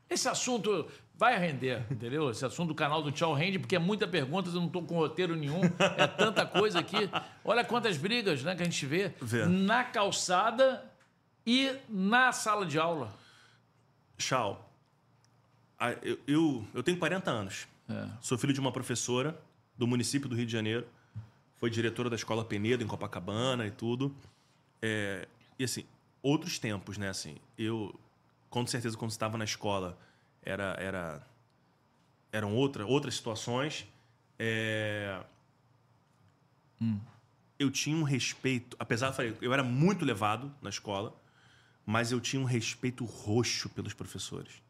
Esse 0.08 0.30
assunto 0.30 0.88
vai 1.16 1.38
render, 1.40 1.86
entendeu? 1.92 2.30
Esse 2.32 2.46
assunto 2.46 2.70
do 2.70 2.76
canal 2.76 3.02
do 3.02 3.12
Tchau 3.12 3.34
rende, 3.34 3.60
porque 3.60 3.76
é 3.76 3.80
muita 3.80 4.08
pergunta, 4.08 4.50
eu 4.50 4.54
não 4.56 4.66
estou 4.68 4.84
com 4.84 4.96
roteiro 4.96 5.36
nenhum, 5.36 5.62
é 5.98 6.08
tanta 6.08 6.46
coisa 6.46 6.80
aqui. 6.80 7.10
Olha 7.46 7.64
quantas 7.64 7.98
brigas 7.98 8.44
né, 8.44 8.56
que 8.56 8.62
a 8.62 8.66
gente 8.66 8.86
vê, 8.86 9.14
Vê. 9.22 9.46
na 9.46 9.84
calçada 9.84 10.84
e 11.46 11.76
na 11.90 12.32
sala 12.32 12.66
de 12.66 12.80
aula. 12.80 13.14
Chau, 14.18 14.70
a- 15.80 15.92
eu, 16.02 16.18
eu, 16.28 16.68
eu 16.74 16.84
tenho 16.84 16.98
40 16.98 17.30
anos. 17.32 17.68
É. 17.90 18.08
Sou 18.22 18.38
filho 18.38 18.54
de 18.54 18.60
uma 18.60 18.72
professora 18.72 19.38
do 19.78 19.86
município 19.86 20.30
do 20.30 20.36
Rio 20.36 20.46
de 20.46 20.52
Janeiro. 20.52 20.88
Foi 21.60 21.70
diretora 21.70 22.10
da 22.10 22.16
escola 22.16 22.44
Penedo, 22.44 22.84
em 22.84 22.88
Copacabana 22.88 23.66
e 23.68 23.72
tudo. 23.72 24.14
É, 24.82 25.28
e 25.58 25.64
assim, 25.64 25.86
outros 26.22 26.60
tempos, 26.60 26.98
né? 26.98 27.10
Assim, 27.10 27.36
eu, 27.58 27.94
com 28.50 28.66
certeza, 28.68 28.98
quando 28.98 29.12
estava 29.12 29.38
na 29.38 29.44
escola, 29.44 29.98
era, 30.46 30.76
era, 30.80 31.28
eram 32.32 32.54
outra, 32.56 32.86
outras 32.86 33.16
situações. 33.16 33.86
É, 34.38 35.22
Eu 37.60 37.72
tinha 37.72 37.96
um 37.96 38.04
respeito, 38.04 38.76
apesar, 38.80 39.08
eu 39.08 39.14
falei, 39.14 39.38
eu 39.42 39.54
era 39.54 39.64
muito 39.64 40.04
levado 40.04 40.54
na 40.62 40.70
escola, 40.70 41.16
mas 41.86 42.12
eu 42.12 42.20
tinha 42.20 42.42
um 42.42 42.46
respeito 42.46 43.06
roxo 43.06 43.70
pelos 43.70 43.94
professores. 43.94 44.62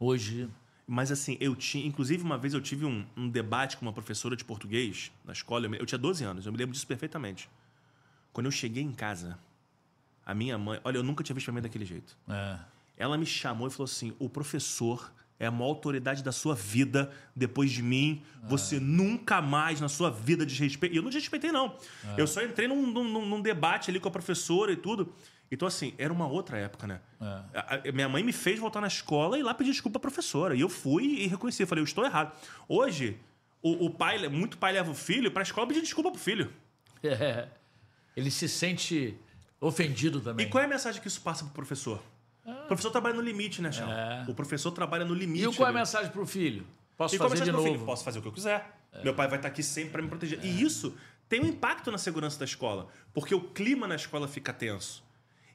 Hoje, 0.00 0.48
Mas 0.84 1.12
assim, 1.12 1.36
eu 1.40 1.54
tinha. 1.54 1.86
Inclusive, 1.86 2.22
uma 2.24 2.36
vez 2.36 2.54
eu 2.54 2.60
tive 2.60 2.84
um, 2.84 3.06
um 3.16 3.28
debate 3.28 3.76
com 3.76 3.86
uma 3.86 3.92
professora 3.92 4.34
de 4.34 4.44
português 4.44 5.12
na 5.24 5.32
escola. 5.32 5.66
Eu, 5.66 5.70
me- 5.70 5.78
eu 5.78 5.86
tinha 5.86 5.98
12 5.98 6.24
anos, 6.24 6.44
eu 6.44 6.50
me 6.52 6.58
lembro 6.58 6.72
disso 6.72 6.86
perfeitamente. 6.86 7.48
Quando 8.32 8.46
eu 8.46 8.50
cheguei 8.50 8.82
em 8.82 8.92
casa, 8.92 9.38
a 10.26 10.34
minha 10.34 10.58
mãe. 10.58 10.80
Olha, 10.82 10.96
eu 10.96 11.02
nunca 11.04 11.22
tinha 11.22 11.34
visto 11.34 11.46
minha 11.46 11.54
mãe 11.54 11.62
daquele 11.62 11.84
jeito. 11.84 12.16
é, 12.28 12.58
Ela 13.02 13.18
me 13.18 13.26
chamou 13.26 13.66
e 13.66 13.70
falou 13.70 13.84
assim: 13.84 14.14
o 14.18 14.28
professor 14.28 15.12
é 15.38 15.46
a 15.46 15.50
maior 15.50 15.70
autoridade 15.70 16.22
da 16.22 16.30
sua 16.30 16.54
vida 16.54 17.10
depois 17.34 17.70
de 17.70 17.82
mim. 17.82 18.22
Você 18.44 18.78
nunca 18.78 19.42
mais 19.42 19.80
na 19.80 19.88
sua 19.88 20.08
vida 20.10 20.46
desrespeita. 20.46 20.94
E 20.94 20.98
eu 20.98 21.02
não 21.02 21.10
desrespeitei, 21.10 21.50
não. 21.50 21.76
Eu 22.16 22.26
só 22.26 22.42
entrei 22.44 22.68
num, 22.68 22.86
num- 22.86 23.26
num 23.26 23.40
debate 23.42 23.90
ali 23.90 23.98
com 23.98 24.08
a 24.08 24.10
professora 24.12 24.70
e 24.72 24.76
tudo. 24.76 25.12
Então, 25.50 25.66
assim, 25.68 25.92
era 25.98 26.12
uma 26.12 26.26
outra 26.26 26.56
época, 26.58 26.86
né? 26.86 27.00
A- 27.20 27.74
a- 27.88 27.92
minha 27.92 28.08
mãe 28.08 28.22
me 28.22 28.32
fez 28.32 28.58
voltar 28.58 28.80
na 28.80 28.86
escola 28.86 29.36
e 29.36 29.40
ir 29.40 29.42
lá 29.42 29.52
pedir 29.52 29.72
desculpa 29.72 29.98
à 29.98 30.00
professora. 30.00 30.54
E 30.54 30.60
eu 30.60 30.68
fui 30.68 31.04
e 31.04 31.26
reconheci. 31.26 31.62
Eu 31.62 31.66
falei, 31.66 31.82
eu 31.82 31.86
estou 31.86 32.04
errado. 32.04 32.32
Hoje, 32.68 33.18
o, 33.60 33.86
o 33.86 33.90
pai, 33.90 34.26
muito 34.28 34.56
pai 34.58 34.72
leva 34.72 34.90
o 34.90 34.94
filho 34.94 35.30
para 35.30 35.42
a 35.42 35.44
escola 35.44 35.66
pedir 35.66 35.82
desculpa 35.82 36.10
pro 36.10 36.20
filho. 36.20 36.52
É. 37.02 37.48
Ele 38.16 38.30
se 38.30 38.48
sente 38.48 39.16
ofendido 39.60 40.20
também. 40.20 40.46
E 40.46 40.48
qual 40.48 40.62
é 40.62 40.66
a 40.66 40.68
mensagem 40.68 41.00
que 41.02 41.08
isso 41.08 41.20
passa 41.20 41.44
pro 41.44 41.52
professor? 41.54 42.02
O 42.72 42.76
professor 42.76 42.90
trabalha 42.90 43.14
no 43.14 43.20
limite, 43.22 43.60
né, 43.62 43.70
Chão? 43.70 43.90
É. 43.90 44.24
O 44.28 44.34
professor 44.34 44.70
trabalha 44.72 45.04
no 45.04 45.14
limite. 45.14 45.48
E 45.48 45.54
qual 45.54 45.68
é 45.68 45.70
a 45.70 45.74
mensagem 45.74 46.10
para 46.10 46.20
o 46.20 46.26
filho? 46.26 46.66
Posso 46.96 47.14
E 47.14 47.16
a 47.16 47.18
fazer 47.20 47.44
de 47.44 47.50
pro 47.50 47.60
novo? 47.60 47.72
filho? 47.72 47.84
Posso 47.84 48.04
fazer 48.04 48.18
o 48.18 48.22
que 48.22 48.28
eu 48.28 48.32
quiser. 48.32 48.78
Meu 49.02 49.14
pai 49.14 49.26
vai 49.28 49.38
estar 49.38 49.48
aqui 49.48 49.62
sempre 49.62 49.90
para 49.92 50.02
me 50.02 50.08
proteger. 50.08 50.38
É. 50.40 50.46
E 50.46 50.62
isso 50.62 50.94
tem 51.28 51.40
um 51.40 51.46
impacto 51.46 51.90
na 51.90 51.98
segurança 51.98 52.38
da 52.38 52.44
escola, 52.44 52.88
porque 53.14 53.34
o 53.34 53.40
clima 53.40 53.86
na 53.88 53.94
escola 53.96 54.28
fica 54.28 54.52
tenso. 54.52 55.02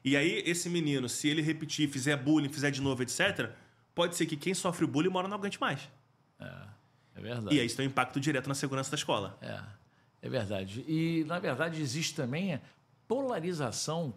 E 0.04 0.16
aí, 0.16 0.42
esse 0.46 0.68
menino, 0.68 1.08
se 1.08 1.28
ele 1.28 1.42
repetir, 1.42 1.88
fizer 1.88 2.16
bullying, 2.16 2.48
fizer 2.48 2.70
de 2.70 2.80
novo, 2.80 3.02
etc., 3.02 3.50
pode 3.94 4.16
ser 4.16 4.26
que 4.26 4.36
quem 4.36 4.54
sofre 4.54 4.84
o 4.84 4.88
bullying 4.88 5.08
mora 5.10 5.28
não 5.28 5.36
aguente 5.36 5.60
mais. 5.60 5.88
É 6.40 7.20
verdade. 7.20 7.54
E 7.54 7.60
aí 7.60 7.66
isso 7.66 7.76
tem 7.76 7.86
um 7.86 7.90
impacto 7.90 8.20
direto 8.20 8.48
na 8.48 8.54
segurança 8.54 8.90
da 8.90 8.96
escola. 8.96 9.36
É, 9.42 9.60
é 10.22 10.28
verdade. 10.28 10.84
E, 10.86 11.24
na 11.26 11.38
verdade, 11.38 11.80
existe 11.80 12.14
também 12.14 12.54
a 12.54 12.60
polarização 13.08 14.14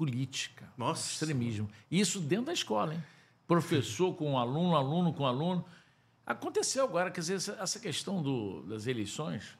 política. 0.00 0.66
Nossa. 0.78 1.10
Extremismo. 1.12 1.68
Isso 1.90 2.20
dentro 2.20 2.46
da 2.46 2.54
escola, 2.54 2.94
hein? 2.94 3.04
Professor 3.46 4.14
com 4.14 4.38
aluno, 4.38 4.74
aluno 4.74 5.12
com 5.12 5.26
aluno. 5.26 5.62
Aconteceu 6.24 6.84
agora, 6.84 7.10
quer 7.10 7.20
dizer, 7.20 7.34
essa- 7.60 7.78
questão 7.78 8.22
do, 8.22 8.62
das 8.62 8.86
eleições, 8.86 9.58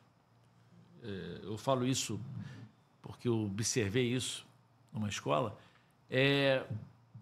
eh, 1.03 1.41
eu 1.43 1.59
falo 1.59 1.87
isso 1.87 2.19
porque 3.03 3.29
eu 3.29 3.45
observei 3.45 4.15
isso 4.15 4.47
numa 4.91 5.09
escola, 5.11 5.59
é, 6.09 6.65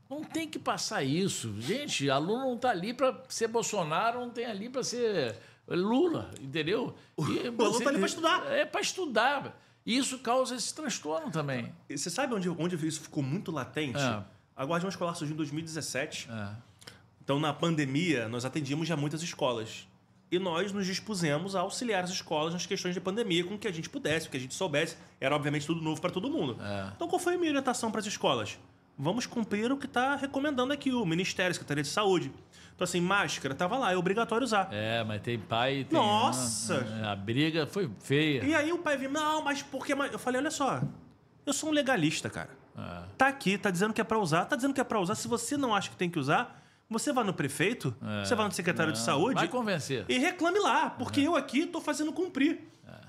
não 0.09 0.23
tem 0.23 0.49
que 0.49 0.59
passar 0.61 1.03
isso. 1.03 1.61
Gente, 1.61 2.09
aluno 2.09 2.45
não 2.45 2.55
está 2.55 2.71
ali 2.71 2.95
para 2.95 3.21
ser 3.29 3.49
Bolsonaro, 3.49 4.21
não 4.21 4.31
tem 4.31 4.47
ali 4.47 4.69
para 4.69 4.85
ser 4.85 5.35
Lula, 5.67 6.31
entendeu? 6.41 6.95
E 7.19 7.49
aluno 7.49 7.81
tá 7.83 7.89
ali 7.91 7.99
pra 7.99 8.07
estudar. 8.07 8.47
É 8.53 8.65
para 8.65 8.81
estudar. 8.81 9.61
E 9.89 9.97
isso 9.97 10.19
causa 10.19 10.55
esse 10.55 10.75
transtorno 10.75 11.31
também. 11.31 11.73
E 11.89 11.97
Você 11.97 12.11
sabe 12.11 12.35
onde, 12.35 12.47
onde 12.51 12.77
isso 12.87 13.01
ficou 13.01 13.23
muito 13.23 13.51
latente? 13.51 13.99
É. 13.99 14.23
A 14.55 14.63
Guardião 14.63 14.91
Escolar 14.91 15.15
surgiu 15.15 15.33
em 15.33 15.39
2017. 15.39 16.29
É. 16.31 16.49
Então, 17.25 17.41
na 17.41 17.55
pandemia, 17.55 18.29
nós 18.29 18.45
atendíamos 18.45 18.87
já 18.87 18.99
muitas 18.99 19.23
escolas. 19.23 19.89
E 20.31 20.39
nós 20.39 20.73
nos 20.73 20.85
dispusemos 20.85 21.57
a 21.57 21.61
auxiliar 21.61 22.05
as 22.05 22.11
escolas 22.11 22.53
nas 22.53 22.67
questões 22.67 22.93
de 22.93 23.01
pandemia 23.01 23.43
com 23.45 23.55
o 23.55 23.59
que 23.59 23.67
a 23.67 23.73
gente 23.73 23.89
pudesse, 23.89 24.29
o 24.29 24.31
que 24.31 24.37
a 24.37 24.41
gente 24.41 24.53
soubesse. 24.53 24.95
Era, 25.19 25.35
obviamente, 25.35 25.67
tudo 25.67 25.81
novo 25.81 25.99
para 26.03 26.11
todo 26.11 26.29
mundo. 26.29 26.59
É. 26.63 26.93
Então, 26.95 27.09
qual 27.09 27.19
foi 27.19 27.37
a 27.37 27.39
minha 27.39 27.51
orientação 27.51 27.91
para 27.91 28.01
as 28.01 28.07
escolas? 28.07 28.59
Vamos 28.99 29.27
cumprir 29.27 29.71
o 29.71 29.77
que 29.77 29.87
está 29.87 30.17
recomendando 30.17 30.73
aqui 30.73 30.93
o 30.93 31.05
Ministério, 31.07 31.51
a 31.53 31.55
Secretaria 31.55 31.83
de 31.85 31.89
Saúde. 31.89 32.33
Então, 32.75 32.85
assim, 32.85 33.01
máscara 33.01 33.53
estava 33.55 33.77
lá, 33.77 33.93
é 33.93 33.97
obrigatório 33.97 34.45
usar. 34.45 34.69
É, 34.73 35.05
mas 35.05 35.21
tem 35.23 35.39
pai. 35.39 35.87
Tem, 35.89 35.99
Nossa! 35.99 36.85
A, 37.03 37.13
a 37.13 37.17
briga 37.17 37.67
foi 37.67 37.91
feia. 38.01 38.45
E 38.45 38.55
aí 38.55 38.73
o 38.73 38.79
pai 38.79 38.97
veio, 38.97 39.11
não, 39.11 39.43
mas 39.43 39.63
por 39.63 39.87
que... 39.87 39.95
mais?" 39.95 40.13
Eu 40.13 40.19
falei, 40.19 40.41
olha 40.41 40.51
só, 40.51 40.81
eu 41.47 41.53
sou 41.53 41.71
um 41.71 41.73
legalista, 41.73 42.29
cara. 42.29 42.51
É. 42.77 43.03
Tá 43.17 43.29
aqui, 43.29 43.57
tá 43.59 43.71
dizendo 43.71 43.93
que 43.93 44.01
é 44.01 44.05
para 44.05 44.19
usar, 44.19 44.45
tá 44.45 44.57
dizendo 44.57 44.75
que 44.75 44.81
é 44.81 44.85
para 44.85 45.01
usar. 45.01 45.15
Se 45.15 45.27
você 45.29 45.57
não 45.57 45.75
acha 45.75 45.91
que 45.91 45.97
tem 45.97 46.09
que 46.11 46.19
usar, 46.19 46.63
você 46.89 47.13
vai 47.13 47.25
no 47.25 47.35
prefeito, 47.35 47.95
você 48.25 48.35
vai 48.35 48.47
no 48.47 48.53
secretário 48.53 48.93
de 48.93 48.99
Não, 48.99 49.05
saúde 49.07 49.35
Vai 49.35 49.49
convencer. 49.49 50.05
e 50.09 50.19
reclame 50.19 50.59
lá, 50.59 50.89
porque 50.91 51.21
eu 51.21 51.37
aqui 51.37 51.67
tô 51.67 51.81
fazendo 51.81 52.13
cumprir. 52.13 52.61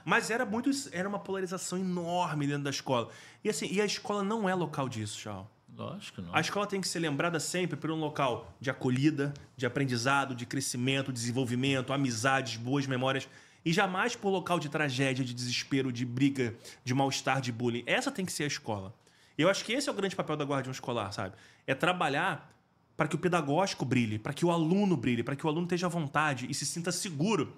Mas 0.03 0.31
era 0.31 0.45
muito, 0.45 0.69
era 0.91 1.07
uma 1.07 1.19
polarização 1.19 1.77
enorme 1.77 2.47
dentro 2.47 2.63
da 2.63 2.69
escola. 2.69 3.09
E 3.43 3.49
assim, 3.49 3.67
e 3.71 3.79
a 3.79 3.85
escola 3.85 4.23
não 4.23 4.49
é 4.49 4.55
local 4.55 4.89
disso, 4.89 5.19
Chau. 5.19 5.49
Lógico, 5.79 6.21
não. 6.21 6.35
A 6.35 6.41
escola 6.41 6.67
tem 6.67 6.81
que 6.81 6.87
ser 6.87 6.99
lembrada 6.99 7.39
sempre 7.39 7.77
por 7.77 7.89
um 7.89 7.95
local 7.95 8.53
de 8.59 8.69
acolhida, 8.69 9.33
de 9.55 9.65
aprendizado, 9.65 10.35
de 10.35 10.45
crescimento, 10.45 11.11
desenvolvimento, 11.13 11.93
amizades, 11.93 12.57
boas 12.57 12.85
memórias. 12.85 13.29
E 13.63 13.71
jamais 13.71 14.13
por 14.15 14.29
local 14.29 14.59
de 14.59 14.67
tragédia, 14.67 15.23
de 15.23 15.33
desespero, 15.33 15.91
de 15.91 16.05
briga, 16.05 16.53
de 16.83 16.93
mal-estar, 16.93 17.39
de 17.39 17.51
bullying. 17.51 17.83
Essa 17.85 18.11
tem 18.11 18.25
que 18.25 18.31
ser 18.31 18.43
a 18.43 18.47
escola. 18.47 18.93
E 19.37 19.41
eu 19.41 19.49
acho 19.49 19.63
que 19.63 19.71
esse 19.71 19.87
é 19.87 19.91
o 19.91 19.95
grande 19.95 20.17
papel 20.17 20.35
da 20.35 20.43
guardião 20.43 20.71
escolar, 20.71 21.13
sabe? 21.13 21.35
É 21.65 21.73
trabalhar 21.73 22.53
para 22.97 23.07
que 23.07 23.15
o 23.15 23.19
pedagógico 23.19 23.85
brilhe, 23.85 24.19
para 24.19 24.33
que 24.33 24.45
o 24.45 24.51
aluno 24.51 24.97
brilhe, 24.97 25.23
para 25.23 25.35
que 25.35 25.45
o 25.45 25.49
aluno 25.49 25.63
esteja 25.65 25.85
à 25.85 25.89
vontade 25.89 26.45
e 26.49 26.53
se 26.53 26.65
sinta 26.65 26.91
seguro 26.91 27.55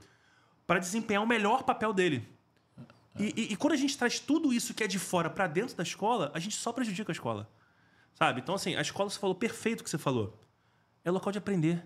para 0.68 0.78
desempenhar 0.78 1.24
o 1.24 1.28
melhor 1.28 1.64
papel 1.64 1.92
dele. 1.92 2.28
E, 3.18 3.34
e- 3.36 3.54
e 3.54 3.56
quando 3.56 3.74
a 3.74 3.78
gente 3.78 3.98
traz 3.98 4.20
tudo 4.20 4.54
isso 4.54 4.76
que 4.76 4.84
é 4.84 4.88
de 4.88 5.00
fora 5.00 5.28
para 5.30 5.48
dentro 5.48 5.76
da 5.76 5.82
escola, 5.84 6.32
a 6.36 6.40
gente 6.40 6.56
só 6.56 6.72
prejudica 6.72 7.12
a 7.12 7.14
escola. 7.14 7.50
Sabe? 8.16 8.42
Então, 8.42 8.56
assim, 8.56 8.76
a 8.76 8.82
escola, 8.82 9.10
você 9.10 9.20
falou 9.20 9.36
perfeito 9.36 9.82
o 9.82 9.84
que 9.84 9.90
você 9.90 9.98
falou. 9.98 10.38
É 11.04 11.10
local 11.12 11.32
de 11.32 11.38
aprender. 11.38 11.84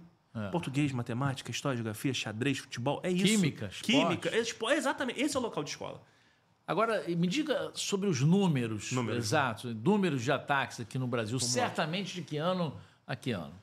Português, 0.51 0.91
matemática, 0.91 1.49
história, 1.49 1.77
geografia, 1.77 2.13
xadrez, 2.13 2.57
futebol, 2.57 2.99
é 3.03 3.09
isso. 3.09 3.23
Química, 3.25 3.67
esporte. 3.67 3.83
Química, 3.85 4.29
é, 4.35 4.39
espo- 4.39 4.69
é 4.69 4.75
exatamente. 4.75 5.21
Esse 5.21 5.37
é 5.37 5.39
o 5.39 5.43
local 5.43 5.63
de 5.63 5.69
escola. 5.69 6.01
Agora, 6.67 7.05
me 7.07 7.25
diga 7.25 7.71
sobre 7.73 8.09
os 8.09 8.19
números, 8.21 8.91
Números. 8.91 9.23
exatos, 9.25 9.73
números 9.75 10.21
de 10.21 10.31
ataques 10.33 10.81
aqui 10.81 10.97
no 10.97 11.07
Brasil. 11.07 11.39
Certamente 11.39 12.13
de 12.15 12.21
que 12.21 12.35
ano 12.35 12.77
a 13.07 13.15
que 13.15 13.31
ano? 13.31 13.53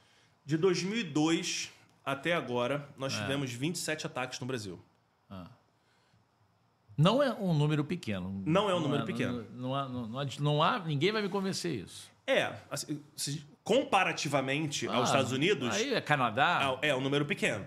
De 0.47 0.57
2002 0.57 1.71
até 2.05 2.33
agora, 2.35 2.89
nós 2.97 3.13
tivemos 3.15 3.53
27 3.53 4.07
ataques 4.07 4.41
no 4.41 4.47
Brasil. 4.47 4.81
Não 6.97 7.23
é 7.23 7.33
um 7.35 7.55
número 7.55 7.85
pequeno. 7.85 8.43
Não 8.47 8.69
é 8.69 8.75
um 8.75 8.81
número 8.81 9.05
pequeno. 9.05 9.47
Não, 9.53 9.61
não 9.69 9.75
há, 9.75 9.89
não, 9.89 10.07
não 10.07 10.19
há- 10.21 10.27
não 10.41 10.63
há- 10.63 10.79
ninguém 10.81 11.11
vai 11.13 11.23
me 11.23 11.29
convencer 11.29 11.75
isso. 11.85 12.11
É, 12.27 12.53
assim, 12.71 13.03
comparativamente 13.65 14.87
aos 14.87 15.01
Ah, 15.01 15.05
Estados 15.05 15.33
Unidos, 15.33 15.75
Aí 15.75 15.95
é 15.95 16.01
Canadá. 16.01 16.79
é, 16.83 16.89
é 16.89 16.95
um 16.97 17.01
número 17.01 17.25
pequeno. 17.25 17.65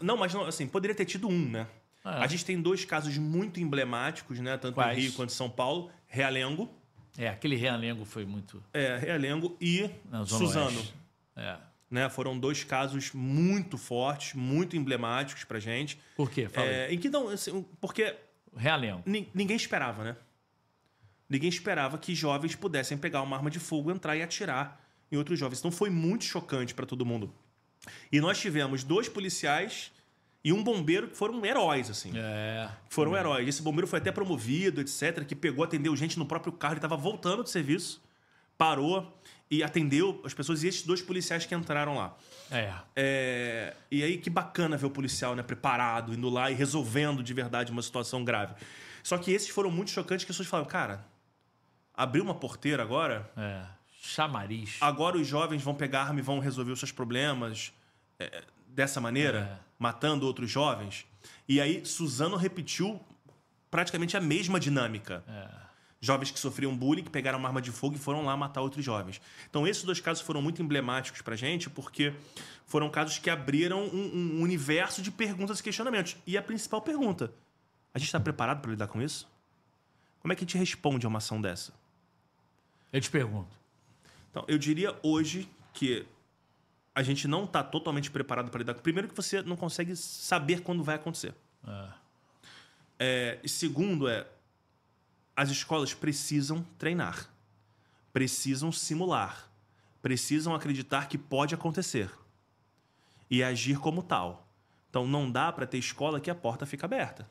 Não, 0.00 0.16
mas 0.16 0.32
não, 0.34 0.44
assim, 0.44 0.66
poderia 0.66 0.94
ter 0.94 1.04
tido 1.04 1.28
um, 1.28 1.48
né? 1.50 1.66
Ah. 2.04 2.22
A 2.22 2.26
gente 2.26 2.44
tem 2.44 2.60
dois 2.60 2.84
casos 2.84 3.16
muito 3.18 3.60
emblemáticos, 3.60 4.38
né? 4.40 4.56
Tanto 4.56 4.74
Quais? 4.74 4.96
em 4.98 5.02
Rio 5.02 5.12
quanto 5.12 5.30
em 5.30 5.34
São 5.34 5.50
Paulo. 5.50 5.90
Realengo, 6.06 6.68
É, 7.18 7.28
aquele 7.28 7.54
Realengo 7.56 8.04
foi 8.04 8.24
muito. 8.24 8.62
é, 8.72 8.96
Realengo 8.96 9.56
e 9.60 9.90
Suzano. 10.26 10.82
É. 11.36 11.56
Né? 11.90 12.08
Foram 12.08 12.38
dois 12.38 12.64
casos 12.64 13.12
muito 13.12 13.76
fortes, 13.78 14.34
muito 14.34 14.76
emblemáticos 14.76 15.44
pra 15.44 15.58
gente. 15.58 15.98
Por 16.16 16.30
quê? 16.30 16.48
Fala. 16.48 16.66
É, 16.66 16.92
em 16.92 16.98
que 16.98 17.08
não, 17.10 17.28
assim, 17.28 17.64
porque 17.80 18.14
Realengo. 18.56 19.02
Ni- 19.06 19.28
ninguém 19.34 19.56
esperava, 19.56 20.02
né? 20.04 20.16
Ninguém 21.28 21.48
esperava 21.48 21.98
que 21.98 22.14
jovens 22.14 22.54
pudessem 22.54 22.96
pegar 22.96 23.22
uma 23.22 23.36
arma 23.36 23.50
de 23.50 23.58
fogo, 23.58 23.90
entrar 23.90 24.16
e 24.16 24.22
atirar 24.22 24.80
em 25.12 25.16
outros 25.16 25.38
jovens. 25.38 25.58
Então 25.58 25.70
foi 25.70 25.90
muito 25.90 26.24
chocante 26.24 26.74
para 26.74 26.86
todo 26.86 27.04
mundo. 27.04 27.32
E 28.10 28.20
nós 28.20 28.38
tivemos 28.38 28.82
dois 28.82 29.08
policiais 29.08 29.92
e 30.42 30.52
um 30.52 30.62
bombeiro 30.62 31.08
que 31.08 31.16
foram 31.16 31.44
heróis, 31.44 31.90
assim. 31.90 32.12
É. 32.14 32.70
Foram 32.88 33.16
heróis. 33.16 33.46
Esse 33.48 33.62
bombeiro 33.62 33.86
foi 33.86 33.98
até 33.98 34.10
promovido, 34.10 34.80
etc., 34.80 35.24
que 35.24 35.34
pegou, 35.34 35.64
atendeu 35.64 35.94
gente 35.96 36.18
no 36.18 36.24
próprio 36.24 36.52
carro, 36.52 36.74
ele 36.74 36.78
estava 36.78 36.96
voltando 36.96 37.42
do 37.42 37.48
serviço, 37.48 38.00
parou 38.56 39.14
e 39.50 39.62
atendeu 39.62 40.20
as 40.24 40.34
pessoas 40.34 40.62
e 40.62 40.68
esses 40.68 40.82
dois 40.82 41.02
policiais 41.02 41.44
que 41.44 41.54
entraram 41.54 41.96
lá. 41.96 42.16
É. 42.50 42.72
É, 42.94 43.76
e 43.90 44.02
aí, 44.02 44.18
que 44.18 44.30
bacana 44.30 44.76
ver 44.76 44.86
o 44.86 44.90
policial 44.90 45.34
né, 45.34 45.42
preparado, 45.42 46.14
indo 46.14 46.28
lá 46.28 46.50
e 46.50 46.54
resolvendo 46.54 47.22
de 47.22 47.34
verdade 47.34 47.72
uma 47.72 47.82
situação 47.82 48.24
grave. 48.24 48.54
Só 49.02 49.16
que 49.16 49.32
esses 49.32 49.48
foram 49.48 49.70
muito 49.70 49.90
chocantes 49.90 50.24
que 50.24 50.30
as 50.30 50.36
pessoas 50.36 50.48
falaram, 50.48 50.68
cara, 50.68 51.04
abriu 51.98 52.22
uma 52.22 52.34
porteira 52.34 52.82
agora, 52.82 53.30
É. 53.36 53.64
Chamariz. 54.00 54.76
agora 54.80 55.16
os 55.18 55.26
jovens 55.26 55.62
vão 55.62 55.74
pegar 55.74 56.02
arma 56.04 56.20
e 56.20 56.22
vão 56.22 56.38
resolver 56.38 56.70
os 56.72 56.78
seus 56.78 56.92
problemas 56.92 57.72
é, 58.18 58.42
dessa 58.68 59.00
maneira, 59.00 59.60
matando 59.78 60.24
outros 60.24 60.48
jovens. 60.50 61.04
E 61.48 61.60
aí, 61.60 61.84
Suzano 61.84 62.36
repetiu 62.36 63.00
praticamente 63.70 64.16
a 64.16 64.20
mesma 64.20 64.58
dinâmica. 64.60 65.22
Jovens 66.00 66.30
que 66.30 66.38
sofriam 66.38 66.74
bullying, 66.76 67.02
que 67.02 67.10
pegaram 67.10 67.38
uma 67.40 67.48
arma 67.48 67.60
de 67.60 67.72
fogo 67.72 67.96
e 67.96 67.98
foram 67.98 68.24
lá 68.24 68.36
matar 68.36 68.60
outros 68.60 68.84
jovens. 68.84 69.20
Então, 69.50 69.66
esses 69.66 69.82
dois 69.82 69.98
casos 70.00 70.22
foram 70.22 70.40
muito 70.40 70.62
emblemáticos 70.62 71.20
pra 71.20 71.34
gente, 71.34 71.68
porque 71.68 72.14
foram 72.66 72.88
casos 72.88 73.18
que 73.18 73.28
abriram 73.28 73.82
um, 73.84 74.36
um 74.38 74.42
universo 74.42 75.02
de 75.02 75.10
perguntas 75.10 75.58
e 75.58 75.62
questionamentos. 75.62 76.16
E 76.24 76.38
a 76.38 76.42
principal 76.42 76.80
pergunta: 76.80 77.32
a 77.92 77.98
gente 77.98 78.06
está 78.06 78.20
preparado 78.20 78.60
para 78.62 78.70
lidar 78.70 78.86
com 78.86 79.02
isso? 79.02 79.28
Como 80.20 80.32
é 80.32 80.36
que 80.36 80.44
a 80.44 80.46
gente 80.46 80.56
responde 80.56 81.04
a 81.04 81.08
uma 81.08 81.18
ação 81.18 81.40
dessa? 81.40 81.72
Eu 82.92 83.00
te 83.00 83.10
pergunto. 83.10 83.56
Então, 84.30 84.44
eu 84.48 84.58
diria 84.58 84.96
hoje 85.02 85.48
que 85.72 86.06
a 86.94 87.02
gente 87.02 87.28
não 87.28 87.44
está 87.44 87.62
totalmente 87.62 88.10
preparado 88.10 88.50
para 88.50 88.58
lidar 88.58 88.74
com. 88.74 88.80
Primeiro, 88.80 89.08
que 89.08 89.14
você 89.14 89.42
não 89.42 89.56
consegue 89.56 89.94
saber 89.94 90.62
quando 90.62 90.82
vai 90.82 90.96
acontecer. 90.96 91.34
É, 92.98 93.38
e 93.42 93.48
segundo, 93.48 94.08
é 94.08 94.26
as 95.36 95.50
escolas 95.50 95.94
precisam 95.94 96.66
treinar, 96.76 97.30
precisam 98.12 98.72
simular, 98.72 99.48
precisam 100.02 100.52
acreditar 100.52 101.08
que 101.08 101.16
pode 101.16 101.54
acontecer 101.54 102.10
e 103.30 103.44
agir 103.44 103.78
como 103.78 104.02
tal. 104.02 104.48
Então, 104.90 105.06
não 105.06 105.30
dá 105.30 105.52
para 105.52 105.66
ter 105.66 105.78
escola 105.78 106.18
que 106.18 106.30
a 106.30 106.34
porta 106.34 106.66
fica 106.66 106.86
aberta, 106.86 107.30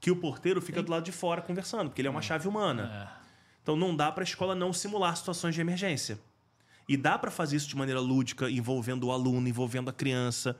que 0.00 0.10
o 0.10 0.16
porteiro 0.16 0.60
fica 0.60 0.82
do 0.82 0.90
lado 0.90 1.04
de 1.04 1.12
fora 1.12 1.40
conversando, 1.40 1.88
porque 1.88 2.02
ele 2.02 2.08
é 2.08 2.10
uma 2.10 2.20
chave 2.20 2.46
humana. 2.46 3.23
Então 3.64 3.74
não 3.76 3.96
dá 3.96 4.12
para 4.12 4.22
a 4.22 4.24
escola 4.26 4.54
não 4.54 4.72
simular 4.72 5.16
situações 5.16 5.54
de 5.56 5.60
emergência. 5.60 6.18
E 6.88 6.96
dá 6.96 7.18
para 7.18 7.30
fazer 7.30 7.56
isso 7.56 7.66
de 7.66 7.74
maneira 7.76 7.98
lúdica, 7.98 8.48
envolvendo 8.50 9.08
o 9.08 9.10
aluno, 9.10 9.48
envolvendo 9.48 9.88
a 9.88 9.92
criança, 9.92 10.56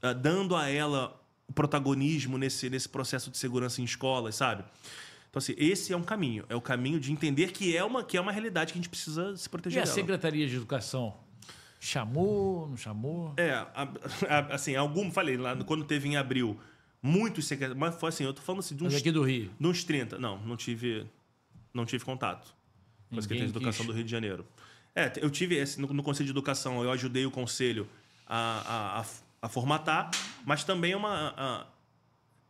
ah, 0.00 0.12
dando 0.14 0.54
a 0.56 0.68
ela 0.70 1.20
o 1.48 1.52
protagonismo 1.52 2.38
nesse, 2.38 2.70
nesse 2.70 2.88
processo 2.88 3.30
de 3.30 3.36
segurança 3.38 3.80
em 3.82 3.84
escolas, 3.84 4.36
sabe? 4.36 4.62
Então, 5.28 5.38
assim, 5.40 5.54
esse 5.58 5.92
é 5.92 5.96
um 5.96 6.02
caminho. 6.02 6.44
É 6.48 6.54
o 6.54 6.60
caminho 6.60 7.00
de 7.00 7.10
entender 7.12 7.50
que 7.52 7.76
é 7.76 7.82
uma, 7.84 8.04
que 8.04 8.16
é 8.16 8.20
uma 8.20 8.30
realidade 8.32 8.72
que 8.72 8.78
a 8.78 8.80
gente 8.80 8.88
precisa 8.88 9.36
se 9.36 9.46
E 9.46 9.50
proteger 9.50 9.82
a 9.82 9.84
dela. 9.84 9.94
Secretaria 9.94 10.46
de 10.46 10.54
Educação? 10.56 11.14
Chamou, 11.80 12.68
não 12.68 12.76
chamou? 12.76 13.34
É, 13.36 13.50
a- 13.52 13.88
a- 14.28 14.54
assim, 14.54 14.74
algum, 14.74 15.10
falei 15.10 15.36
lá, 15.36 15.56
quando 15.64 15.84
teve 15.84 16.08
em 16.08 16.16
abril, 16.16 16.58
muitos 17.02 17.46
secretários, 17.46 17.78
mas 17.78 17.94
foi 17.94 18.08
assim, 18.08 18.24
eu 18.24 18.32
tô 18.34 18.42
falando 18.42 18.60
assim, 18.60 18.74
de 18.74 18.82
uns, 18.84 18.92
Mas 18.92 19.00
aqui 19.00 19.10
do 19.12 19.22
Rio. 19.22 19.50
de 19.58 19.66
uns 19.66 19.84
30. 19.84 20.18
Não, 20.18 20.38
não 20.40 20.56
tive, 20.56 21.06
não 21.78 21.86
tive 21.86 22.04
contato 22.04 22.54
com 23.10 23.18
a 23.18 23.22
Secretaria 23.22 23.50
de 23.50 23.56
Educação 23.56 23.78
quis. 23.84 23.86
do 23.86 23.92
Rio 23.96 24.04
de 24.04 24.10
Janeiro. 24.10 24.44
É, 24.94 25.10
eu 25.16 25.30
tive 25.30 25.54
esse, 25.56 25.80
no, 25.80 25.86
no 25.92 26.02
Conselho 26.02 26.26
de 26.26 26.32
Educação, 26.32 26.82
eu 26.82 26.90
ajudei 26.90 27.24
o 27.24 27.30
Conselho 27.30 27.88
a, 28.26 28.98
a, 28.98 29.00
a, 29.00 29.04
a 29.42 29.48
formatar, 29.48 30.10
mas 30.44 30.64
também 30.64 30.92
é 30.92 30.96
uma. 30.96 31.34
a- 31.36 31.66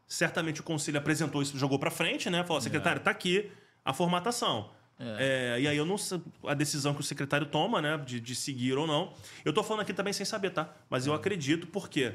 certamente 0.07 0.61
o 0.61 0.64
Conselho 0.64 0.99
apresentou 0.99 1.43
isso, 1.43 1.59
jogou 1.59 1.79
para 1.79 1.91
frente, 1.91 2.31
né? 2.31 2.43
Falou, 2.45 2.61
secretário, 2.62 3.01
tá 3.03 3.11
aqui 3.11 3.51
a 3.85 3.93
formatação. 3.93 4.71
É, 5.01 5.59
e 5.61 5.69
aí 5.69 5.77
eu 5.77 5.87
não 5.87 5.97
sei 5.97 6.21
a 6.45 6.55
decisão 6.55 6.93
que 6.93 7.01
o 7.01 7.05
secretário 7.05 7.47
toma, 7.47 7.81
né, 7.81 7.97
de, 7.99 8.19
de 8.19 8.35
seguir 8.35 8.77
ou 8.77 8.85
não. 8.87 9.12
Eu 9.45 9.53
tô 9.53 9.62
falando 9.62 9.83
aqui 9.83 9.93
também 9.93 10.12
sem 10.12 10.27
saber, 10.27 10.51
tá? 10.51 10.75
Mas 10.91 11.07
eu 11.07 11.14
acredito, 11.14 11.69
por 11.69 11.88
quê? 11.88 12.14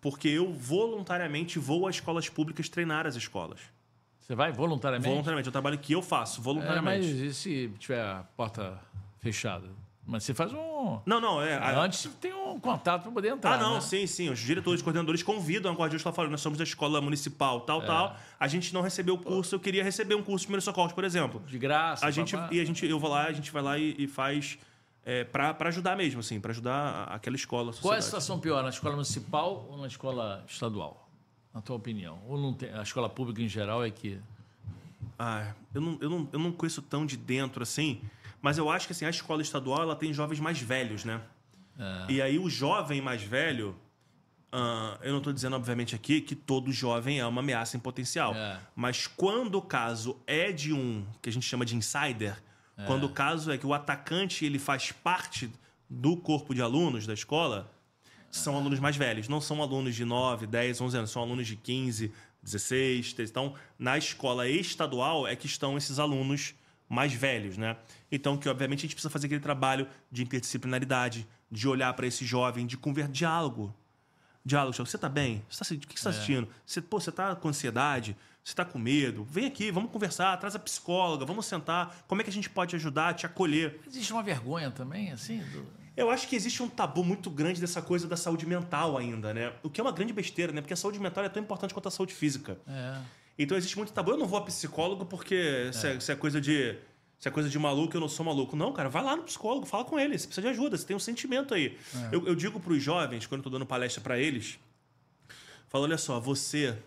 Porque 0.00 0.28
eu 0.28 0.52
voluntariamente 0.52 1.58
vou 1.58 1.88
às 1.88 1.96
escolas 1.96 2.28
públicas 2.28 2.68
treinar 2.68 3.04
as 3.06 3.16
escolas. 3.16 3.58
Você 4.30 4.36
vai 4.36 4.52
voluntariamente? 4.52 5.08
Voluntariamente, 5.10 5.48
é 5.48 5.50
o 5.50 5.52
trabalho 5.52 5.76
que 5.76 5.92
eu 5.92 6.00
faço, 6.00 6.40
É, 6.40 6.44
voluntariamente. 6.44 7.04
mas 7.08 7.16
e 7.20 7.34
se 7.34 7.68
tiver 7.80 8.00
a 8.00 8.22
porta 8.36 8.78
fechada? 9.18 9.66
Mas 10.06 10.22
você 10.22 10.32
faz 10.32 10.52
um. 10.52 11.00
Não, 11.04 11.20
não, 11.20 11.42
é. 11.42 11.56
a- 11.56 11.80
Antes 11.80 12.08
tem 12.20 12.32
um 12.32 12.60
contato 12.60 13.02
para 13.02 13.10
poder 13.10 13.30
entrar. 13.32 13.54
Ah, 13.54 13.58
não, 13.58 13.74
né? 13.74 13.80
sim, 13.80 14.06
sim. 14.06 14.28
Os 14.30 14.38
diretores 14.38 14.82
coordenadores 14.82 15.24
convidam 15.24 15.72
a 15.72 15.74
Guarda 15.74 15.94
Justa 15.94 16.12
falando, 16.12 16.30
nós 16.30 16.40
somos 16.40 16.56
da 16.58 16.62
escola 16.62 17.00
municipal, 17.00 17.58
É. 17.58 17.66
tal, 17.66 17.82
tal. 17.84 18.16
A 18.38 18.46
gente 18.46 18.72
não 18.72 18.82
recebeu 18.82 19.16
o 19.16 19.18
curso, 19.18 19.56
eu 19.56 19.58
queria 19.58 19.82
receber 19.82 20.14
um 20.14 20.22
curso 20.22 20.42
de 20.42 20.46
primeiros 20.46 20.64
socorros, 20.64 20.92
por 20.92 21.02
exemplo. 21.02 21.42
De 21.44 21.58
graça. 21.58 22.06
A 22.06 22.10
gente, 22.12 22.36
e 22.52 22.60
a 22.60 22.64
gente, 22.64 22.86
eu 22.86 23.00
vou 23.00 23.10
lá, 23.10 23.24
a 23.24 23.32
gente 23.32 23.50
vai 23.50 23.62
lá 23.62 23.78
e, 23.78 23.96
e 23.98 24.06
faz 24.06 24.58
é, 25.04 25.24
para 25.24 25.56
ajudar 25.68 25.96
mesmo, 25.96 26.20
assim, 26.20 26.38
para 26.40 26.52
ajudar 26.52 26.72
a- 26.72 27.14
aquela 27.16 27.34
escola. 27.34 27.72
a 27.72 27.82
Qual 27.82 27.94
é 27.94 27.98
a 27.98 28.02
situação 28.02 28.38
pior, 28.38 28.62
na 28.62 28.68
escola 28.68 28.92
municipal 28.94 29.66
ou 29.68 29.76
na 29.78 29.88
escola 29.88 30.44
estadual? 30.46 30.99
Na 31.52 31.60
tua 31.60 31.76
opinião? 31.76 32.20
Ou 32.28 32.38
não 32.38 32.52
tem, 32.52 32.72
a 32.72 32.82
escola 32.82 33.08
pública 33.08 33.42
em 33.42 33.48
geral 33.48 33.84
é 33.84 33.90
que. 33.90 34.20
Ah, 35.18 35.52
eu 35.74 35.80
não, 35.80 35.98
eu, 36.00 36.10
não, 36.10 36.28
eu 36.32 36.38
não 36.38 36.52
conheço 36.52 36.80
tão 36.80 37.04
de 37.04 37.16
dentro 37.16 37.62
assim, 37.62 38.00
mas 38.40 38.56
eu 38.56 38.70
acho 38.70 38.86
que 38.86 38.92
assim, 38.92 39.04
a 39.04 39.10
escola 39.10 39.42
estadual 39.42 39.82
ela 39.82 39.96
tem 39.96 40.12
jovens 40.12 40.40
mais 40.40 40.60
velhos, 40.60 41.04
né? 41.04 41.20
E 42.08 42.20
aí 42.20 42.38
o 42.38 42.48
jovem 42.48 43.00
mais 43.00 43.22
velho, 43.22 43.74
ah, 44.52 44.98
eu 45.02 45.12
não 45.12 45.18
estou 45.18 45.32
dizendo, 45.32 45.56
obviamente, 45.56 45.94
aqui 45.94 46.20
que 46.20 46.34
todo 46.34 46.70
jovem 46.72 47.18
é 47.18 47.26
uma 47.26 47.40
ameaça 47.40 47.76
em 47.76 47.80
potencial. 47.80 48.34
É. 48.34 48.60
Mas 48.76 49.06
quando 49.06 49.56
o 49.56 49.62
caso 49.62 50.16
é 50.26 50.52
de 50.52 50.72
um 50.72 51.04
que 51.22 51.28
a 51.28 51.32
gente 51.32 51.46
chama 51.46 51.64
de 51.64 51.74
insider, 51.76 52.36
quando 52.86 53.04
o 53.04 53.10
caso 53.10 53.50
é 53.50 53.58
que 53.58 53.66
o 53.66 53.74
atacante 53.74 54.44
ele 54.44 54.58
faz 54.58 54.90
parte 54.90 55.50
do 55.88 56.16
corpo 56.16 56.54
de 56.54 56.62
alunos 56.62 57.06
da 57.06 57.12
escola, 57.12 57.70
são 58.30 58.56
alunos 58.56 58.78
mais 58.78 58.96
velhos, 58.96 59.28
não 59.28 59.40
são 59.40 59.60
alunos 59.62 59.94
de 59.94 60.04
9, 60.04 60.46
10, 60.46 60.80
11 60.80 60.96
anos, 60.96 61.10
são 61.10 61.22
alunos 61.22 61.46
de 61.46 61.56
15, 61.56 62.12
16, 62.42 63.12
13. 63.12 63.30
Então, 63.30 63.54
na 63.78 63.98
escola 63.98 64.48
estadual 64.48 65.26
é 65.26 65.34
que 65.36 65.46
estão 65.46 65.76
esses 65.76 65.98
alunos 65.98 66.54
mais 66.88 67.12
velhos, 67.12 67.56
né? 67.56 67.76
Então, 68.10 68.36
que 68.36 68.48
obviamente 68.48 68.80
a 68.80 68.82
gente 68.82 68.94
precisa 68.94 69.10
fazer 69.10 69.26
aquele 69.26 69.40
trabalho 69.40 69.86
de 70.10 70.22
interdisciplinaridade, 70.22 71.26
de 71.50 71.68
olhar 71.68 71.92
para 71.94 72.06
esse 72.06 72.24
jovem, 72.24 72.66
de 72.66 72.76
conversar, 72.76 73.12
diálogo. 73.12 73.74
Diálogo, 74.44 74.74
você 74.74 74.96
tá 74.98 75.08
bem? 75.08 75.44
Você 75.50 75.64
tá, 75.64 75.74
o 75.74 75.78
que 75.86 75.98
você 75.98 76.04
tá 76.04 76.10
assistindo? 76.10 76.48
Você, 76.66 76.80
pô, 76.80 76.98
você 77.00 77.12
tá 77.12 77.34
com 77.36 77.48
ansiedade? 77.48 78.16
Você 78.42 78.54
tá 78.54 78.64
com 78.64 78.78
medo? 78.78 79.22
Vem 79.24 79.46
aqui, 79.46 79.70
vamos 79.70 79.90
conversar, 79.92 80.36
traz 80.38 80.56
a 80.56 80.58
psicóloga, 80.58 81.26
vamos 81.26 81.44
sentar. 81.46 82.04
Como 82.08 82.20
é 82.22 82.24
que 82.24 82.30
a 82.30 82.32
gente 82.32 82.48
pode 82.48 82.74
ajudar, 82.74 83.12
te 83.14 83.26
acolher? 83.26 83.78
Existe 83.86 84.12
uma 84.12 84.22
vergonha 84.22 84.70
também, 84.70 85.12
assim? 85.12 85.38
do- 85.52 85.79
Eu 86.00 86.10
acho 86.10 86.26
que 86.28 86.34
existe 86.34 86.62
um 86.62 86.68
tabu 86.68 87.04
muito 87.04 87.28
grande 87.30 87.60
dessa 87.60 87.82
coisa 87.82 88.08
da 88.08 88.16
saúde 88.16 88.46
mental 88.46 88.96
ainda, 88.96 89.34
né? 89.34 89.52
O 89.62 89.68
que 89.70 89.80
é 89.80 89.84
uma 89.84 89.92
grande 89.92 90.12
besteira, 90.12 90.52
né? 90.52 90.60
Porque 90.60 90.72
a 90.74 90.76
saúde 90.76 90.98
mental 90.98 91.24
é 91.24 91.28
tão 91.28 91.42
importante 91.42 91.74
quanto 91.74 91.88
a 91.88 91.90
saúde 91.90 92.14
física. 92.14 92.58
É. 92.66 93.00
Então 93.38 93.56
existe 93.56 93.76
muito 93.76 93.92
tabu. 93.92 94.10
Eu 94.12 94.16
não 94.16 94.26
vou 94.26 94.38
a 94.38 94.42
psicólogo 94.42 95.04
porque 95.06 95.68
isso 95.70 95.86
é, 95.86 95.94
isso 95.94 96.10
é 96.12 96.16
coisa 96.16 96.40
de. 96.40 96.76
Isso 97.18 97.28
é 97.28 97.30
coisa 97.30 97.50
de 97.50 97.58
maluco, 97.58 97.94
eu 97.94 98.00
não 98.00 98.08
sou 98.08 98.24
maluco. 98.24 98.56
Não, 98.56 98.72
cara, 98.72 98.88
vai 98.88 99.02
lá 99.02 99.14
no 99.14 99.24
psicólogo, 99.24 99.66
fala 99.66 99.84
com 99.84 99.98
ele. 99.98 100.18
Você 100.18 100.26
precisa 100.26 100.40
de 100.40 100.48
ajuda, 100.48 100.78
você 100.78 100.86
tem 100.86 100.96
um 100.96 101.00
sentimento 101.00 101.52
aí. 101.52 101.76
Eu, 102.10 102.26
eu 102.26 102.34
digo 102.34 102.58
para 102.58 102.72
os 102.72 102.82
jovens, 102.82 103.26
quando 103.26 103.40
eu 103.40 103.44
tô 103.44 103.50
dando 103.50 103.66
palestra 103.66 104.02
para 104.02 104.18
eles, 104.18 104.58
falo: 105.68 105.84
olha 105.84 105.98
só, 105.98 106.18
você 106.18 106.78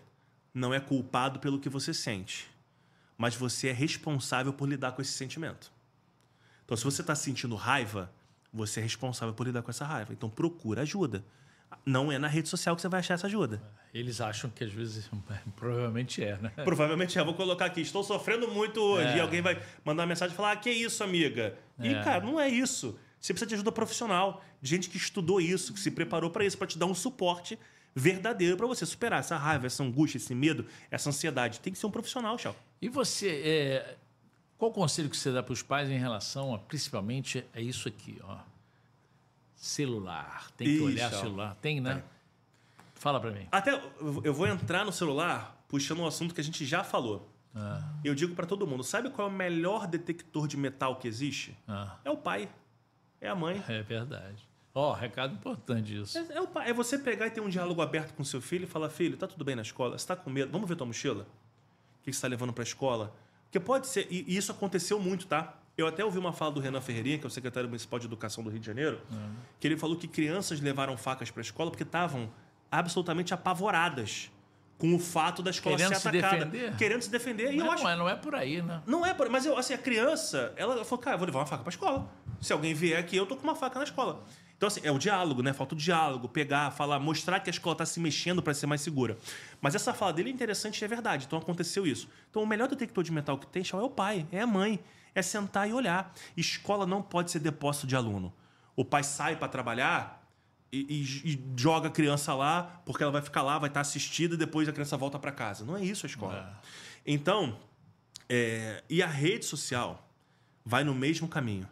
não 0.52 0.74
é 0.74 0.80
culpado 0.80 1.38
pelo 1.38 1.60
que 1.60 1.68
você 1.68 1.94
sente. 1.94 2.48
mas 3.16 3.34
você 3.36 3.68
é 3.68 3.72
responsável 3.72 4.52
por 4.52 4.68
lidar 4.68 4.92
com 4.92 5.00
esse 5.00 5.12
sentimento. 5.12 5.72
Então, 6.64 6.76
se 6.76 6.82
você 6.84 7.00
está 7.00 7.14
sentindo 7.14 7.54
raiva, 7.54 8.10
você 8.54 8.80
é 8.80 8.82
responsável 8.82 9.34
por 9.34 9.46
lidar 9.46 9.62
com 9.62 9.70
essa 9.70 9.84
raiva. 9.84 10.12
Então, 10.12 10.30
procura 10.30 10.82
ajuda. 10.82 11.24
Não 11.84 12.12
é 12.12 12.18
na 12.18 12.28
rede 12.28 12.48
social 12.48 12.76
que 12.76 12.82
você 12.82 12.88
vai 12.88 13.00
achar 13.00 13.14
essa 13.14 13.26
ajuda. 13.26 13.60
Eles 13.92 14.20
acham 14.20 14.48
que 14.48 14.62
às 14.62 14.72
vezes 14.72 15.10
provavelmente 15.56 16.22
é, 16.22 16.38
né? 16.38 16.52
Provavelmente 16.64 17.18
é. 17.18 17.24
Vou 17.24 17.34
colocar 17.34 17.64
aqui. 17.64 17.80
Estou 17.80 18.04
sofrendo 18.04 18.48
muito 18.48 18.80
hoje. 18.80 19.08
É. 19.08 19.16
E 19.16 19.20
alguém 19.20 19.42
vai 19.42 19.60
mandar 19.84 20.02
uma 20.02 20.08
mensagem 20.08 20.32
e 20.32 20.36
falar: 20.36 20.52
ah, 20.52 20.56
que 20.56 20.70
isso, 20.70 21.02
amiga? 21.02 21.58
É. 21.78 21.88
E, 21.88 21.94
cara, 22.04 22.24
não 22.24 22.40
é 22.40 22.48
isso. 22.48 22.96
Você 23.20 23.32
precisa 23.32 23.48
de 23.48 23.54
ajuda 23.54 23.72
profissional, 23.72 24.44
de 24.60 24.70
gente 24.70 24.88
que 24.88 24.96
estudou 24.96 25.40
isso, 25.40 25.72
que 25.72 25.80
se 25.80 25.90
preparou 25.90 26.30
para 26.30 26.44
isso, 26.44 26.56
para 26.58 26.66
te 26.66 26.78
dar 26.78 26.86
um 26.86 26.94
suporte 26.94 27.58
verdadeiro 27.94 28.56
para 28.56 28.66
você 28.66 28.84
superar 28.84 29.20
essa 29.20 29.36
raiva, 29.36 29.66
essa 29.66 29.82
angústia, 29.82 30.18
esse 30.18 30.34
medo, 30.34 30.66
essa 30.90 31.08
ansiedade. 31.08 31.60
Tem 31.60 31.72
que 31.72 31.78
ser 31.78 31.86
um 31.86 31.90
profissional, 31.90 32.36
Chau. 32.36 32.54
E 32.82 32.88
você, 32.88 33.28
é... 33.44 33.96
qual 34.58 34.70
o 34.70 34.74
conselho 34.74 35.10
que 35.10 35.16
você 35.16 35.32
dá 35.32 35.42
para 35.42 35.52
os 35.52 35.62
pais 35.62 35.90
em 35.90 35.98
relação 35.98 36.54
a, 36.54 36.58
principalmente, 36.58 37.44
a 37.54 37.60
isso 37.60 37.88
aqui, 37.88 38.18
ó? 38.22 38.38
Celular. 39.54 40.50
Tem 40.56 40.66
que 40.66 40.74
Ixi, 40.74 40.84
olhar 40.84 41.12
o 41.12 41.18
celular. 41.18 41.56
Tem, 41.60 41.80
né? 41.80 41.94
Tem. 41.94 42.04
Fala 42.94 43.20
para 43.20 43.30
mim. 43.30 43.46
Até 43.50 43.72
eu 44.22 44.32
vou 44.32 44.46
entrar 44.46 44.84
no 44.84 44.92
celular 44.92 45.64
puxando 45.68 46.00
um 46.00 46.06
assunto 46.06 46.34
que 46.34 46.40
a 46.40 46.44
gente 46.44 46.64
já 46.64 46.84
falou. 46.84 47.30
Ah. 47.54 47.82
Eu 48.04 48.14
digo 48.14 48.34
para 48.34 48.46
todo 48.46 48.66
mundo: 48.66 48.82
sabe 48.82 49.10
qual 49.10 49.28
é 49.28 49.30
o 49.30 49.34
melhor 49.34 49.86
detector 49.86 50.48
de 50.48 50.56
metal 50.56 50.96
que 50.96 51.08
existe? 51.08 51.56
Ah. 51.66 51.98
É 52.04 52.10
o 52.10 52.16
pai. 52.16 52.48
É 53.20 53.28
a 53.28 53.34
mãe. 53.34 53.62
É 53.68 53.82
verdade. 53.82 54.48
Ó, 54.74 54.90
oh, 54.90 54.92
recado 54.92 55.34
importante 55.34 55.96
isso. 55.96 56.18
É, 56.18 56.34
é, 56.34 56.40
o 56.40 56.48
pai. 56.48 56.68
é 56.68 56.72
você 56.72 56.98
pegar 56.98 57.26
e 57.28 57.30
ter 57.30 57.40
um 57.40 57.48
diálogo 57.48 57.80
aberto 57.80 58.12
com 58.14 58.24
seu 58.24 58.40
filho 58.40 58.64
e 58.64 58.66
falar: 58.66 58.88
filho, 58.88 59.16
tá 59.16 59.26
tudo 59.26 59.44
bem 59.44 59.54
na 59.54 59.62
escola? 59.62 59.96
Você 59.96 60.06
tá 60.06 60.16
com 60.16 60.30
medo? 60.30 60.50
Vamos 60.50 60.68
ver 60.68 60.76
tua 60.76 60.86
mochila? 60.86 61.22
O 62.00 62.04
que 62.04 62.12
você 62.12 62.16
está 62.16 62.28
levando 62.28 62.52
para 62.52 62.62
a 62.62 62.66
escola? 62.66 63.14
Porque 63.54 63.64
pode 63.64 63.86
ser, 63.86 64.08
e 64.10 64.36
isso 64.36 64.50
aconteceu 64.50 64.98
muito, 64.98 65.28
tá? 65.28 65.54
Eu 65.78 65.86
até 65.86 66.04
ouvi 66.04 66.18
uma 66.18 66.32
fala 66.32 66.50
do 66.50 66.58
Renan 66.58 66.80
Ferreirinha, 66.80 67.18
que 67.18 67.24
é 67.24 67.28
o 67.28 67.30
secretário 67.30 67.68
municipal 67.68 68.00
de 68.00 68.06
educação 68.06 68.42
do 68.42 68.50
Rio 68.50 68.58
de 68.58 68.66
Janeiro, 68.66 69.00
uhum. 69.12 69.30
que 69.60 69.68
ele 69.68 69.76
falou 69.76 69.96
que 69.96 70.08
crianças 70.08 70.60
levaram 70.60 70.96
facas 70.96 71.30
para 71.30 71.40
a 71.40 71.44
escola 71.44 71.70
porque 71.70 71.84
estavam 71.84 72.28
absolutamente 72.68 73.32
apavoradas 73.32 74.28
com 74.76 74.92
o 74.92 74.98
fato 74.98 75.40
da 75.40 75.52
escola 75.52 75.76
querendo 75.76 75.94
ser 75.94 76.08
atacada. 76.08 76.46
Se 76.46 76.50
defender. 76.50 76.76
Querendo 76.76 77.02
se 77.02 77.10
defender. 77.12 77.44
Não, 77.44 77.52
e 77.52 77.58
eu 77.58 77.66
é, 77.66 77.74
acho... 77.74 77.96
não 77.96 78.08
é 78.08 78.16
por 78.16 78.34
aí, 78.34 78.60
né? 78.60 78.82
Não 78.84 79.06
é 79.06 79.14
por 79.14 79.28
Mas 79.28 79.46
eu, 79.46 79.56
assim, 79.56 79.72
a 79.72 79.78
criança, 79.78 80.52
ela 80.56 80.84
falou, 80.84 80.98
cara, 80.98 81.14
eu 81.14 81.18
vou 81.20 81.26
levar 81.26 81.38
uma 81.38 81.46
faca 81.46 81.62
para 81.62 81.70
a 81.70 81.74
escola. 81.74 82.10
Se 82.40 82.52
alguém 82.52 82.74
vier 82.74 82.98
aqui, 82.98 83.16
eu 83.16 83.24
tô 83.24 83.36
com 83.36 83.44
uma 83.44 83.54
faca 83.54 83.78
na 83.78 83.84
escola. 83.84 84.24
Então, 84.56 84.66
assim, 84.68 84.80
é 84.82 84.90
o 84.90 84.98
diálogo, 84.98 85.42
né? 85.42 85.52
Falta 85.52 85.74
o 85.74 85.78
diálogo, 85.78 86.28
pegar, 86.28 86.70
falar, 86.70 86.98
mostrar 86.98 87.40
que 87.40 87.50
a 87.50 87.52
escola 87.52 87.74
está 87.74 87.84
se 87.84 88.00
mexendo 88.00 88.42
para 88.42 88.54
ser 88.54 88.66
mais 88.66 88.80
segura. 88.80 89.18
Mas 89.60 89.74
essa 89.74 89.92
fala 89.92 90.12
dele 90.12 90.30
é 90.30 90.32
interessante 90.32 90.80
e 90.80 90.84
é 90.84 90.88
verdade. 90.88 91.26
Então 91.26 91.38
aconteceu 91.38 91.86
isso. 91.86 92.08
Então, 92.30 92.42
o 92.42 92.46
melhor 92.46 92.68
detector 92.68 93.02
de 93.04 93.12
metal 93.12 93.36
que 93.36 93.46
tem, 93.46 93.62
é 93.70 93.76
o 93.76 93.90
pai, 93.90 94.26
é 94.32 94.40
a 94.40 94.46
mãe 94.46 94.80
é 95.14 95.22
sentar 95.22 95.68
e 95.68 95.72
olhar. 95.72 96.12
Escola 96.36 96.86
não 96.86 97.00
pode 97.00 97.30
ser 97.30 97.38
depósito 97.38 97.86
de 97.86 97.94
aluno. 97.94 98.34
O 98.74 98.84
pai 98.84 99.04
sai 99.04 99.36
para 99.36 99.48
trabalhar 99.48 100.28
e, 100.72 100.80
e, 100.80 101.32
e, 101.32 101.44
joga 101.56 101.88
a 101.88 101.90
criança 101.90 102.34
lá 102.34 102.82
porque 102.84 103.02
ela 103.02 103.12
vai 103.12 103.22
ficar 103.22 103.42
lá, 103.42 103.58
vai 103.58 103.70
estar 103.70 103.80
assistida 103.80 104.34
e 104.34 104.36
depois 104.36 104.68
a 104.68 104.72
criança 104.72 104.96
volta 104.96 105.18
para 105.18 105.30
casa. 105.30 105.64
Não 105.64 105.76
é 105.76 105.84
isso 105.84 106.04
a 106.04 106.08
escola. 106.08 106.60
É. 106.60 107.12
Então, 107.12 107.56
é, 108.28 108.82
e 108.90 109.02
a 109.02 109.06
rede 109.06 109.44
social 109.44 110.10
vai 110.64 110.82
no 110.82 110.94
mesmo 110.94 111.28
caminho. 111.28 111.68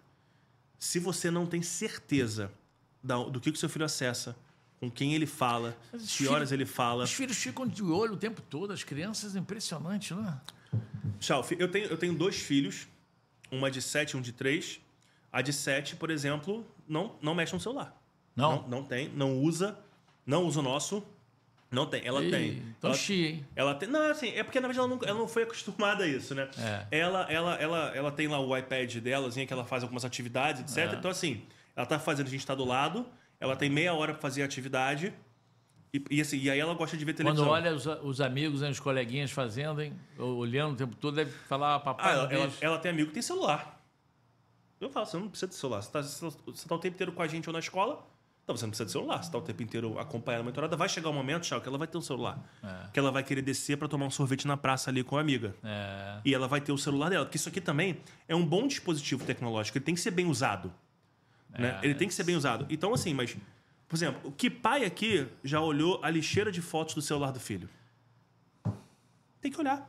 Se 0.78 1.00
você 1.00 1.30
não 1.30 1.46
tem 1.46 1.62
certeza 1.62 2.52
do 3.02 3.40
que 3.40 3.50
o 3.50 3.56
seu 3.56 3.68
filho 3.68 3.84
acessa, 3.84 4.36
com 4.80 4.90
quem 4.90 5.14
ele 5.14 5.26
fala, 5.26 5.76
que 6.16 6.26
horas 6.26 6.52
ele 6.52 6.66
fala. 6.66 7.04
Os 7.04 7.12
filhos 7.12 7.36
ficam 7.36 7.66
de 7.66 7.82
olho 7.82 8.14
o 8.14 8.16
tempo 8.16 8.40
todo, 8.42 8.72
as 8.72 8.82
crianças, 8.82 9.36
impressionante, 9.36 10.14
não 10.14 10.28
é? 10.28 10.40
Tchau, 11.20 11.46
eu 11.58 11.70
tenho, 11.70 11.86
eu 11.86 11.96
tenho 11.96 12.14
dois 12.14 12.36
filhos 12.36 12.86
uma 13.52 13.70
de 13.70 13.82
7 13.82 14.12
e 14.12 14.16
um 14.16 14.20
de 14.20 14.32
3. 14.32 14.80
A 15.30 15.42
de 15.42 15.52
7, 15.52 15.96
por 15.96 16.10
exemplo, 16.10 16.66
não, 16.88 17.14
não 17.20 17.34
mexe 17.34 17.52
no 17.52 17.60
celular. 17.60 17.94
Não? 18.34 18.62
Não, 18.62 18.68
não 18.68 18.84
tem, 18.84 19.08
não 19.10 19.38
usa, 19.38 19.78
não 20.26 20.44
usa 20.44 20.60
o 20.60 20.62
nosso. 20.62 21.04
Não 21.70 21.86
tem, 21.86 22.04
ela 22.04 22.22
Ei, 22.22 22.30
tem. 22.30 22.74
Tô 22.80 22.88
ela, 22.88 22.96
chi, 22.96 23.26
hein? 23.26 23.46
Ela 23.56 23.74
tem. 23.74 23.88
Não, 23.88 24.10
assim, 24.10 24.28
é 24.30 24.42
porque 24.42 24.60
na 24.60 24.68
verdade 24.68 24.86
ela 24.86 24.96
não, 24.96 25.08
ela 25.08 25.18
não 25.18 25.28
foi 25.28 25.44
acostumada 25.44 26.04
a 26.04 26.06
isso, 26.06 26.34
né? 26.34 26.48
É. 26.58 26.98
Ela, 26.98 27.32
ela, 27.32 27.54
ela, 27.54 27.96
ela 27.96 28.12
tem 28.12 28.28
lá 28.28 28.38
o 28.38 28.54
iPad 28.56 28.96
dela, 28.96 29.28
assim, 29.28 29.46
que 29.46 29.52
ela 29.52 29.64
faz 29.64 29.82
algumas 29.82 30.04
atividades, 30.04 30.60
etc. 30.60 30.92
É. 30.92 30.96
Então, 30.96 31.10
assim, 31.10 31.42
ela 31.76 31.86
tá 31.86 31.98
fazendo, 31.98 32.26
a 32.26 32.30
gente 32.30 32.46
tá 32.46 32.54
do 32.54 32.64
lado, 32.64 33.06
ela 33.40 33.56
tem 33.56 33.70
meia 33.70 33.94
hora 33.94 34.12
para 34.12 34.22
fazer 34.22 34.42
a 34.42 34.44
atividade. 34.44 35.12
E, 35.92 36.02
e, 36.10 36.20
assim, 36.20 36.38
e 36.38 36.50
aí 36.50 36.58
ela 36.58 36.74
gosta 36.74 36.96
de 36.96 37.04
ver 37.04 37.12
televisão. 37.12 37.44
Quando 37.44 37.54
olha 37.54 37.74
os, 37.74 37.86
os 37.86 38.20
amigos, 38.20 38.62
né, 38.62 38.70
os 38.70 38.80
coleguinhas 38.80 39.30
fazendo, 39.30 39.82
hein, 39.82 39.92
olhando 40.18 40.72
o 40.72 40.76
tempo 40.76 40.96
todo, 40.96 41.14
deve 41.16 41.30
falar, 41.30 41.80
papai. 41.80 42.12
Ah, 42.12 42.12
ela, 42.12 42.32
ela, 42.32 42.52
ela, 42.60 42.78
tem 42.78 42.90
amigo 42.90 43.08
que 43.08 43.14
tem 43.14 43.22
celular. 43.22 43.78
Eu 44.80 44.90
falo, 44.90 45.06
você 45.06 45.16
não 45.18 45.28
precisa 45.28 45.48
de 45.48 45.54
celular. 45.54 45.82
Você 45.82 45.98
está 45.98 46.30
você 46.46 46.68
tá 46.68 46.74
o 46.74 46.78
tempo 46.78 46.94
inteiro 46.94 47.12
com 47.12 47.22
a 47.22 47.26
gente 47.26 47.48
ou 47.48 47.52
na 47.52 47.58
escola, 47.58 48.04
então 48.42 48.56
você 48.56 48.64
não 48.64 48.70
precisa 48.70 48.86
de 48.86 48.92
celular. 48.92 49.18
Você 49.18 49.28
está 49.28 49.38
o 49.38 49.42
tempo 49.42 49.62
inteiro 49.62 49.98
acompanhando 49.98 50.40
a 50.40 50.44
mentorada. 50.44 50.76
Vai 50.76 50.88
chegar 50.88 51.10
um 51.10 51.12
momento, 51.12 51.42
Tchau, 51.42 51.60
que 51.60 51.68
ela 51.68 51.78
vai 51.78 51.86
ter 51.86 51.96
um 51.96 52.02
celular. 52.02 52.38
É. 52.62 52.88
Que 52.92 52.98
ela 52.98 53.12
vai 53.12 53.22
querer 53.22 53.42
descer 53.42 53.76
para 53.76 53.86
tomar 53.86 54.06
um 54.06 54.10
sorvete 54.10 54.46
na 54.46 54.56
praça 54.56 54.90
ali 54.90 55.04
com 55.04 55.16
a 55.16 55.20
amiga. 55.20 55.54
É. 55.62 56.20
E 56.24 56.34
ela 56.34 56.48
vai 56.48 56.60
ter 56.60 56.72
o 56.72 56.78
celular 56.78 57.10
dela. 57.10 57.24
Porque 57.24 57.36
isso 57.36 57.48
aqui 57.48 57.60
também 57.60 58.00
é 58.26 58.34
um 58.34 58.44
bom 58.44 58.66
dispositivo 58.66 59.24
tecnológico. 59.24 59.78
Ele 59.78 59.84
tem 59.84 59.94
que 59.94 60.00
ser 60.00 60.10
bem 60.10 60.26
usado. 60.26 60.72
Né? 61.58 61.78
É. 61.82 61.86
Ele 61.86 61.94
tem 61.94 62.08
que 62.08 62.14
ser 62.14 62.24
bem 62.24 62.36
usado. 62.36 62.66
Então, 62.70 62.94
assim, 62.94 63.12
mas 63.14 63.36
por 63.92 63.96
exemplo, 63.96 64.32
que 64.38 64.48
pai 64.48 64.86
aqui 64.86 65.28
já 65.44 65.60
olhou 65.60 66.00
a 66.02 66.08
lixeira 66.08 66.50
de 66.50 66.62
fotos 66.62 66.94
do 66.94 67.02
celular 67.02 67.30
do 67.30 67.38
filho? 67.38 67.68
Tem 69.38 69.52
que 69.52 69.60
olhar. 69.60 69.86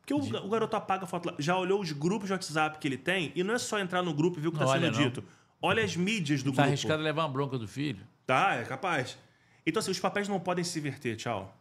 Porque 0.00 0.12
o, 0.12 0.18
o 0.18 0.48
garoto 0.48 0.74
apaga 0.74 1.04
a 1.04 1.06
foto 1.06 1.26
lá. 1.26 1.36
Já 1.38 1.56
olhou 1.56 1.80
os 1.80 1.92
grupos 1.92 2.26
de 2.26 2.32
WhatsApp 2.32 2.80
que 2.80 2.88
ele 2.88 2.98
tem 2.98 3.30
e 3.32 3.44
não 3.44 3.54
é 3.54 3.58
só 3.58 3.78
entrar 3.78 4.02
no 4.02 4.12
grupo 4.12 4.40
e 4.40 4.42
ver 4.42 4.48
o 4.48 4.50
que 4.50 4.58
está 4.58 4.72
sendo 4.72 4.90
não. 4.90 4.90
dito. 4.90 5.22
Olha 5.62 5.84
as 5.84 5.94
mídias 5.94 6.42
do 6.42 6.50
tá 6.50 6.56
grupo. 6.56 6.62
Tá 6.62 6.64
arriscado 6.64 7.00
levar 7.00 7.22
uma 7.22 7.28
bronca 7.28 7.56
do 7.56 7.68
filho. 7.68 8.04
Tá, 8.26 8.56
é 8.56 8.64
capaz. 8.64 9.16
Então, 9.64 9.78
assim, 9.78 9.92
os 9.92 10.00
papéis 10.00 10.26
não 10.26 10.40
podem 10.40 10.64
se 10.64 10.76
inverter, 10.80 11.16
tchau. 11.16 11.56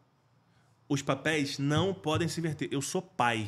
Os 0.89 1.03
papéis 1.03 1.59
não 1.59 1.93
podem 1.93 2.27
se 2.27 2.39
inverter. 2.39 2.69
Eu 2.71 2.81
sou 2.81 3.03
pai. 3.03 3.47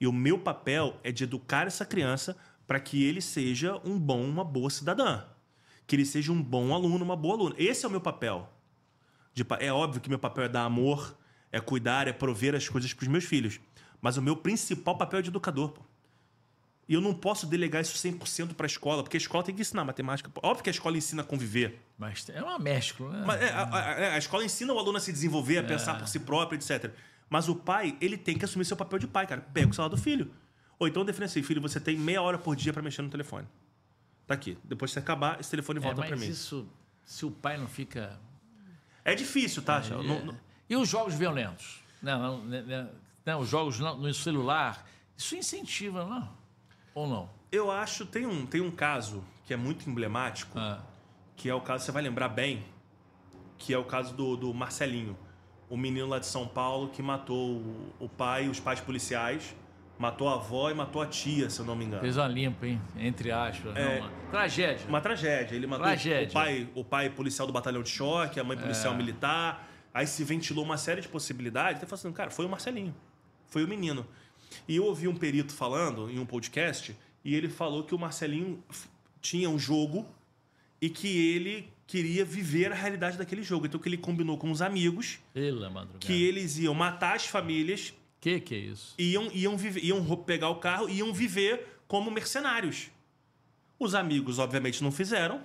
E 0.00 0.06
o 0.06 0.12
meu 0.12 0.38
papel 0.38 0.98
é 1.04 1.12
de 1.12 1.24
educar 1.24 1.66
essa 1.66 1.84
criança 1.84 2.34
para 2.66 2.80
que 2.80 3.04
ele 3.04 3.20
seja 3.20 3.78
um 3.84 3.98
bom, 3.98 4.24
uma 4.24 4.42
boa 4.42 4.70
cidadã 4.70 5.22
que 5.86 5.96
ele 5.96 6.04
seja 6.04 6.32
um 6.32 6.42
bom 6.42 6.72
aluno, 6.74 7.04
uma 7.04 7.16
boa 7.16 7.34
aluna. 7.34 7.54
Esse 7.58 7.84
é 7.84 7.88
o 7.88 7.90
meu 7.90 8.00
papel. 8.00 8.50
De, 9.32 9.44
é 9.60 9.72
óbvio 9.72 10.00
que 10.00 10.08
meu 10.08 10.18
papel 10.18 10.44
é 10.44 10.48
dar 10.48 10.64
amor, 10.64 11.16
é 11.50 11.60
cuidar, 11.60 12.08
é 12.08 12.12
prover 12.12 12.54
as 12.54 12.68
coisas 12.68 12.92
para 12.92 13.02
os 13.02 13.08
meus 13.08 13.24
filhos. 13.24 13.60
Mas 14.00 14.16
o 14.16 14.22
meu 14.22 14.36
principal 14.36 14.96
papel 14.96 15.18
é 15.18 15.22
de 15.22 15.28
educador. 15.28 15.70
Pô. 15.70 15.82
E 16.88 16.94
eu 16.94 17.00
não 17.00 17.14
posso 17.14 17.46
delegar 17.46 17.80
isso 17.80 17.96
100% 17.96 18.54
para 18.54 18.66
a 18.66 18.68
escola, 18.68 19.02
porque 19.02 19.16
a 19.16 19.18
escola 19.18 19.42
tem 19.42 19.54
que 19.54 19.62
ensinar 19.62 19.84
matemática. 19.84 20.30
Óbvio 20.42 20.62
que 20.62 20.70
a 20.70 20.72
escola 20.72 20.96
ensina 20.96 21.22
a 21.22 21.24
conviver. 21.24 21.80
Mas 21.96 22.28
é 22.28 22.42
uma 22.42 22.58
mescla, 22.58 23.10
né? 23.10 23.24
Mas, 23.26 23.40
é, 23.40 23.48
a, 23.50 23.62
a, 23.62 24.14
a, 24.14 24.18
escola 24.18 24.44
ensina 24.44 24.72
o 24.72 24.78
aluno 24.78 24.98
a 24.98 25.00
se 25.00 25.10
desenvolver, 25.10 25.58
a 25.58 25.60
é. 25.60 25.62
pensar 25.62 25.98
por 25.98 26.06
si 26.06 26.20
próprio, 26.20 26.58
etc. 26.58 26.92
Mas 27.30 27.48
o 27.48 27.56
pai, 27.56 27.96
ele 28.00 28.18
tem 28.18 28.36
que 28.36 28.44
assumir 28.44 28.66
seu 28.66 28.76
papel 28.76 28.98
de 28.98 29.06
pai, 29.06 29.26
cara. 29.26 29.40
Pega 29.40 29.70
o 29.70 29.72
salário 29.72 29.96
do 29.96 30.02
filho. 30.02 30.30
Ou 30.78 30.86
então 30.86 31.04
define 31.04 31.24
assim, 31.24 31.42
filho, 31.42 31.60
você 31.60 31.80
tem 31.80 31.96
meia 31.96 32.20
hora 32.20 32.36
por 32.36 32.54
dia 32.54 32.72
para 32.72 32.82
mexer 32.82 33.00
no 33.00 33.08
telefone. 33.08 33.46
Tá 34.26 34.34
aqui. 34.34 34.56
Depois 34.64 34.90
que 34.90 34.94
você 34.94 34.98
acabar, 35.00 35.38
esse 35.40 35.50
telefone 35.50 35.78
é, 35.78 35.82
volta 35.82 36.02
é, 36.02 36.06
para 36.06 36.16
mim. 36.16 36.26
Mas 36.26 36.36
isso, 36.36 36.66
se 37.04 37.26
o 37.26 37.30
pai 37.30 37.56
não 37.56 37.66
fica. 37.66 38.18
É 39.04 39.14
difícil, 39.14 39.62
tá? 39.62 39.82
É, 39.84 39.90
não, 39.90 40.24
não... 40.24 40.40
E 40.68 40.76
os 40.76 40.88
jogos 40.88 41.14
violentos? 41.14 41.82
Não, 42.02 42.18
não, 42.18 42.38
não, 42.38 42.44
né, 42.44 42.62
né, 42.62 42.90
não 43.24 43.40
os 43.40 43.48
jogos 43.48 43.78
no 43.78 44.14
celular, 44.14 44.86
isso 45.16 45.36
incentiva, 45.36 46.04
não? 46.04 46.32
Ou 46.94 47.08
não? 47.08 47.30
Eu 47.50 47.70
acho, 47.70 48.06
tem 48.06 48.26
um, 48.26 48.46
tem 48.46 48.60
um 48.60 48.70
caso 48.70 49.24
que 49.46 49.52
é 49.52 49.56
muito 49.56 49.88
emblemático, 49.88 50.58
ah. 50.58 50.82
que 51.36 51.48
é 51.48 51.54
o 51.54 51.60
caso, 51.60 51.84
você 51.84 51.92
vai 51.92 52.02
lembrar 52.02 52.28
bem, 52.28 52.64
que 53.58 53.72
é 53.72 53.78
o 53.78 53.84
caso 53.84 54.14
do, 54.14 54.36
do 54.36 54.52
Marcelinho, 54.54 55.16
o 55.68 55.76
menino 55.76 56.06
lá 56.06 56.18
de 56.18 56.26
São 56.26 56.46
Paulo 56.46 56.88
que 56.88 57.02
matou 57.02 57.56
o, 57.56 57.94
o 58.00 58.08
pai 58.08 58.46
e 58.46 58.48
os 58.48 58.60
pais 58.60 58.80
policiais 58.80 59.54
Matou 59.98 60.28
a 60.28 60.34
avó 60.34 60.70
e 60.70 60.74
matou 60.74 61.00
a 61.00 61.06
tia, 61.06 61.48
se 61.48 61.60
eu 61.60 61.64
não 61.64 61.76
me 61.76 61.84
engano. 61.84 62.02
Fez 62.02 62.16
uma 62.16 62.26
limpa, 62.26 62.66
hein? 62.66 62.80
Entre 62.96 63.30
aspas. 63.30 63.76
É, 63.76 64.00
uma 64.00 64.10
tragédia. 64.30 64.88
Uma 64.88 65.00
tragédia. 65.00 65.54
Ele 65.54 65.66
matou 65.66 65.86
tragédia. 65.86 66.28
O, 66.28 66.32
pai, 66.32 66.68
o 66.74 66.84
pai 66.84 67.10
policial 67.10 67.46
do 67.46 67.52
batalhão 67.52 67.82
de 67.82 67.90
choque, 67.90 68.40
a 68.40 68.44
mãe 68.44 68.56
policial 68.56 68.92
é. 68.92 68.96
militar. 68.96 69.68
Aí 69.92 70.06
se 70.06 70.24
ventilou 70.24 70.64
uma 70.64 70.76
série 70.76 71.00
de 71.00 71.06
possibilidades. 71.06 71.80
Ele 71.80 71.88
falou 71.88 72.00
assim, 72.00 72.12
cara, 72.12 72.30
foi 72.30 72.44
o 72.44 72.48
Marcelinho. 72.48 72.94
Foi 73.46 73.64
o 73.64 73.68
menino. 73.68 74.04
E 74.66 74.76
eu 74.76 74.84
ouvi 74.84 75.06
um 75.06 75.14
perito 75.14 75.52
falando 75.52 76.10
em 76.10 76.18
um 76.18 76.26
podcast 76.26 76.96
e 77.24 77.34
ele 77.34 77.48
falou 77.48 77.84
que 77.84 77.94
o 77.94 77.98
Marcelinho 77.98 78.62
tinha 79.20 79.48
um 79.48 79.58
jogo 79.58 80.06
e 80.80 80.90
que 80.90 81.34
ele 81.34 81.72
queria 81.86 82.24
viver 82.24 82.72
a 82.72 82.74
realidade 82.74 83.16
daquele 83.16 83.42
jogo. 83.42 83.66
Então 83.66 83.80
que 83.80 83.88
ele 83.88 83.96
combinou 83.96 84.36
com 84.36 84.50
os 84.50 84.60
amigos 84.60 85.18
Pela 85.32 85.86
que 86.00 86.24
eles 86.24 86.58
iam 86.58 86.74
matar 86.74 87.16
as 87.16 87.26
famílias 87.26 87.94
que 88.24 88.40
que 88.40 88.54
é 88.54 88.58
isso? 88.58 88.94
Iam, 88.98 89.30
iam, 89.34 89.54
viver, 89.54 89.84
iam 89.84 90.02
pegar 90.16 90.48
o 90.48 90.56
carro 90.56 90.88
e 90.88 90.94
iam 90.98 91.12
viver 91.12 91.78
como 91.86 92.10
mercenários. 92.10 92.88
Os 93.78 93.94
amigos, 93.94 94.38
obviamente, 94.38 94.82
não 94.82 94.90
fizeram. 94.90 95.42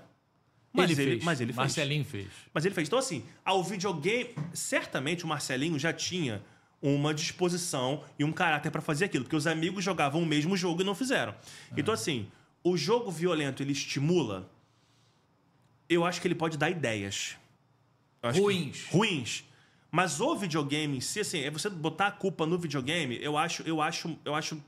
Mas 0.71 0.91
ele, 0.91 1.01
ele 1.01 1.11
fez. 1.11 1.23
Mas 1.25 1.41
ele 1.41 1.51
Marcelinho 1.51 2.05
fez. 2.05 2.27
Mas 2.53 2.63
ele 2.63 2.73
fez. 2.73 2.88
Então, 2.88 2.97
assim, 2.97 3.25
ao 3.43 3.61
videogame. 3.61 4.30
Certamente 4.53 5.25
o 5.25 5.27
Marcelinho 5.27 5.77
já 5.77 5.91
tinha 5.91 6.41
uma 6.82 7.13
disposição 7.13 8.01
e 8.17 8.23
um 8.23 8.32
caráter 8.32 8.71
para 8.71 8.80
fazer 8.82 9.05
aquilo, 9.05 9.25
porque 9.25 9.36
os 9.36 9.45
amigos 9.45 9.84
jogavam 9.84 10.21
o 10.23 10.25
mesmo 10.25 10.55
jogo 10.55 10.82
e 10.82 10.86
não 10.86 10.95
fizeram. 10.95 11.36
Então 11.75 11.93
assim, 11.93 12.32
o 12.63 12.77
jogo 12.77 13.11
violento 13.11 13.61
ele 13.61 13.73
estimula. 13.73 14.49
Eu 15.89 16.05
acho 16.05 16.21
que 16.21 16.27
ele 16.30 16.36
pode 16.36 16.57
dar 16.57 16.69
ideias. 16.69 17.36
Acho 18.23 18.39
que- 18.39 18.88
Ruins. 18.89 19.43
Mas 19.92 20.22
o 20.22 20.36
videogame 20.36 20.98
em 20.98 21.02
si, 21.02 21.20
assim, 21.22 21.40
é 21.40 21.50
você 21.50 21.70
botar 21.70 22.08
a 22.08 22.12
culpa 22.12 22.46
no 22.46 22.58
videogame, 22.58 23.18
eu 23.22 23.38
acho, 23.38 23.64
eu 23.64 23.82
acho, 23.82 24.18
eu 24.24 24.36
acho. 24.36 24.62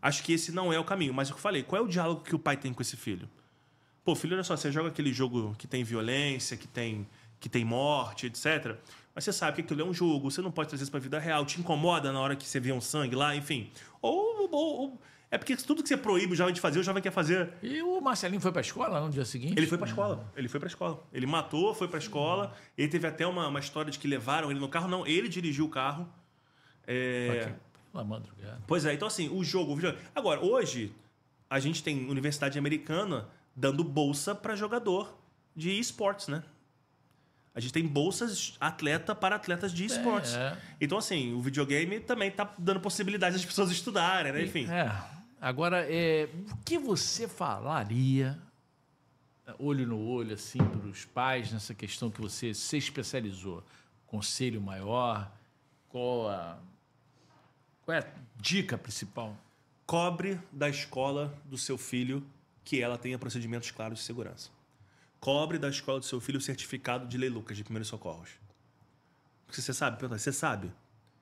Acho 0.00 0.22
que 0.22 0.32
esse 0.32 0.52
não 0.52 0.72
é 0.72 0.78
o 0.78 0.84
caminho. 0.84 1.12
Mas 1.12 1.28
o 1.28 1.32
que 1.32 1.38
eu 1.38 1.42
falei, 1.42 1.62
qual 1.64 1.82
é 1.82 1.84
o 1.84 1.88
diálogo 1.88 2.22
que 2.22 2.34
o 2.34 2.38
pai 2.38 2.56
tem 2.56 2.72
com 2.72 2.80
esse 2.80 2.96
filho? 2.96 3.28
Pô, 4.04 4.14
filho, 4.14 4.34
olha 4.34 4.44
só, 4.44 4.56
você 4.56 4.70
joga 4.70 4.88
aquele 4.88 5.12
jogo 5.12 5.54
que 5.58 5.66
tem 5.66 5.82
violência, 5.82 6.56
que 6.56 6.68
tem, 6.68 7.06
que 7.40 7.48
tem 7.48 7.64
morte, 7.64 8.26
etc. 8.26 8.76
Mas 9.12 9.24
você 9.24 9.32
sabe 9.32 9.56
que 9.56 9.60
aquilo 9.62 9.80
é 9.82 9.84
um 9.84 9.92
jogo, 9.92 10.30
você 10.30 10.40
não 10.40 10.52
pode 10.52 10.68
trazer 10.68 10.84
isso 10.84 10.90
pra 10.90 11.00
vida 11.00 11.18
real, 11.18 11.44
te 11.44 11.58
incomoda 11.60 12.12
na 12.12 12.20
hora 12.20 12.36
que 12.36 12.46
você 12.46 12.60
vê 12.60 12.70
um 12.72 12.80
sangue 12.80 13.16
lá, 13.16 13.34
enfim. 13.34 13.70
Ou. 14.00 14.48
ou- 14.50 14.80
ou- 14.80 15.00
é 15.30 15.36
porque 15.38 15.56
tudo 15.56 15.82
que 15.82 15.88
você 15.88 15.96
proíbe 15.96 16.32
o 16.32 16.36
jovem 16.36 16.54
de 16.54 16.60
fazer, 16.60 16.78
o 16.78 16.82
jovem 16.82 17.02
quer 17.02 17.10
fazer. 17.12 17.50
E 17.62 17.82
o 17.82 18.00
Marcelinho 18.00 18.40
foi 18.40 18.50
pra 18.52 18.60
escola 18.62 19.00
no 19.00 19.10
dia 19.10 19.24
seguinte? 19.24 19.54
Ele 19.56 19.66
foi 19.66 19.76
pra 19.78 19.86
escola. 19.86 20.24
Ele 20.36 20.48
foi 20.48 20.58
pra 20.60 20.66
escola. 20.68 21.02
Ele 21.12 21.26
matou, 21.26 21.74
foi 21.74 21.86
pra 21.88 21.98
escola. 21.98 22.54
Ele 22.76 22.88
teve 22.88 23.06
até 23.06 23.26
uma, 23.26 23.46
uma 23.48 23.60
história 23.60 23.90
de 23.90 23.98
que 23.98 24.08
levaram 24.08 24.50
ele 24.50 24.58
no 24.60 24.68
carro. 24.68 24.88
Não, 24.88 25.06
ele 25.06 25.28
dirigiu 25.28 25.66
o 25.66 25.68
carro. 25.68 26.08
É... 26.86 27.52
Pela 27.92 28.04
madrugada. 28.04 28.58
Pois 28.66 28.84
é, 28.84 28.94
então 28.94 29.08
assim, 29.08 29.28
o 29.28 29.42
jogo. 29.44 29.72
o 29.72 29.76
videogame- 29.76 30.04
Agora, 30.14 30.40
hoje, 30.44 30.92
a 31.50 31.58
gente 31.58 31.82
tem 31.82 32.08
universidade 32.08 32.58
americana 32.58 33.26
dando 33.54 33.82
bolsa 33.84 34.34
para 34.34 34.54
jogador 34.56 35.14
de 35.54 35.70
esportes, 35.78 36.28
né? 36.28 36.42
A 37.54 37.60
gente 37.60 37.72
tem 37.72 37.84
bolsas 37.86 38.56
atleta 38.60 39.14
para 39.16 39.34
atletas 39.34 39.72
de 39.72 39.84
esportes. 39.84 40.34
é. 40.34 40.56
Então, 40.80 40.96
assim, 40.98 41.32
o 41.34 41.40
videogame 41.40 41.98
também 41.98 42.30
tá 42.30 42.48
dando 42.56 42.78
possibilidade 42.78 43.34
das 43.34 43.44
pessoas 43.44 43.70
estudarem, 43.70 44.32
né? 44.32 44.44
Enfim. 44.44 44.70
É. 44.70 45.17
Agora, 45.40 45.86
é, 45.88 46.28
o 46.50 46.56
que 46.64 46.78
você 46.78 47.28
falaria, 47.28 48.38
olho 49.58 49.86
no 49.86 49.98
olho, 49.98 50.34
assim, 50.34 50.58
para 50.58 50.88
os 50.88 51.04
pais, 51.04 51.52
nessa 51.52 51.74
questão 51.74 52.10
que 52.10 52.20
você 52.20 52.52
se 52.52 52.76
especializou? 52.76 53.62
Conselho 54.06 54.60
maior? 54.60 55.30
Qual 55.88 56.28
a, 56.28 56.58
qual 57.82 57.96
é 57.96 58.00
a 58.00 58.06
dica 58.36 58.76
principal? 58.76 59.36
cobre 59.88 60.38
da 60.52 60.68
escola 60.68 61.34
do 61.46 61.56
seu 61.56 61.78
filho 61.78 62.22
que 62.62 62.82
ela 62.82 62.98
tenha 62.98 63.18
procedimentos 63.18 63.70
claros 63.70 64.00
de 64.00 64.04
segurança. 64.04 64.50
Cobre 65.18 65.58
da 65.58 65.70
escola 65.70 65.98
do 65.98 66.04
seu 66.04 66.20
filho 66.20 66.36
o 66.36 66.42
certificado 66.42 67.08
de 67.08 67.16
Lei 67.16 67.30
Lucas 67.30 67.56
de 67.56 67.64
primeiros 67.64 67.88
socorros. 67.88 68.28
Porque 69.46 69.62
você 69.62 69.72
sabe, 69.72 69.98
pergunta, 69.98 70.18
você 70.18 70.30
sabe 70.30 70.70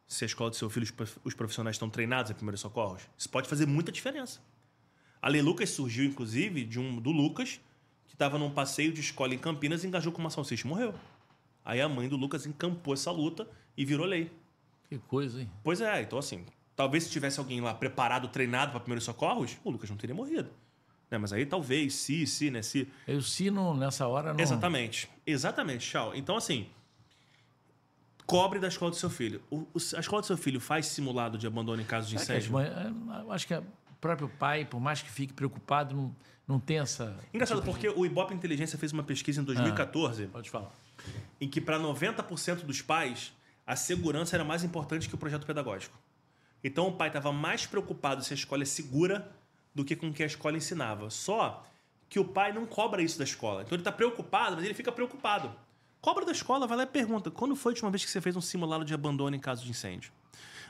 se 0.06 0.24
a 0.24 0.26
escola 0.26 0.50
do 0.50 0.56
seu 0.56 0.70
filho, 0.70 0.84
os 0.84 0.90
prof- 0.90 1.18
os 1.24 1.34
profissionais 1.34 1.76
estão 1.76 1.90
treinados 1.90 2.30
em 2.30 2.34
primeiros 2.34 2.60
socorros? 2.60 3.02
Isso 3.16 3.28
pode 3.28 3.48
fazer 3.48 3.66
muita 3.66 3.90
diferença. 3.90 4.40
A 5.20 5.28
Lei 5.28 5.42
Lucas 5.42 5.70
surgiu, 5.70 6.04
inclusive, 6.04 6.64
de 6.64 6.78
um 6.78 7.00
do 7.00 7.10
Lucas, 7.10 7.60
que 8.06 8.14
estava 8.14 8.38
num 8.38 8.50
passeio 8.50 8.92
de 8.92 9.00
escola 9.00 9.34
em 9.34 9.38
Campinas 9.38 9.82
e 9.82 9.86
engajou 9.86 10.12
com 10.12 10.20
uma 10.20 10.30
salsicha 10.30 10.66
e 10.66 10.68
morreu. 10.68 10.94
Aí 11.64 11.80
a 11.80 11.88
mãe 11.88 12.08
do 12.08 12.16
Lucas 12.16 12.46
encampou 12.46 12.94
essa 12.94 13.10
luta 13.10 13.48
e 13.76 13.84
virou 13.84 14.06
lei. 14.06 14.30
Que 14.88 14.98
coisa, 14.98 15.40
hein? 15.40 15.50
Pois 15.64 15.80
é, 15.80 16.02
então 16.02 16.16
assim, 16.18 16.44
talvez 16.76 17.04
se 17.04 17.10
tivesse 17.10 17.40
alguém 17.40 17.60
lá 17.60 17.74
preparado, 17.74 18.28
treinado 18.28 18.70
para 18.70 18.78
primeiros 18.80 19.04
socorros, 19.04 19.56
o 19.64 19.70
Lucas 19.70 19.90
não 19.90 19.96
teria 19.96 20.14
morrido. 20.14 20.48
Né? 21.10 21.18
Mas 21.18 21.32
aí 21.32 21.44
talvez, 21.44 21.94
se, 21.94 22.24
se, 22.26 22.50
né? 22.50 22.62
Se. 22.62 22.86
Eu 23.06 23.20
sino 23.20 23.74
nessa 23.74 24.06
hora 24.06 24.32
não. 24.32 24.40
Exatamente. 24.40 25.08
Exatamente, 25.26 25.88
Tchau. 25.88 26.14
Então, 26.14 26.36
assim, 26.36 26.68
cobre 28.26 28.58
da 28.58 28.68
escola 28.68 28.90
do 28.90 28.96
seu 28.96 29.08
filho. 29.08 29.40
O- 29.50 29.58
o- 29.72 29.96
a 29.96 30.00
escola 30.00 30.20
do 30.22 30.26
seu 30.26 30.36
filho 30.36 30.60
faz 30.60 30.86
simulado 30.86 31.38
de 31.38 31.46
abandono 31.46 31.80
em 31.80 31.84
caso 31.84 32.08
de 32.08 32.16
incêndio? 32.16 32.52
eu 32.58 33.32
acho 33.32 33.46
que 33.46 33.54
o 33.54 33.64
próprio 34.00 34.28
pai, 34.28 34.64
por 34.64 34.80
mais 34.80 35.00
que 35.00 35.10
fique 35.10 35.32
preocupado, 35.32 35.94
não, 35.94 36.16
não 36.46 36.60
tem 36.60 36.78
essa. 36.78 37.16
Engraçado, 37.32 37.62
porque 37.62 37.88
o 37.88 38.04
Ibope 38.04 38.34
Inteligência 38.34 38.78
fez 38.78 38.92
uma 38.92 39.02
pesquisa 39.02 39.40
em 39.40 39.44
2014 39.44 40.26
Pode 40.26 40.50
falar. 40.50 40.70
em 41.40 41.48
que 41.48 41.60
para 41.60 41.78
90% 41.78 42.64
dos 42.64 42.82
pais 42.82 43.32
a 43.66 43.74
segurança 43.76 44.36
era 44.36 44.44
mais 44.44 44.62
importante 44.64 45.08
que 45.08 45.14
o 45.14 45.18
projeto 45.18 45.46
pedagógico. 45.46 45.98
Então 46.62 46.88
o 46.88 46.92
pai 46.92 47.08
estava 47.08 47.32
mais 47.32 47.66
preocupado 47.66 48.22
se 48.24 48.32
a 48.32 48.36
escola 48.36 48.62
é 48.62 48.66
segura 48.66 49.30
do 49.74 49.84
que 49.84 49.94
com 49.94 50.08
o 50.08 50.12
que 50.12 50.22
a 50.22 50.26
escola 50.26 50.56
ensinava. 50.56 51.10
Só 51.10 51.64
que 52.08 52.18
o 52.18 52.24
pai 52.24 52.52
não 52.52 52.64
cobra 52.66 53.02
isso 53.02 53.18
da 53.18 53.24
escola. 53.24 53.62
Então 53.62 53.74
ele 53.74 53.80
está 53.82 53.92
preocupado, 53.92 54.56
mas 54.56 54.64
ele 54.64 54.74
fica 54.74 54.90
preocupado. 54.92 55.52
Cobra 56.00 56.24
da 56.24 56.32
escola, 56.32 56.66
vai 56.66 56.76
lá 56.76 56.82
e 56.84 56.86
pergunta: 56.86 57.30
quando 57.30 57.56
foi 57.56 57.70
a 57.70 57.74
última 57.74 57.90
vez 57.90 58.04
que 58.04 58.10
você 58.10 58.20
fez 58.20 58.36
um 58.36 58.40
simulado 58.40 58.84
de 58.84 58.94
abandono 58.94 59.34
em 59.34 59.40
caso 59.40 59.64
de 59.64 59.70
incêndio? 59.70 60.12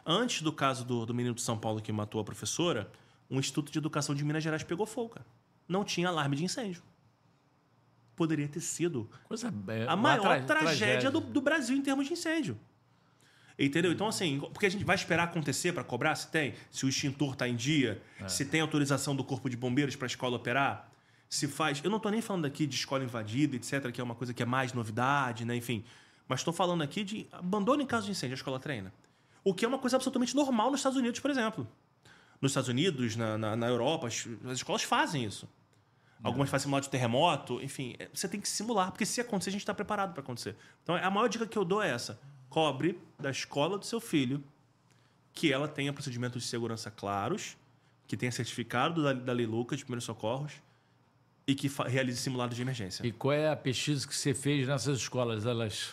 Antes 0.05 0.41
do 0.43 0.53
caso 0.53 0.85
do, 0.85 1.05
do 1.05 1.13
menino 1.13 1.35
de 1.35 1.43
São 1.43 1.59
Paulo 1.59 1.81
que 1.83 1.91
matou 1.93 2.21
a 2.21 2.25
professora, 2.25 2.91
um 3.31 3.39
Instituto 3.39 3.73
de 3.73 3.79
Educação 3.79 4.15
de 4.15 4.25
Minas 4.25 4.43
Gerais 4.43 4.63
pegou 4.63 4.87
fogo. 4.87 5.11
cara. 5.11 5.27
Não 5.69 5.85
tinha 5.85 6.09
alarme 6.09 6.37
de 6.37 6.45
incêndio. 6.45 6.83
Poderia 8.15 8.49
ter 8.49 8.61
sido 8.61 9.11
Coisa, 9.25 9.53
é, 9.69 9.87
a 9.89 9.97
maior 9.97 10.23
tra- 10.47 10.61
tragédia, 10.61 11.11
do, 11.11 11.21
do 11.21 11.41
Brasil 11.41 11.77
em 11.77 11.83
termos 11.83 12.07
de 12.07 12.13
incêndio. 12.15 12.59
Entendeu? 13.59 13.91
Então, 13.93 14.07
assim, 14.07 14.39
porque 14.53 14.67
a 14.67 14.71
gente 14.71 14.85
vai 14.85 14.95
esperar 14.97 15.25
acontecer 15.25 15.73
para 15.73 15.83
cobrar 15.83 16.15
se 16.15 16.29
tem, 16.29 16.55
se 16.71 16.87
o 16.87 16.89
extintor 16.89 17.33
está 17.33 17.49
em 17.49 17.57
dia, 17.57 18.01
se 18.29 18.45
tem 18.45 18.61
autorização 18.61 19.15
do 19.17 19.25
Corpo 19.25 19.51
de 19.51 19.57
Bombeiros 19.57 19.97
para 19.97 20.07
a 20.07 20.09
escola 20.09 20.37
operar, 20.37 20.91
se 21.29 21.49
faz. 21.49 21.83
Eu 21.83 21.91
não 21.91 21.97
estou 21.97 22.11
nem 22.11 22.21
falando 22.21 22.45
aqui 22.45 22.67
de 22.67 22.75
escola 22.75 23.05
invadida, 23.05 23.57
etc., 23.57 23.91
que 23.91 24.01
é 24.01 24.05
uma 24.05 24.15
coisa 24.15 24.33
que 24.33 24.43
é 24.43 24.47
mais 24.47 24.73
novidade, 24.73 25.45
né? 25.45 25.57
Enfim. 25.57 25.85
Mas 26.29 26.41
estou 26.41 26.53
falando 26.53 26.83
aqui 26.83 27.05
de 27.05 27.27
abandono 27.33 27.83
em 27.83 27.87
caso 27.87 28.07
de 28.07 28.13
incêndio, 28.13 28.35
a 28.35 28.37
escola 28.37 28.59
treina. 28.59 28.93
O 29.45 29.55
que 29.55 29.65
é 29.65 29.69
uma 29.69 29.79
coisa 29.79 29.97
absolutamente 29.97 30.35
normal 30.35 30.71
nos 30.71 30.81
Estados 30.81 30.99
Unidos, 30.99 31.21
por 31.21 31.31
exemplo. 31.31 31.67
Nos 32.41 32.51
Estados 32.51 32.69
Unidos, 32.69 33.17
na, 33.17 33.39
na, 33.39 33.57
na 33.57 33.69
Europa, 33.69 34.09
as, 34.09 34.27
as 34.45 34.59
escolas 34.59 34.83
fazem 34.83 35.25
isso. 35.25 35.49
Algumas 36.23 36.49
fazem 36.49 36.65
simulado 36.65 36.85
de 36.85 36.91
terremoto, 36.91 37.63
enfim, 37.63 37.95
é, 37.99 38.09
você 38.13 38.27
tem 38.27 38.41
que 38.41 38.49
simular, 38.49 38.91
porque 38.91 39.05
se 39.05 39.21
acontecer, 39.21 39.51
a 39.51 39.53
gente 39.53 39.61
está 39.61 39.75
preparado 39.75 40.13
para 40.13 40.23
acontecer. 40.23 40.57
Então, 40.83 40.97
a 40.97 41.11
maior 41.11 41.29
dica 41.29 41.47
que 41.47 41.57
eu 41.57 41.65
dou 41.65 41.83
é 41.83 41.91
essa: 41.91 42.19
cobre 42.49 42.99
da 43.19 43.31
escola 43.31 43.79
do 43.79 43.85
seu 43.85 44.01
filho 44.01 44.43
que 45.33 45.53
ela 45.53 45.69
tenha 45.69 45.93
procedimentos 45.93 46.43
de 46.43 46.49
segurança 46.49 46.91
claros, 46.91 47.57
que 48.09 48.17
tenha 48.17 48.33
certificado 48.33 49.03
da, 49.03 49.13
da 49.13 49.33
Lei 49.33 49.47
Lucas 49.47 49.79
de 49.79 49.85
primeiros 49.85 50.05
socorros 50.05 50.55
e 51.47 51.55
que 51.55 51.71
realize 51.87 52.19
simulado 52.19 52.55
de 52.55 52.61
emergência. 52.61 53.07
E 53.07 53.13
qual 53.13 53.33
é 53.33 53.49
a 53.49 53.57
pesquisa 53.57 54.07
que 54.07 54.15
você 54.15 54.35
fez 54.35 54.67
nessas 54.67 54.99
escolas? 54.99 55.47
Elas 55.47 55.93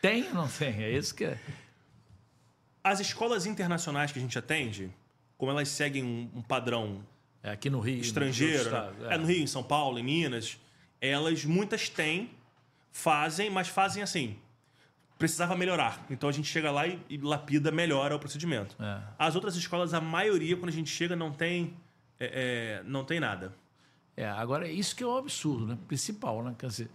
têm 0.00 0.28
ou 0.28 0.34
não 0.34 0.48
têm? 0.48 0.82
É 0.82 0.90
isso 0.90 1.14
que 1.14 1.24
é. 1.24 1.38
As 2.84 3.00
escolas 3.00 3.46
internacionais 3.46 4.12
que 4.12 4.18
a 4.18 4.22
gente 4.22 4.38
atende, 4.38 4.92
como 5.38 5.50
elas 5.50 5.68
seguem 5.68 6.04
um, 6.04 6.30
um 6.34 6.42
padrão 6.42 7.04
É 7.42 7.52
aqui 7.52 7.70
no 7.70 7.80
Rio. 7.80 8.00
estrangeiro, 8.00 8.64
no 8.64 8.70
né? 8.70 8.90
estado, 8.90 9.06
é. 9.06 9.18
no 9.18 9.26
Rio, 9.26 9.42
em 9.42 9.46
São 9.46 9.62
Paulo, 9.62 9.98
em 9.98 10.02
Minas, 10.02 10.58
elas 11.00 11.44
muitas 11.44 11.88
têm, 11.88 12.30
fazem, 12.90 13.48
mas 13.50 13.68
fazem 13.68 14.02
assim. 14.02 14.36
Precisava 15.18 15.56
melhorar. 15.56 16.04
Então 16.10 16.28
a 16.28 16.32
gente 16.32 16.48
chega 16.48 16.70
lá 16.70 16.86
e, 16.86 17.00
e 17.08 17.16
lapida, 17.16 17.70
melhora 17.70 18.16
o 18.16 18.18
procedimento. 18.18 18.76
É. 18.80 19.00
As 19.18 19.36
outras 19.36 19.54
escolas, 19.56 19.94
a 19.94 20.00
maioria, 20.00 20.56
quando 20.56 20.68
a 20.68 20.72
gente 20.72 20.90
chega, 20.90 21.14
não 21.14 21.30
tem, 21.30 21.74
é, 22.18 22.80
é, 22.80 22.82
não 22.84 23.04
tem 23.04 23.20
nada. 23.20 23.54
É, 24.22 24.28
agora, 24.28 24.68
isso 24.68 24.94
que 24.94 25.02
é 25.02 25.06
um 25.06 25.16
absurdo, 25.16 25.66
né? 25.66 25.78
Principal, 25.88 26.42
né? 26.44 26.54
Quer 26.58 26.66
dizer, 26.68 26.90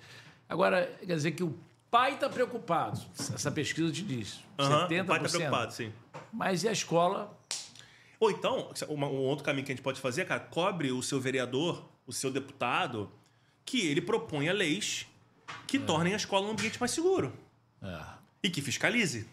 agora, 0.47 0.86
quer 1.05 1.15
dizer 1.15 1.32
que 1.32 1.43
o 1.43 1.57
pai 1.91 2.13
está 2.13 2.30
preocupado. 2.30 2.99
Essa 3.19 3.51
pesquisa 3.51 3.91
te 3.91 4.01
diz. 4.03 4.39
Aham, 4.57 4.88
70%. 4.88 5.03
O 5.03 5.05
pai 5.07 5.17
está 5.25 5.30
preocupado, 5.38 5.73
sim. 5.73 5.91
Mas 6.32 6.63
e 6.63 6.69
a 6.69 6.71
escola? 6.71 7.36
Ou 8.19 8.32
então, 8.32 8.69
um 8.89 9.03
outro 9.28 9.43
caminho 9.43 9.65
que 9.65 9.71
a 9.71 9.75
gente 9.75 9.84
pode 9.84 9.99
fazer, 9.99 10.25
cara, 10.25 10.39
cobre 10.39 10.91
o 10.91 11.03
seu 11.03 11.19
vereador, 11.19 11.84
o 12.05 12.13
seu 12.13 12.32
deputado, 12.32 13.11
que 13.65 13.86
ele 13.88 14.01
proponha 14.01 14.53
leis 14.53 15.05
que 15.67 15.78
tornem 15.78 16.13
a 16.13 16.17
escola 16.17 16.47
um 16.47 16.51
ambiente 16.51 16.80
mais 16.80 16.91
seguro. 16.91 17.34
É, 17.82 17.99
E 18.43 18.49
que 18.49 18.61
fiscalize. 18.61 19.28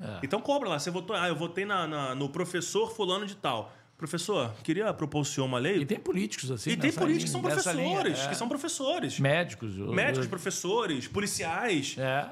é. 0.00 0.18
Então 0.22 0.40
cobra 0.40 0.68
lá. 0.68 0.78
Você 0.78 0.90
votou. 0.90 1.14
Ah, 1.14 1.28
eu 1.28 1.36
votei 1.36 1.64
na, 1.64 1.86
na- 1.86 2.14
no 2.14 2.28
professor 2.28 2.90
fulano 2.94 3.26
de 3.26 3.34
tal. 3.36 3.72
Professor, 3.98 4.54
queria 4.62 4.94
propor 4.94 5.20
o 5.22 5.24
senhor 5.24 5.44
uma 5.46 5.58
lei. 5.58 5.78
E 5.78 5.84
tem 5.84 5.98
políticos 5.98 6.50
assim. 6.52 6.70
E 6.70 6.76
tem 6.76 6.92
políticos 6.92 7.32
que 7.32 7.36
linha- 7.36 7.50
são 7.50 7.56
nessa 7.56 7.72
professores, 7.72 8.12
linha, 8.14 8.24
é. 8.24 8.28
que 8.28 8.34
são 8.36 8.48
professores. 8.48 9.18
Médicos. 9.20 9.74
Médicos, 9.76 10.24
eu- 10.24 10.30
professores, 10.30 11.08
policiais. 11.08 11.96
É. 11.98 12.28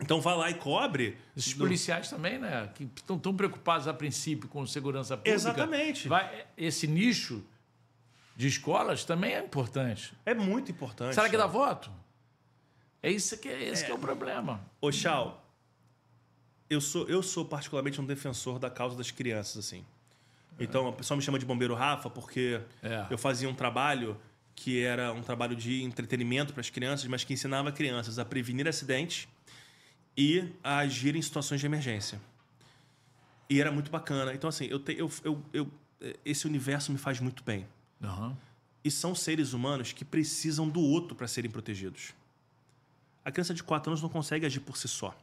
Então 0.00 0.20
vai 0.20 0.36
lá 0.36 0.50
e 0.50 0.54
cobre. 0.54 1.16
Esses 1.34 1.54
policiais 1.54 2.10
também, 2.10 2.38
né? 2.38 2.70
Que 2.74 2.84
estão 2.94 3.18
tão 3.18 3.34
preocupados 3.34 3.88
a 3.88 3.94
princípio 3.94 4.48
com 4.50 4.64
segurança 4.66 5.16
pública. 5.16 5.34
Exatamente. 5.34 6.08
Vai, 6.08 6.44
esse 6.56 6.86
nicho 6.86 7.42
de 8.36 8.46
escolas 8.46 9.02
também 9.04 9.32
é 9.32 9.40
importante. 9.42 10.12
É 10.26 10.34
muito 10.34 10.70
importante. 10.70 11.14
Será 11.14 11.28
que 11.28 11.36
dá 11.38 11.46
voto? 11.46 11.90
É 13.02 13.10
isso 13.10 13.36
que, 13.38 13.48
é, 13.48 13.62
esse 13.64 13.84
que 13.84 13.90
é 13.90 13.94
o 13.94 13.98
problema. 13.98 14.60
Ô, 14.80 14.92
Chau, 14.92 15.42
eu 16.68 16.80
sou, 16.82 17.08
eu 17.08 17.22
sou 17.22 17.44
particularmente 17.46 17.98
um 18.00 18.04
defensor 18.04 18.58
da 18.58 18.68
causa 18.68 18.94
das 18.94 19.10
crianças, 19.10 19.56
assim. 19.64 19.84
Então, 20.58 20.88
a 20.88 20.92
pessoa 20.92 21.16
me 21.16 21.22
chama 21.22 21.38
de 21.38 21.46
bombeiro 21.46 21.74
Rafa 21.74 22.10
porque 22.10 22.60
É. 22.82 23.06
eu 23.10 23.18
fazia 23.18 23.48
um 23.48 23.54
trabalho 23.54 24.16
que 24.54 24.82
era 24.82 25.12
um 25.12 25.22
trabalho 25.22 25.54
de 25.54 25.82
entretenimento 25.84 26.52
para 26.52 26.60
as 26.60 26.68
crianças, 26.70 27.06
mas 27.06 27.22
que 27.22 27.32
ensinava 27.32 27.70
crianças 27.70 28.18
a 28.18 28.24
prevenir 28.24 28.66
acidentes 28.66 29.28
e 30.16 30.52
a 30.64 30.78
agir 30.78 31.14
em 31.14 31.22
situações 31.22 31.60
de 31.60 31.66
emergência. 31.66 32.20
E 33.48 33.60
era 33.60 33.70
muito 33.70 33.88
bacana. 33.90 34.34
Então, 34.34 34.48
assim, 34.48 34.66
eu, 34.66 34.80
te, 34.80 34.98
eu, 34.98 35.10
eu, 35.22 35.42
eu, 35.52 35.70
esse 36.24 36.46
universo 36.46 36.90
me 36.90 36.98
faz 36.98 37.20
muito 37.20 37.44
bem. 37.44 37.66
Uhum. 38.02 38.34
E 38.82 38.90
são 38.90 39.14
seres 39.14 39.52
humanos 39.52 39.92
que 39.92 40.04
precisam 40.04 40.68
do 40.68 40.80
outro 40.80 41.14
para 41.14 41.28
serem 41.28 41.50
protegidos. 41.50 42.12
A 43.24 43.30
criança 43.30 43.54
de 43.54 43.62
4 43.62 43.90
anos 43.90 44.02
não 44.02 44.08
consegue 44.08 44.44
agir 44.44 44.60
por 44.60 44.76
si 44.76 44.88
só. 44.88 45.16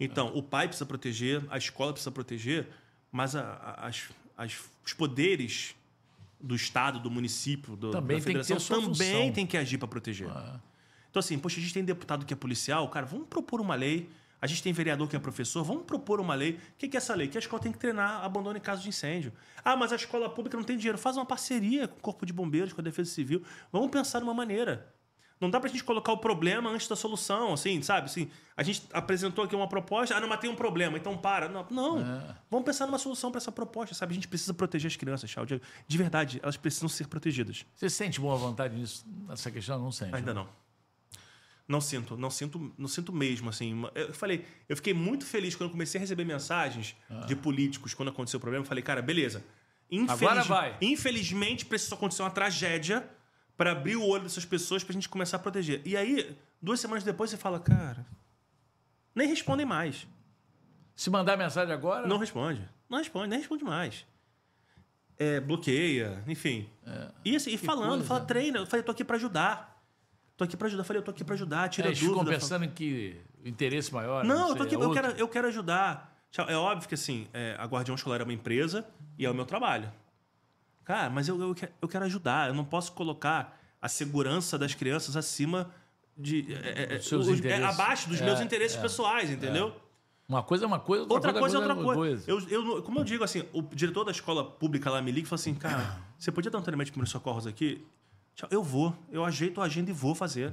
Então, 0.00 0.36
o 0.36 0.42
pai 0.42 0.66
precisa 0.66 0.84
proteger, 0.86 1.44
a 1.48 1.56
escola 1.56 1.92
precisa 1.92 2.10
proteger, 2.10 2.66
mas 3.12 3.36
a, 3.36 3.42
a, 3.42 3.86
as, 3.86 4.08
as, 4.36 4.58
os 4.84 4.92
poderes 4.92 5.74
do 6.40 6.54
Estado, 6.54 6.98
do 6.98 7.10
município, 7.10 7.76
do, 7.76 7.90
também 7.90 8.18
da 8.18 8.22
federação 8.22 8.56
tem 8.56 8.66
que 8.66 8.68
também 8.68 9.12
função. 9.12 9.32
tem 9.32 9.46
que 9.46 9.56
agir 9.56 9.78
para 9.78 9.88
proteger. 9.88 10.28
Ah. 10.28 10.60
Então, 11.10 11.20
assim, 11.20 11.38
poxa, 11.38 11.58
a 11.58 11.62
gente 11.62 11.72
tem 11.72 11.84
deputado 11.84 12.26
que 12.26 12.34
é 12.34 12.36
policial, 12.36 12.88
cara, 12.88 13.06
vamos 13.06 13.28
propor 13.28 13.60
uma 13.60 13.74
lei. 13.74 14.10
A 14.42 14.46
gente 14.46 14.62
tem 14.62 14.74
vereador 14.74 15.08
que 15.08 15.16
é 15.16 15.18
professor, 15.18 15.64
vamos 15.64 15.84
propor 15.84 16.20
uma 16.20 16.34
lei. 16.34 16.58
O 16.74 16.76
que 16.76 16.94
é 16.94 16.98
essa 16.98 17.14
lei? 17.14 17.28
Que 17.28 17.38
a 17.38 17.40
escola 17.40 17.62
tem 17.62 17.72
que 17.72 17.78
treinar 17.78 18.22
abandono 18.22 18.58
em 18.58 18.60
caso 18.60 18.82
de 18.82 18.90
incêndio. 18.90 19.32
Ah, 19.64 19.74
mas 19.74 19.90
a 19.90 19.96
escola 19.96 20.28
pública 20.28 20.54
não 20.54 20.64
tem 20.64 20.76
dinheiro. 20.76 20.98
Faz 20.98 21.16
uma 21.16 21.24
parceria 21.24 21.88
com 21.88 21.96
o 21.98 22.00
Corpo 22.02 22.26
de 22.26 22.32
Bombeiros, 22.32 22.74
com 22.74 22.80
a 22.82 22.84
Defesa 22.84 23.10
Civil. 23.10 23.42
Vamos 23.72 23.88
pensar 23.90 24.20
numa 24.20 24.34
maneira. 24.34 24.93
Não 25.44 25.50
dá 25.50 25.60
pra 25.60 25.68
gente 25.68 25.84
colocar 25.84 26.12
o 26.12 26.18
problema 26.18 26.70
antes 26.70 26.88
da 26.88 26.96
solução, 26.96 27.52
assim, 27.52 27.80
sabe? 27.82 28.06
Assim, 28.06 28.30
a 28.56 28.62
gente 28.62 28.82
apresentou 28.92 29.44
aqui 29.44 29.54
uma 29.54 29.68
proposta, 29.68 30.16
ah, 30.16 30.20
não, 30.20 30.28
mas 30.28 30.40
tem 30.40 30.50
um 30.50 30.54
problema, 30.54 30.96
então 30.96 31.16
para. 31.16 31.48
Não, 31.48 31.66
não. 31.70 32.00
É. 32.00 32.36
vamos 32.50 32.64
pensar 32.64 32.86
numa 32.86 32.98
solução 32.98 33.30
para 33.30 33.38
essa 33.38 33.52
proposta, 33.52 33.94
sabe? 33.94 34.12
A 34.12 34.14
gente 34.14 34.28
precisa 34.28 34.54
proteger 34.54 34.90
as 34.90 34.96
crianças, 34.96 35.28
Charles. 35.30 35.60
De- 35.60 35.66
De 35.86 35.98
verdade, 35.98 36.40
elas 36.42 36.56
precisam 36.56 36.88
ser 36.88 37.06
protegidas. 37.08 37.64
Você 37.74 37.88
sente 37.90 38.20
boa 38.20 38.36
vontade 38.36 38.74
nisso, 38.76 39.04
nessa 39.28 39.50
questão? 39.50 39.78
Não 39.78 39.92
sente. 39.92 40.14
Ainda 40.14 40.32
né? 40.34 40.40
não. 40.40 40.64
Não 41.66 41.80
sinto, 41.80 42.16
não 42.16 42.30
sinto, 42.30 42.72
não 42.76 42.88
sinto 42.88 43.12
mesmo, 43.12 43.48
assim. 43.48 43.84
Eu 43.94 44.12
falei, 44.12 44.44
eu 44.68 44.76
fiquei 44.76 44.92
muito 44.92 45.24
feliz 45.24 45.54
quando 45.56 45.70
comecei 45.70 45.98
a 45.98 46.02
receber 46.02 46.24
mensagens 46.24 46.94
de 47.26 47.34
políticos 47.34 47.94
quando 47.94 48.10
aconteceu 48.10 48.36
o 48.36 48.40
problema. 48.40 48.64
Eu 48.64 48.68
falei, 48.68 48.82
cara, 48.82 49.00
beleza. 49.00 49.42
Agora 50.08 50.42
vai. 50.42 50.76
Infelizmente, 50.80 51.64
precisou 51.64 51.96
acontecer 51.96 52.22
uma 52.22 52.30
tragédia 52.30 53.08
para 53.56 53.72
abrir 53.72 53.96
o 53.96 54.06
olho 54.06 54.24
dessas 54.24 54.44
pessoas 54.44 54.82
pra 54.82 54.92
gente 54.92 55.08
começar 55.08 55.36
a 55.36 55.40
proteger. 55.40 55.80
E 55.84 55.96
aí, 55.96 56.36
duas 56.60 56.80
semanas 56.80 57.04
depois, 57.04 57.30
você 57.30 57.36
fala, 57.36 57.60
cara, 57.60 58.04
nem 59.14 59.28
respondem 59.28 59.64
mais. 59.66 60.06
Se 60.96 61.10
mandar 61.10 61.36
mensagem 61.36 61.72
agora, 61.72 62.06
Não 62.06 62.18
responde. 62.18 62.68
Não 62.88 62.98
responde, 62.98 63.28
nem 63.28 63.38
responde 63.38 63.64
mais. 63.64 64.06
É, 65.18 65.40
bloqueia, 65.40 66.22
enfim. 66.26 66.68
E, 67.24 67.36
assim, 67.36 67.50
e 67.50 67.58
falando, 67.58 67.90
coisa. 67.90 68.04
fala, 68.04 68.20
treina. 68.20 68.58
Eu 68.58 68.66
falei, 68.66 68.82
tô 68.82 68.92
aqui 68.92 69.04
pra 69.04 69.16
ajudar. 69.16 69.82
Tô 70.36 70.44
aqui 70.44 70.56
pra 70.56 70.66
ajudar. 70.66 70.80
Eu 70.82 70.84
falei, 70.84 71.00
eu 71.00 71.04
tô 71.04 71.10
aqui 71.12 71.24
pra 71.24 71.34
ajudar, 71.34 71.68
tira 71.68 71.86
é, 71.86 71.90
eles 71.90 71.98
ficam 72.00 72.14
dúvida. 72.14 72.32
pensando 72.32 72.66
que 72.68 73.20
o 73.44 73.48
interesse 73.48 73.92
maior. 73.92 74.24
Não, 74.24 74.42
eu, 74.42 74.46
sei, 74.48 74.56
tô 74.56 74.62
aqui, 74.64 74.74
é 74.74 74.78
eu, 74.78 74.88
outro. 74.88 75.02
quero, 75.02 75.18
eu 75.18 75.28
quero 75.28 75.48
ajudar. 75.48 76.12
É 76.48 76.56
óbvio 76.56 76.88
que 76.88 76.94
assim, 76.94 77.28
é, 77.32 77.54
a 77.58 77.64
Guardião 77.64 77.94
Escolar 77.94 78.20
é 78.20 78.24
uma 78.24 78.32
empresa 78.32 78.84
e 79.16 79.24
é 79.24 79.30
o 79.30 79.34
meu 79.34 79.46
trabalho. 79.46 79.90
Cara, 80.84 81.08
mas 81.10 81.28
eu, 81.28 81.40
eu, 81.40 81.54
eu 81.80 81.88
quero 81.88 82.04
ajudar. 82.04 82.48
Eu 82.48 82.54
não 82.54 82.64
posso 82.64 82.92
colocar 82.92 83.58
a 83.80 83.88
segurança 83.88 84.58
das 84.58 84.74
crianças 84.74 85.16
acima 85.16 85.70
de. 86.16 86.52
é, 86.54 86.94
é, 86.94 86.96
Dos 86.98 87.08
seus 87.08 87.26
os- 87.26 87.34
é, 87.34 87.38
interesses. 87.38 87.64
abaixo 87.64 88.08
dos 88.08 88.20
É, 88.20 88.24
meus 88.24 88.40
interesses 88.40 88.76
é, 88.76 88.80
pessoais, 88.80 89.30
entendeu? 89.30 89.74
Uma 90.28 90.42
coisa 90.42 90.64
é 90.64 90.66
uma 90.66 90.80
coisa, 90.80 91.04
Outra 91.08 91.32
coisa 91.34 91.56
é 91.56 91.60
outra 91.60 91.74
outra 91.74 91.94
coisa. 91.94 92.30
Eu, 92.30 92.40
eu, 92.48 92.82
como 92.82 92.98
eu 93.00 93.04
digo 93.04 93.22
assim, 93.22 93.44
o 93.52 93.60
diretor 93.62 94.04
da 94.04 94.10
escola 94.10 94.42
pública 94.44 94.90
lá 94.90 95.02
me 95.02 95.10
liga 95.12 95.26
e 95.26 95.28
fala 95.28 95.38
assim, 95.40 95.54
cara, 95.54 95.98
você 96.18 96.32
podia 96.32 96.50
dar 96.50 96.58
um 96.58 96.62
treinamento 96.62 96.86
de 96.86 96.92
primeiros 96.92 97.10
socorros 97.12 97.46
aqui? 97.46 97.86
Eu 98.50 98.62
vou. 98.62 98.94
Eu 99.12 99.24
ajeito 99.24 99.60
a 99.60 99.64
agenda 99.64 99.90
e 99.90 99.92
vou 99.92 100.14
fazer. 100.14 100.52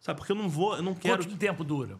Sabe, 0.00 0.18
porque 0.18 0.32
eu 0.32 0.36
não 0.36 0.48
vou, 0.48 0.76
eu 0.76 0.82
não 0.82 0.94
quero... 0.94 1.22
Quanto 1.24 1.36
tempo 1.36 1.62
dura? 1.64 1.98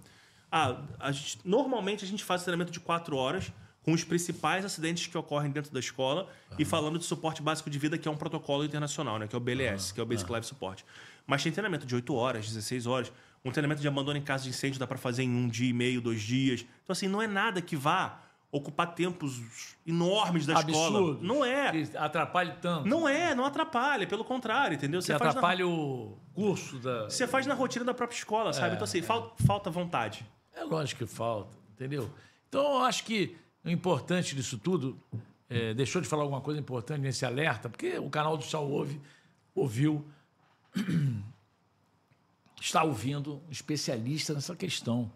Ah, 0.50 0.82
a 0.98 1.12
gente- 1.12 1.38
normalmente 1.44 2.04
a 2.04 2.08
gente 2.08 2.24
faz 2.24 2.42
treinamento 2.42 2.70
de 2.72 2.80
quatro 2.80 3.16
horas 3.16 3.52
com 3.88 3.94
os 3.94 4.04
principais 4.04 4.66
acidentes 4.66 5.06
que 5.06 5.16
ocorrem 5.16 5.50
dentro 5.50 5.72
da 5.72 5.80
escola 5.80 6.28
e 6.58 6.64
falando 6.64 6.98
de 6.98 7.06
suporte 7.06 7.40
básico 7.40 7.70
de 7.70 7.78
vida, 7.78 7.96
que 7.96 8.06
é 8.06 8.10
um 8.10 8.16
protocolo 8.18 8.62
internacional, 8.62 9.18
né? 9.18 9.26
Que 9.26 9.34
é 9.34 9.38
o 9.38 9.40
BLS, 9.40 9.94
que 9.94 9.98
é 9.98 10.02
o 10.02 10.06
Basic 10.06 10.30
Life 10.30 10.46
Support. 10.46 10.84
Mas 11.26 11.42
tem 11.42 11.50
treinamento 11.50 11.86
de 11.86 11.94
8 11.94 12.14
horas, 12.14 12.46
16 12.48 12.86
horas. 12.86 13.10
Um 13.42 13.50
treinamento 13.50 13.80
de 13.80 13.88
abandono 13.88 14.18
em 14.18 14.22
caso 14.22 14.44
de 14.44 14.50
incêndio 14.50 14.78
dá 14.78 14.86
para 14.86 14.98
fazer 14.98 15.22
em 15.22 15.30
um 15.30 15.48
dia 15.48 15.70
e 15.70 15.72
meio, 15.72 16.02
dois 16.02 16.20
dias. 16.20 16.60
Então, 16.84 16.92
assim, 16.92 17.08
não 17.08 17.22
é 17.22 17.26
nada 17.26 17.62
que 17.62 17.76
vá 17.76 18.20
ocupar 18.52 18.94
tempos 18.94 19.40
enormes 19.86 20.44
da 20.44 20.52
escola. 20.54 20.98
Absurdo. 20.98 21.26
Não 21.26 21.42
é. 21.42 21.70
Que 21.72 21.96
atrapalhe 21.96 22.52
tanto. 22.60 22.86
Não 22.86 23.08
é, 23.08 23.34
não 23.34 23.46
atrapalha. 23.46 24.06
Pelo 24.06 24.22
contrário, 24.24 24.74
entendeu? 24.74 25.00
Você 25.00 25.16
faz 25.18 25.34
na- 25.34 25.66
o 25.66 26.18
curso 26.34 26.78
da. 26.78 27.04
você 27.04 27.26
faz 27.26 27.46
na 27.46 27.54
rotina 27.54 27.86
da 27.86 27.94
própria 27.94 28.16
escola, 28.18 28.52
sabe? 28.52 28.74
Então, 28.74 28.84
assim, 28.84 29.00
fal- 29.00 29.34
falta 29.46 29.70
vontade. 29.70 30.26
É 30.54 30.62
lógico 30.62 31.06
que 31.06 31.10
falta, 31.10 31.56
entendeu? 31.72 32.10
Então, 32.48 32.62
eu 32.62 32.78
acho 32.84 33.04
que 33.04 33.36
o 33.68 33.72
importante 33.72 34.34
disso 34.34 34.58
tudo, 34.58 34.98
é, 35.48 35.72
deixou 35.74 36.00
de 36.02 36.08
falar 36.08 36.22
alguma 36.22 36.40
coisa 36.40 36.60
importante 36.60 37.00
nesse 37.00 37.24
alerta, 37.24 37.68
porque 37.68 37.98
o 37.98 38.10
canal 38.10 38.36
do 38.36 38.44
Sal 38.44 38.68
ouve, 38.68 39.00
ouviu, 39.54 40.04
está 42.60 42.82
ouvindo 42.82 43.40
um 43.48 43.50
especialista 43.50 44.34
nessa 44.34 44.54
questão. 44.56 45.10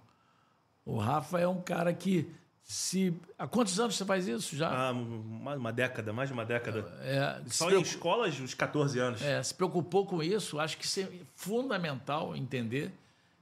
O 0.85 0.97
Rafa 0.99 1.39
é 1.41 1.47
um 1.47 1.61
cara 1.61 1.93
que 1.93 2.29
se... 2.63 3.15
Há 3.39 3.47
quantos 3.47 3.79
anos 3.81 3.97
você 3.97 4.05
faz 4.05 4.27
isso 4.29 4.57
já? 4.57 4.69
Ah, 4.89 4.93
uma, 4.93 5.55
uma 5.57 5.73
década, 5.73 6.13
mais 6.13 6.29
de 6.29 6.33
uma 6.33 6.45
década. 6.45 6.81
É, 7.03 7.43
Só 7.49 7.67
em 7.67 7.69
preocupa- 7.69 7.89
escolas, 7.91 8.41
uns 8.41 8.55
14 8.55 8.99
anos. 8.99 9.23
É, 9.23 9.43
se 9.43 9.55
preocupou 9.55 10.07
com 10.07 10.23
isso, 10.23 10.59
acho 10.59 10.77
que 10.79 10.85
isso 10.85 11.01
é 11.01 11.09
fundamental 11.35 12.37
entender. 12.37 12.93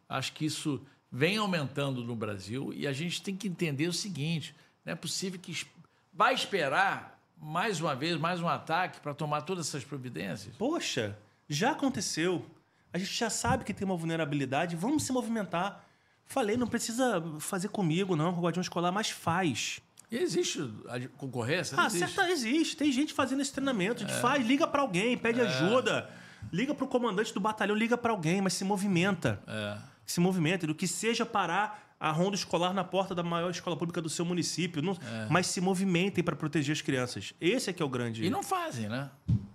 Acho 0.08 0.32
que 0.32 0.44
isso 0.44 0.80
vem 1.12 1.36
aumentando 1.36 2.02
no 2.04 2.16
Brasil 2.16 2.72
e 2.74 2.86
a 2.86 2.92
gente 2.92 3.22
tem 3.22 3.36
que 3.36 3.46
entender 3.48 3.86
o 3.88 3.92
seguinte: 3.92 4.54
não 4.90 4.92
é 4.92 4.96
possível 4.96 5.38
que 5.40 5.64
vai 6.12 6.34
esperar 6.34 7.18
mais 7.40 7.80
uma 7.80 7.94
vez, 7.94 8.18
mais 8.18 8.40
um 8.40 8.48
ataque 8.48 9.00
para 9.00 9.14
tomar 9.14 9.42
todas 9.42 9.68
essas 9.68 9.84
providências. 9.84 10.54
Poxa, 10.56 11.16
já 11.48 11.70
aconteceu. 11.70 12.44
A 12.92 12.98
gente 12.98 13.14
já 13.14 13.30
sabe 13.30 13.64
que 13.64 13.72
tem 13.72 13.86
uma 13.86 13.96
vulnerabilidade, 13.96 14.74
vamos 14.74 15.04
se 15.04 15.12
movimentar. 15.12 15.84
Falei, 16.26 16.56
não 16.56 16.66
precisa 16.66 17.22
fazer 17.38 17.68
comigo, 17.68 18.16
não, 18.16 18.32
com 18.32 18.40
o 18.40 18.42
guardião 18.42 18.60
escolar, 18.60 18.90
mas 18.90 19.10
faz. 19.10 19.80
E 20.10 20.18
existe 20.18 20.60
a 20.88 20.98
concorrência? 21.16 21.76
Ah, 21.78 21.86
existe. 21.86 22.12
certa 22.12 22.30
existe. 22.30 22.76
Tem 22.76 22.90
gente 22.90 23.14
fazendo 23.14 23.40
esse 23.40 23.52
treinamento. 23.52 24.04
É. 24.04 24.08
faz, 24.08 24.44
liga 24.44 24.66
pra 24.66 24.82
alguém, 24.82 25.16
pede 25.16 25.40
ajuda. 25.40 26.10
Liga 26.52 26.74
pro 26.74 26.88
comandante 26.88 27.32
do 27.32 27.38
batalhão, 27.38 27.76
liga 27.76 27.96
pra 27.96 28.10
alguém, 28.10 28.40
mas 28.40 28.54
se 28.54 28.64
movimenta. 28.64 29.40
É. 29.46 29.78
Se 30.04 30.18
movimenta, 30.18 30.66
do 30.66 30.74
que 30.74 30.88
seja 30.88 31.24
parar 31.24 31.89
a 32.00 32.10
ronda 32.10 32.34
escolar 32.34 32.72
na 32.72 32.82
porta 32.82 33.14
da 33.14 33.22
maior 33.22 33.50
escola 33.50 33.76
pública 33.76 34.00
do 34.00 34.08
seu 34.08 34.24
município. 34.24 34.80
Não- 34.80 34.96
Mas 35.28 35.46
se 35.48 35.60
movimentem 35.60 36.24
para 36.24 36.34
proteger 36.34 36.72
as 36.72 36.80
crianças. 36.80 37.34
Esse 37.38 37.68
é 37.68 37.72
que 37.74 37.82
é 37.82 37.84
o 37.84 37.88
grande. 37.90 38.24
E 38.24 38.30
não 38.30 38.42
fazem, 38.42 38.88
né? 38.88 39.10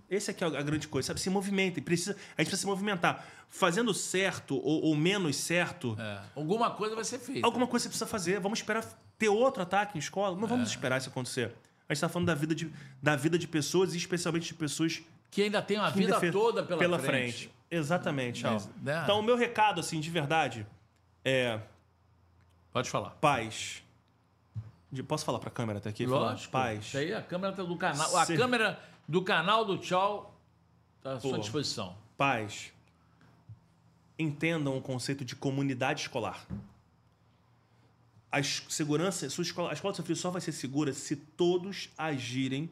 Esse 0.07 0.29
aqui 0.29 0.43
é 0.43 0.47
a 0.47 0.61
grande 0.61 0.87
coisa, 0.87 1.07
sabe? 1.07 1.19
Se 1.19 1.29
movimentem. 1.31 1.83
Precisa, 1.83 2.11
a 2.11 2.15
gente 2.41 2.49
precisa 2.49 2.57
se 2.57 2.67
movimentar. 2.67 3.25
Fazendo 3.49 3.91
certo 3.95 4.55
ou, 4.57 4.83
ou 4.83 4.95
menos 4.95 5.35
certo, 5.35 5.97
É. 5.99 6.19
Alguma 6.35 6.69
coisa 6.69 6.93
vai 6.95 7.03
ser 7.03 7.17
feita. 7.17 7.45
alguma 7.45 7.65
coisa 7.65 7.83
você 7.83 7.89
precisa 7.89 8.05
fazer. 8.05 8.39
Vamos 8.39 8.59
esperar 8.59 8.83
ter 9.17 9.29
outro 9.29 9.63
ataque 9.63 9.97
em 9.97 9.99
escola? 9.99 10.37
Não 10.37 10.45
É. 10.45 10.47
vamos 10.47 10.69
esperar 10.69 10.99
isso 10.99 11.09
acontecer. 11.09 11.45
A 11.89 11.93
gente 11.93 11.97
está 11.97 12.09
falando 12.09 12.27
da 12.27 12.35
vida, 12.35 12.53
de, 12.53 12.71
da 13.01 13.15
vida 13.15 13.37
de 13.39 13.47
pessoas 13.47 13.93
e 13.95 13.97
especialmente 13.97 14.45
de 14.47 14.53
pessoas 14.53 15.01
Que 15.31 15.41
ainda 15.43 15.61
tem 15.63 15.77
uma 15.79 15.91
que 15.91 15.97
vida 15.97 16.19
toda 16.31 16.61
pela, 16.63 16.99
frente. 16.99 17.49
Exatamente, 17.71 18.39
Charles. 18.41 18.69
Mas, 18.75 18.83
né? 18.83 19.01
Então, 19.03 19.19
o 19.19 19.23
meu 19.23 19.35
recado, 19.35 19.79
assim, 19.79 19.99
de 19.99 20.09
verdade, 20.11 20.65
é 21.23 21.59
Pode 22.75 22.89
falar. 22.89 23.11
paz. 23.21 23.81
De- 24.91 25.01
Posso 25.01 25.23
falar 25.23 25.39
para 25.39 25.47
a 25.47 25.51
câmera 25.51 25.79
até 25.79 25.89
aqui? 25.89 26.05
Falar 26.05 26.31
Lógico. 26.31 26.51
Paz. 26.51 26.87
Isso 26.87 26.97
aí 26.97 27.13
a 27.13 27.21
câmera 27.21 27.53
tá 27.53 27.63
do 27.63 27.77
canal. 27.77 28.17
A 28.17 28.25
câmera 28.25 28.79
do 29.07 29.21
canal 29.23 29.63
do 29.63 29.77
Tchau 29.77 30.37
está 30.97 31.13
à 31.13 31.19
sua 31.21 31.31
Pô. 31.35 31.37
disposição. 31.37 31.95
Paz. 32.17 32.73
Entendam 34.19 34.77
o 34.77 34.81
conceito 34.81 35.23
de 35.23 35.37
comunidade 35.37 36.01
escolar. 36.01 36.45
A 38.29 38.43
segurança, 38.43 39.29
sua 39.29 39.43
escola, 39.43 39.69
a 39.69 39.73
escola 39.73 39.93
do 39.93 39.95
seu 39.95 40.03
filho 40.03 40.17
só 40.17 40.29
vai 40.29 40.41
ser 40.41 40.51
segura 40.51 40.91
se 40.91 41.15
todos 41.15 41.87
agirem 41.97 42.69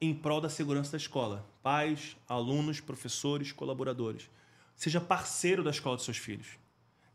em 0.00 0.14
prol 0.14 0.40
da 0.40 0.48
segurança 0.48 0.92
da 0.92 0.96
escola. 0.98 1.44
Pais, 1.60 2.16
alunos, 2.28 2.78
professores, 2.78 3.50
colaboradores. 3.50 4.30
Seja 4.76 5.00
parceiro 5.00 5.64
da 5.64 5.70
escola 5.70 5.96
dos 5.96 6.04
seus 6.04 6.18
filhos. 6.18 6.46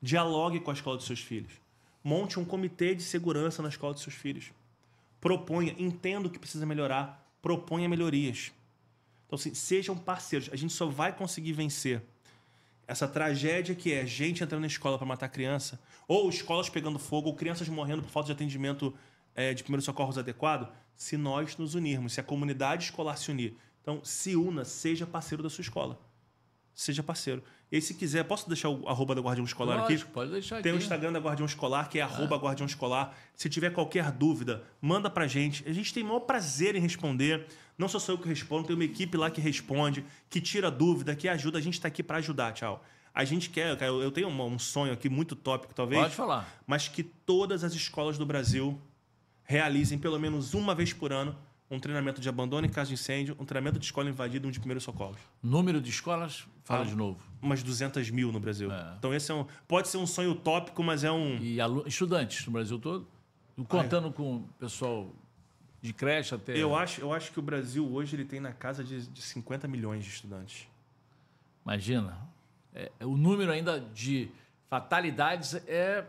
Dialogue 0.01 0.59
com 0.59 0.69
a 0.69 0.73
escola 0.73 0.97
dos 0.97 1.05
seus 1.05 1.21
filhos. 1.21 1.53
Monte 2.07 2.39
um 2.39 2.45
comitê 2.45 2.95
de 2.95 3.03
segurança 3.03 3.61
na 3.61 3.67
escola 3.67 3.93
dos 3.93 4.01
seus 4.01 4.15
filhos. 4.15 4.53
Proponha, 5.19 5.75
entenda 5.77 6.29
o 6.29 6.31
que 6.31 6.39
precisa 6.39 6.65
melhorar, 6.65 7.29
proponha 7.41 7.89
melhorias. 7.89 8.53
Então, 9.25 9.37
assim, 9.37 9.53
sejam 9.53 9.93
parceiros. 9.93 10.47
A 10.53 10.55
gente 10.55 10.71
só 10.71 10.87
vai 10.87 11.11
conseguir 11.11 11.51
vencer 11.51 12.01
essa 12.87 13.09
tragédia 13.09 13.75
que 13.75 13.91
é 13.91 14.05
gente 14.05 14.41
entrando 14.41 14.61
na 14.61 14.67
escola 14.67 14.97
para 14.97 15.05
matar 15.05 15.27
criança, 15.27 15.81
ou 16.07 16.29
escolas 16.29 16.69
pegando 16.69 16.97
fogo, 16.97 17.27
ou 17.27 17.35
crianças 17.35 17.67
morrendo 17.67 18.03
por 18.03 18.09
falta 18.09 18.27
de 18.27 18.31
atendimento 18.31 18.93
eh, 19.35 19.53
de 19.53 19.61
primeiros 19.61 19.83
socorros 19.83 20.17
adequado, 20.17 20.71
se 20.95 21.17
nós 21.17 21.57
nos 21.57 21.75
unirmos, 21.75 22.13
se 22.13 22.21
a 22.21 22.23
comunidade 22.23 22.85
escolar 22.85 23.17
se 23.17 23.29
unir. 23.31 23.57
Então, 23.81 23.99
se 24.01 24.33
una, 24.33 24.63
seja 24.63 25.05
parceiro 25.05 25.43
da 25.43 25.49
sua 25.49 25.61
escola. 25.61 25.99
Seja 26.77 27.01
parceiro. 27.01 27.43
E 27.71 27.81
se 27.81 27.95
quiser, 27.95 28.23
posso 28.23 28.47
deixar 28.47 28.69
o 28.69 28.87
arroba 28.87 29.15
da 29.15 29.19
Guardião 29.19 29.43
Escolar 29.43 29.79
Lógico, 29.79 30.03
aqui? 30.03 30.13
pode 30.13 30.31
deixar 30.31 30.61
Tem 30.61 30.71
o 30.71 30.75
aqui. 30.75 30.83
Instagram 30.83 31.11
da 31.11 31.19
Guardião 31.19 31.45
Escolar, 31.45 31.89
que 31.89 31.97
é 31.97 32.03
arroba 32.03 32.37
Guardião 32.37 32.67
Escolar. 32.67 33.17
Se 33.33 33.49
tiver 33.49 33.71
qualquer 33.71 34.11
dúvida, 34.11 34.63
manda 34.79 35.09
pra 35.09 35.25
gente. 35.25 35.67
A 35.67 35.73
gente 35.73 35.91
tem 35.91 36.03
o 36.03 36.05
maior 36.05 36.19
prazer 36.19 36.75
em 36.75 36.79
responder. 36.79 37.47
Não 37.79 37.89
só 37.89 37.97
sou 37.97 38.13
eu 38.13 38.19
que 38.21 38.29
respondo, 38.29 38.67
tem 38.67 38.75
uma 38.75 38.85
equipe 38.85 39.17
lá 39.17 39.31
que 39.31 39.41
responde, 39.41 40.05
que 40.29 40.39
tira 40.39 40.69
dúvida, 40.69 41.15
que 41.15 41.27
ajuda. 41.27 41.57
A 41.57 41.61
gente 41.61 41.81
tá 41.81 41.87
aqui 41.87 42.03
pra 42.03 42.17
ajudar, 42.17 42.53
tchau. 42.53 42.85
A 43.11 43.25
gente 43.25 43.49
quer, 43.49 43.75
cara, 43.75 43.91
eu 43.91 44.11
tenho 44.11 44.27
um 44.29 44.45
um 44.45 44.59
sonho 44.59 44.93
aqui 44.93 45.09
muito 45.09 45.35
tópico, 45.35 45.73
talvez. 45.73 45.99
Pode 46.03 46.15
falar. 46.15 46.47
Mas 46.67 46.87
que 46.87 47.01
todas 47.01 47.63
as 47.63 47.73
escolas 47.73 48.19
do 48.19 48.25
Brasil 48.25 48.79
realizem 49.43 49.97
pelo 49.97 50.19
menos 50.19 50.53
uma 50.53 50.75
vez 50.75 50.93
por 50.93 51.11
ano 51.11 51.35
um 51.69 51.79
treinamento 51.79 52.21
de 52.21 52.29
abandono 52.29 52.65
em 52.65 52.69
caso 52.69 52.89
de 52.89 52.93
incêndio, 52.93 53.35
um 53.39 53.45
treinamento 53.45 53.77
de 53.79 53.85
escola 53.85 54.09
invadida 54.09 54.47
um 54.47 54.51
de 54.51 54.59
primeiros 54.59 54.83
socorros. 54.83 55.17
Número 55.43 55.81
de 55.81 55.89
escolas, 55.89 56.47
fala 56.63 56.83
Ah. 56.83 56.85
de 56.85 56.95
novo. 56.95 57.19
Umas 57.41 57.61
200 57.61 58.09
mil 58.09 58.31
no 58.31 58.39
Brasil. 58.39 58.71
É. 58.71 58.93
Então 58.97 59.13
esse 59.13 59.31
é 59.31 59.35
um, 59.35 59.45
pode 59.67 59.87
ser 59.89 59.97
um 59.97 60.07
sonho 60.07 60.31
utópico, 60.31 60.81
mas 60.83 61.03
é 61.03 61.11
um... 61.11 61.37
E 61.37 61.57
estudantes 61.85 62.45
no 62.45 62.53
Brasil 62.53 62.79
todo, 62.79 63.05
contando 63.67 64.11
com 64.11 64.37
o 64.37 64.49
pessoal 64.59 65.11
de 65.81 65.93
creche 65.93 66.33
até. 66.33 66.55
Eu 66.57 66.75
acho, 66.75 67.01
eu 67.01 67.11
acho 67.13 67.31
que 67.31 67.39
o 67.39 67.41
Brasil 67.41 67.85
hoje 67.93 68.15
ele 68.15 68.25
tem 68.25 68.39
na 68.39 68.51
casa 68.53 68.83
de, 68.83 69.05
de 69.07 69.21
50 69.21 69.67
milhões 69.67 70.03
de 70.03 70.09
estudantes. 70.09 70.67
Imagina. 71.65 72.17
É, 72.73 72.91
o 73.01 73.17
número 73.17 73.51
ainda 73.51 73.79
de 73.93 74.29
fatalidades 74.69 75.53
é 75.67 76.05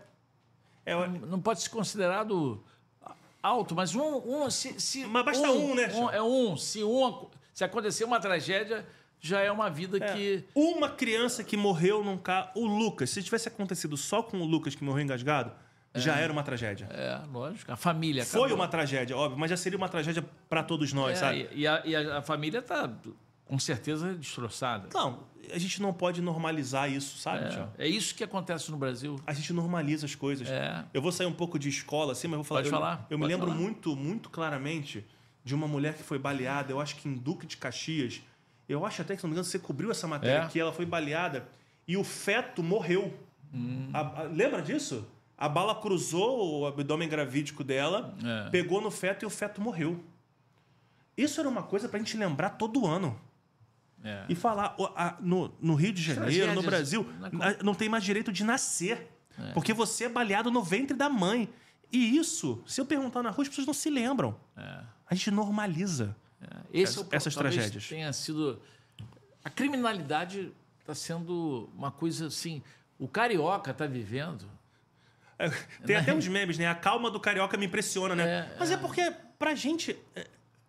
É, 0.87 0.95
eu- 0.95 1.07
não 1.27 1.39
pode 1.41 1.61
ser 1.61 1.69
considerado 1.69 2.63
alto, 3.43 3.75
mas 3.75 3.95
um, 3.95 4.23
um 4.45 4.51
se, 4.51 4.81
se 4.81 5.05
Mas 5.07 5.25
basta 5.25 5.51
um, 5.51 5.75
né, 5.75 5.89
Chão? 5.91 6.11
é 6.11 6.23
um. 6.23 6.57
Se 6.57 6.83
um 6.85 7.27
se 7.55 7.65
acontecer 7.65 8.05
uma 8.05 8.21
tragédia, 8.21 8.87
já 9.21 9.41
é 9.41 9.51
uma 9.51 9.69
vida 9.69 9.99
é, 10.03 10.13
que 10.15 10.45
Uma 10.55 10.89
criança 10.91 11.43
que 11.43 11.57
morreu 11.57 12.05
num 12.05 12.17
carro... 12.17 12.51
O 12.55 12.67
Lucas, 12.67 13.11
se 13.11 13.21
tivesse 13.23 13.49
acontecido 13.49 13.97
só 13.97 14.23
com 14.23 14.39
o 14.41 14.45
Lucas 14.45 14.75
que 14.77 14.85
morreu 14.85 15.03
engasgado, 15.03 15.51
já 15.95 16.17
era 16.17 16.33
uma 16.33 16.45
tragédia. 16.45 16.87
é 16.93 17.19
lógico. 17.33 17.73
A 17.73 17.77
família 17.77 18.25
Foi 18.25 18.41
acabou. 18.43 18.57
uma 18.57 18.69
tragédia, 18.69 19.17
óbvio, 19.17 19.39
mas 19.39 19.51
já 19.51 19.57
seria 19.57 19.77
uma 19.77 19.89
tragédia 19.89 20.25
para 20.49 20.63
todos 20.63 20.93
nós, 20.93 21.17
É, 21.17 21.21
sabe? 21.21 21.49
e, 21.53 21.61
e 21.63 21.67
a, 21.67 21.83
e 21.85 21.97
a- 21.97 22.19
a 22.19 22.23
família 22.23 22.59
está 22.61 22.89
com 23.49 23.59
certeza 23.59 24.15
destroçada. 24.15 24.89
Não, 24.95 25.25
a 25.53 25.59
gente 25.59 25.81
não 25.83 25.93
pode 25.93 26.21
normalizar 26.21 26.91
isso, 26.93 27.19
sabe? 27.19 27.47
É, 27.79 27.87
é 27.87 27.89
isso 27.89 28.15
que 28.15 28.23
acontece 28.23 28.71
no 28.71 28.77
Brasil. 28.77 29.19
A 29.27 29.33
gente 29.33 29.53
normaliza 29.53 30.05
as 30.07 30.15
coisas. 30.15 30.47
É. 30.49 30.85
Eu 30.95 31.01
vou 31.03 31.11
sair 31.11 31.27
um 31.27 31.33
pouco 31.33 31.59
de 31.59 31.69
escola, 31.69 32.13
assim, 32.13 32.29
mas 32.29 32.35
eu 32.39 32.43
vou 32.43 32.45
falar. 32.45 32.61
Pode 32.61 32.69
eu, 32.69 32.79
falar, 32.79 33.07
Eu 33.11 33.19
me 33.19 33.23
pode 33.25 33.33
lembro 33.35 33.49
falar. 33.49 33.59
muito, 33.61 33.97
muito 33.97 34.31
claramente 34.31 35.05
de 35.43 35.55
uma 35.55 35.67
mulher 35.67 35.95
que 35.95 36.03
foi 36.03 36.19
baleada, 36.19 36.71
eu 36.71 36.81
acho 36.81 36.95
que 36.97 37.09
em 37.09 37.15
Duque 37.15 37.47
de 37.47 37.57
Caxias. 37.57 38.21
Eu 38.69 38.85
acho 38.85 39.01
até 39.01 39.15
que, 39.15 39.21
se 39.23 39.25
não 39.27 39.31
me 39.31 39.35
engano, 39.35 39.47
você 39.47 39.59
cobriu 39.59 39.91
essa 39.91 40.07
matéria 40.07 40.45
É? 40.45 40.47
que 40.49 40.61
ela 40.61 40.73
foi 40.73 40.85
baleada 40.85 41.49
e 41.87 41.97
o 41.97 42.05
feto 42.05 42.63
morreu. 42.63 43.19
Hum. 43.55 43.89
A- 43.95 44.01
a- 44.21 44.23
lembra 44.25 44.61
disso? 44.61 45.07
A 45.39 45.49
bala 45.49 45.75
cruzou 45.75 46.61
o 46.61 46.67
abdômen 46.67 47.09
gravídico 47.09 47.65
dela, 47.65 48.15
É. 48.23 48.51
pegou 48.51 48.83
no 48.83 48.91
feto 48.91 49.23
e 49.23 49.27
o 49.27 49.31
feto 49.31 49.59
morreu. 49.63 49.99
Isso 51.17 51.41
era 51.41 51.49
uma 51.49 51.63
coisa 51.63 51.89
pra 51.89 51.99
gente 51.99 52.17
lembrar 52.17 52.51
todo 52.51 52.87
ano. 52.87 53.19
É. 54.05 54.25
E 54.29 54.35
falar, 54.35 54.77
a- 54.97 55.17
no, 55.21 55.53
no 55.61 55.75
Rio 55.75 55.93
de 55.93 56.03
Janeiro, 56.03 56.55
no 56.55 56.63
Brasil, 56.63 57.07
não 57.65 57.75
tem 57.75 57.89
mais 57.89 58.05
direito 58.05 58.31
de 58.33 58.45
nascer. 58.45 59.09
Porque 59.55 59.73
você 59.73 60.05
é 60.05 60.09
baleado 60.09 60.51
no 60.51 60.63
ventre 60.63 60.97
da 60.97 61.09
mãe. 61.09 61.49
E 61.93 62.17
isso, 62.17 62.63
se 62.67 62.81
eu 62.81 62.85
perguntar 62.87 63.23
na 63.23 63.31
rua, 63.31 63.43
as 63.43 63.49
pessoas 63.49 63.67
não 63.67 63.75
se 63.75 63.89
lembram. 63.89 64.39
É. 64.57 64.81
A 65.09 65.15
gente 65.15 65.31
normaliza. 65.31 66.15
Esse 66.73 66.99
é 66.99 67.03
o 67.03 67.07
essas 67.11 67.35
tragédias. 67.35 67.89
tenha 67.89 68.13
sido 68.13 68.61
a 69.45 69.51
criminalidade 69.51 70.53
está 70.81 70.95
sendo 70.95 71.71
uma 71.75 71.91
coisa 71.91 72.27
assim. 72.27 72.63
O 72.99 73.09
carioca 73.09 73.71
está 73.71 73.87
vivendo. 73.87 74.45
É, 75.39 75.49
Tem 75.87 75.97
até 75.97 76.13
uns 76.13 76.27
memes, 76.27 76.59
né? 76.59 76.67
A 76.67 76.75
calma 76.75 77.11
do 77.11 77.21
carioca 77.21 77.57
me 77.57 77.67
impressiona, 77.67 78.15
né? 78.15 78.25
É, 78.29 78.57
Mas 78.59 78.71
é, 78.71 78.77
porque, 78.77 79.11
pra 79.39 79.55
gente, 79.55 79.97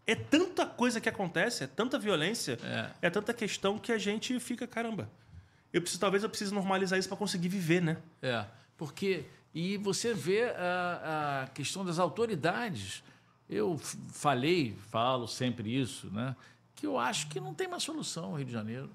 é, 0.09 0.13
é 0.13 0.15
tanta 0.15 0.65
coisa 0.65 0.99
que 0.99 1.09
acontece, 1.09 1.63
é 1.63 1.67
tanta 1.67 1.99
violência, 1.99 2.57
É. 2.63 3.07
é. 3.07 3.09
tanta 3.09 3.33
questão 3.33 3.77
que 3.77 3.91
a 3.91 3.97
gente 3.97 4.39
fica, 4.39 4.67
caramba. 4.67 5.09
Eu 5.71 5.81
preciso, 5.81 5.99
talvez 5.99 6.23
eu 6.23 6.29
precise 6.29 6.53
normalizar 6.53 6.97
isso 6.97 7.07
pra 7.07 7.17
conseguir 7.17 7.49
viver, 7.49 7.81
né? 7.81 7.97
É, 8.21 8.45
porque 8.77 9.25
e 9.53 9.77
você 9.77 10.13
vê 10.13 10.43
a, 10.51 11.43
a 11.43 11.47
questão 11.47 11.83
das 11.83 11.99
autoridades. 11.99 13.03
Eu 13.49 13.79
falei, 14.11 14.75
falo 14.89 15.27
sempre 15.27 15.75
isso, 15.75 16.07
né? 16.11 16.35
Que 16.75 16.85
eu 16.85 16.99
acho 16.99 17.27
que 17.29 17.39
não 17.39 17.53
tem 17.53 17.67
mais 17.67 17.81
solução 17.83 18.31
no 18.31 18.37
Rio 18.37 18.45
de 18.45 18.51
Janeiro 18.51 18.89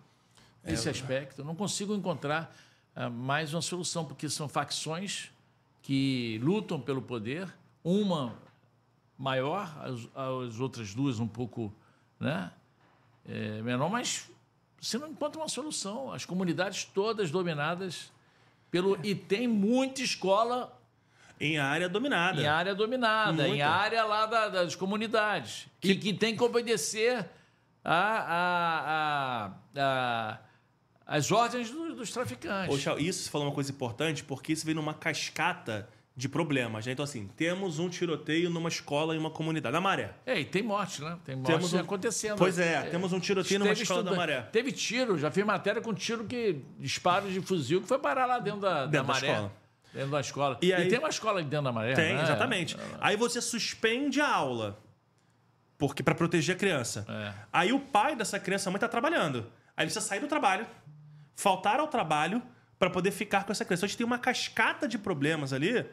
nesse 0.62 0.88
aspecto. 0.88 1.40
Eu 1.40 1.44
não 1.44 1.56
consigo 1.56 1.94
encontrar 1.94 2.54
ah, 2.94 3.10
mais 3.10 3.52
uma 3.52 3.60
solução 3.60 4.04
porque 4.04 4.28
são 4.28 4.48
facções 4.48 5.30
que 5.82 6.40
lutam 6.42 6.80
pelo 6.80 7.02
poder, 7.02 7.52
uma 7.82 8.34
maior, 9.18 9.72
as, 9.82 10.00
as 10.48 10.60
outras 10.60 10.94
duas 10.94 11.18
um 11.20 11.26
pouco, 11.28 11.72
né? 12.18 12.50
É, 13.26 13.62
menor, 13.62 13.88
mas 13.88 14.28
você 14.80 14.98
não 14.98 15.08
encontra 15.08 15.40
uma 15.40 15.48
solução. 15.48 16.12
As 16.12 16.24
comunidades 16.24 16.84
todas 16.84 17.30
dominadas 17.30 18.12
pelo 18.70 18.98
e 19.04 19.14
tem 19.14 19.46
muita 19.48 20.02
escola 20.02 20.76
Em 21.40 21.58
área 21.58 21.88
dominada. 21.88 22.40
em 22.42 22.46
área 22.46 22.74
dominada, 22.74 23.46
em 23.46 23.50
Muita. 23.50 23.66
área 23.68 24.04
lá 24.04 24.26
da- 24.26 24.48
das 24.48 24.74
comunidades 24.74 25.66
e 25.82 25.94
que 25.94 26.12
tem 26.12 26.36
que 26.36 26.42
obedecer 26.42 27.28
a, 27.84 27.94
a, 27.94 29.46
a, 29.46 29.50
a- 29.76 30.38
as 31.06 31.30
ordens 31.30 31.70
do- 31.70 31.94
dos 31.94 32.10
traficantes. 32.10 32.78
Chau, 32.80 32.98
isso 32.98 33.22
você 33.24 33.30
falou 33.30 33.46
uma 33.48 33.54
coisa 33.54 33.70
importante, 33.70 34.24
porque 34.24 34.52
isso 34.52 34.66
vem 34.66 34.74
numa 34.74 34.92
cascata 34.94 35.88
de 36.16 36.28
problemas. 36.28 36.86
Né? 36.86 36.92
Então, 36.92 37.02
assim, 37.04 37.28
temos 37.36 37.78
um 37.80 37.88
tiroteio 37.88 38.48
numa 38.48 38.68
escola 38.68 39.16
em 39.16 39.18
uma 39.18 39.30
comunidade. 39.30 39.72
Na 39.72 39.80
Maré. 39.80 40.14
É, 40.24 40.38
e 40.38 40.44
tem 40.44 40.62
morte, 40.62 41.02
né? 41.02 41.18
Tem 41.24 41.34
morte 41.34 41.48
Temos 41.50 41.72
um- 41.72 41.78
acontecendo. 41.80 42.36
Pois 42.38 42.58
é, 42.58 42.82
temos 42.82 43.12
um 43.12 43.18
tiroteio 43.18 43.58
numa 43.58 43.72
escola 43.72 44.02
da 44.02 44.14
Maré. 44.14 44.42
Teve 44.42 44.70
tiro, 44.70 45.18
já 45.18 45.30
fiz 45.30 45.44
matéria 45.44 45.80
com 45.82 45.92
tiro 45.92 46.24
que. 46.24 46.62
disparos 46.78 47.32
de 47.32 47.40
fuzil 47.40 47.80
que 47.82 47.88
foi 47.88 47.98
parar 47.98 48.26
lá 48.26 48.38
dentro 48.38 48.60
da, 48.60 48.86
Dentro 48.86 49.06
da 49.08 49.12
Maré. 49.12 49.26
escola. 49.30 49.52
Dentro 49.92 50.10
da 50.10 50.20
escola. 50.20 50.58
E 50.62 50.66
E, 50.68 50.72
aí- 50.72 50.88
tem 50.88 50.98
uma 50.98 51.08
escola 51.08 51.38
ali 51.40 51.48
dentro 51.48 51.64
da 51.64 51.72
Maré. 51.72 51.94
Tem, 51.94 52.14
né? 52.14 52.22
exatamente. 52.22 52.76
Aí 53.00 53.16
você 53.16 53.40
suspende 53.40 54.20
a 54.20 54.28
aula. 54.28 54.80
Porque 55.76 56.02
para 56.02 56.14
proteger 56.14 56.54
a 56.54 56.58
criança. 56.58 57.04
É. 57.08 57.32
Aí 57.52 57.72
o 57.72 57.80
pai 57.80 58.14
dessa 58.14 58.38
criança, 58.38 58.70
a 58.70 58.72
mãe 58.72 58.78
tá 58.80 58.88
trabalhando. 58.88 59.38
Aí 59.76 59.82
ele 59.84 59.86
precisa 59.90 60.00
sair 60.00 60.20
do 60.20 60.28
trabalho, 60.28 60.64
faltar 61.34 61.80
ao 61.80 61.88
trabalho 61.88 62.40
para 62.78 62.88
poder 62.88 63.10
ficar 63.10 63.42
com 63.44 63.50
essa 63.50 63.64
criança. 63.64 63.80
Então, 63.80 63.86
a 63.86 63.88
gente 63.88 63.98
tem 63.98 64.06
uma 64.06 64.18
cascata 64.18 64.86
de 64.86 64.96
problemas 64.96 65.52
ali 65.52 65.84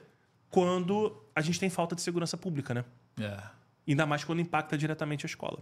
quando 0.51 1.15
a 1.35 1.41
gente 1.41 1.59
tem 1.59 1.69
falta 1.69 1.95
de 1.95 2.01
segurança 2.01 2.37
pública, 2.37 2.73
né? 2.73 2.85
É. 3.19 3.41
Ainda 3.87 4.05
mais 4.05 4.23
quando 4.23 4.41
impacta 4.41 4.77
diretamente 4.77 5.25
a 5.25 5.27
escola. 5.27 5.59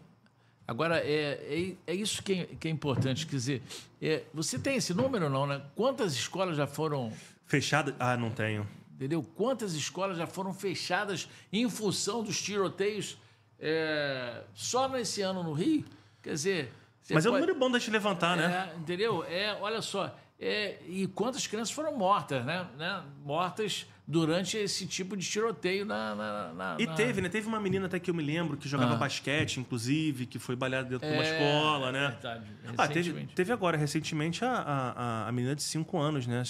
Agora, 0.68 1.00
é, 1.00 1.76
é, 1.88 1.92
é 1.92 1.96
isso 1.96 2.22
que 2.22 2.34
é, 2.34 2.46
que 2.60 2.68
é 2.68 2.72
importante. 2.72 3.26
Quer 3.26 3.36
dizer, 3.36 3.62
é, 4.02 4.24
você 4.34 4.60
tem 4.60 4.76
esse 4.76 4.94
número 4.94 5.26
ou 5.26 5.32
não, 5.32 5.48
né? 5.48 5.62
Quantas 5.76 6.14
escolas 6.14 6.58
já 6.58 6.68
foram. 6.68 7.12
Fechada? 7.46 7.96
Ah, 8.00 8.18
não 8.18 8.30
tenho. 8.30 8.68
Entendeu? 8.94 9.24
Quantas 9.36 9.74
escolas 9.74 10.18
já 10.18 10.28
foram 10.28 10.54
fechadas 10.54 11.30
em 11.54 11.68
função 11.70 12.22
dos 12.24 12.42
tiroteios 12.42 13.18
é, 13.60 14.44
só 14.54 14.90
nesse 14.90 15.22
ano 15.22 15.42
no 15.42 15.54
Rio? 15.54 15.86
Quer 16.22 16.34
dizer. 16.34 16.74
Mas 17.10 17.26
é 17.26 17.30
um 17.30 17.32
pode- 17.32 17.42
número 17.42 17.58
bom 17.60 17.72
da 17.72 17.80
gente 17.80 17.92
levantar, 17.92 18.36
né? 18.38 18.72
É, 18.76 18.78
entendeu? 18.78 19.24
É, 19.24 19.58
olha 19.62 19.82
só. 19.82 20.16
É, 20.40 20.78
e 20.88 21.08
quantas 21.08 21.48
crianças 21.48 21.74
foram 21.74 21.98
mortas, 21.98 22.46
né? 22.46 22.68
né? 22.78 23.04
Mortas 23.26 23.88
durante 24.12 24.58
esse 24.58 24.88
tipo 24.88 25.16
de 25.16 25.24
tiroteio 25.24 25.86
na. 25.86 26.16
na- 26.16 26.54
na- 26.54 26.76
E 26.80 26.86
na- 26.88 26.96
teve, 26.96 27.22
né? 27.22 27.30
Teve 27.30 27.48
uma 27.48 27.60
menina 27.60 27.86
até 27.86 28.00
que 28.00 28.10
eu 28.10 28.14
me 28.16 28.24
lembro 28.24 28.58
que 28.58 28.68
jogava 28.68 28.96
Ah. 28.96 28.98
basquete, 28.98 29.58
inclusive, 29.60 30.26
que 30.26 30.40
foi 30.40 30.56
baleada 30.56 30.90
dentro 30.90 31.08
de 31.08 31.14
uma 31.14 31.24
É, 31.24 31.32
escola, 31.32 31.92
né? 31.92 32.08
verdade, 32.10 32.46
Ah, 32.76 32.88
teve, 32.88 33.00
recentemente. 33.02 33.36
teve 33.36 33.54
agora, 33.54 33.78
recentemente, 33.78 34.44
a, 34.44 34.52
a, 34.52 35.28
a 35.28 35.32
menina 35.32 35.56
de 35.56 35.62
5 35.62 36.00
anos, 36.00 36.26
né? 36.26 36.42